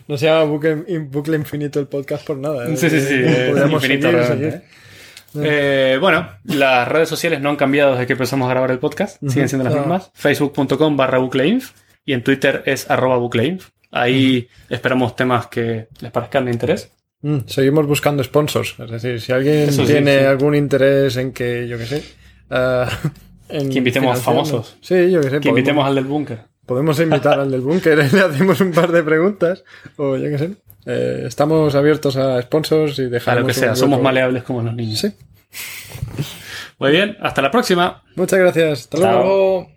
no 0.08 0.18
se 0.18 0.26
llama 0.26 0.42
bucle, 0.44 0.82
in- 0.88 1.08
bucle 1.12 1.36
infinito 1.36 1.78
el 1.78 1.86
podcast 1.86 2.26
por 2.26 2.36
nada. 2.38 2.66
¿eh? 2.68 2.76
Sí, 2.76 2.90
sí, 2.90 3.00
sí. 3.00 3.14
Podríamos 3.50 3.74
infinito 3.84 4.08
seguir, 4.10 4.18
realmente, 4.26 4.50
seguir. 4.50 5.46
¿eh? 5.46 5.92
Eh, 5.94 5.98
bueno, 6.00 6.28
las 6.42 6.88
redes 6.88 7.08
sociales 7.08 7.40
no 7.40 7.50
han 7.50 7.56
cambiado 7.56 7.92
desde 7.92 8.08
que 8.08 8.14
empezamos 8.14 8.48
a 8.48 8.50
grabar 8.50 8.72
el 8.72 8.80
podcast. 8.80 9.22
Siguen 9.28 9.48
siendo 9.48 9.64
las 9.64 9.74
No. 9.74 9.80
mismas. 9.82 10.10
Facebook.com 10.14 10.96
barra 10.96 11.18
bucleinf 11.18 11.70
y 12.04 12.14
en 12.14 12.24
Twitter 12.24 12.64
es 12.66 12.90
arroba 12.90 13.16
bucleinf. 13.18 13.68
Ahí 13.90 14.48
esperamos 14.68 15.16
temas 15.16 15.46
que 15.46 15.88
les 16.00 16.10
parezcan 16.12 16.44
de 16.46 16.52
interés. 16.52 16.90
Mm, 17.22 17.38
seguimos 17.46 17.86
buscando 17.86 18.22
sponsors. 18.22 18.76
Es 18.78 18.90
decir, 18.90 19.20
si 19.20 19.32
alguien 19.32 19.68
Eso 19.70 19.84
tiene 19.84 20.18
sí. 20.20 20.24
algún 20.24 20.54
interés 20.54 21.16
en 21.16 21.32
que, 21.32 21.66
yo 21.66 21.78
qué 21.78 21.86
sé. 21.86 22.04
ah, 22.50 22.88
en 23.48 23.70
Que 23.70 23.78
invitemos 23.78 24.18
a 24.18 24.20
famosos. 24.22 24.76
Sí, 24.80 25.10
yo 25.10 25.20
qué 25.20 25.30
sé. 25.30 25.36
Que 25.40 25.48
podemos- 25.48 25.48
invitemos 25.58 25.86
al 25.86 25.94
del 25.94 26.04
búnker. 26.04 26.40
Podemos 26.66 27.00
invitar 27.00 27.40
al 27.40 27.50
del 27.50 27.62
búnker, 27.62 27.96
le 28.12 28.20
hacemos 28.20 28.60
un 28.60 28.72
par 28.72 28.92
de 28.92 29.02
preguntas, 29.02 29.64
o 29.96 30.16
yo 30.18 30.28
qué 30.28 30.38
sé. 30.38 30.50
Eh, 30.84 31.24
estamos 31.26 31.74
abiertos 31.74 32.16
a 32.16 32.40
sponsors 32.42 32.98
y 32.98 33.02
A 33.04 33.08
dejamos. 33.08 33.40
lo 33.40 33.46
que 33.46 33.54
sea, 33.54 33.74
somos 33.74 34.00
maleables 34.02 34.42
como 34.42 34.62
los 34.62 34.74
niños. 34.74 34.98
Sí. 35.00 35.12
Muy 36.78 36.90
bien, 36.92 37.16
hasta 37.20 37.42
la 37.42 37.50
próxima. 37.50 38.02
Muchas 38.16 38.38
gracias. 38.38 38.80
Hasta 38.80 38.98
Chao. 38.98 39.12
Luego, 39.22 39.70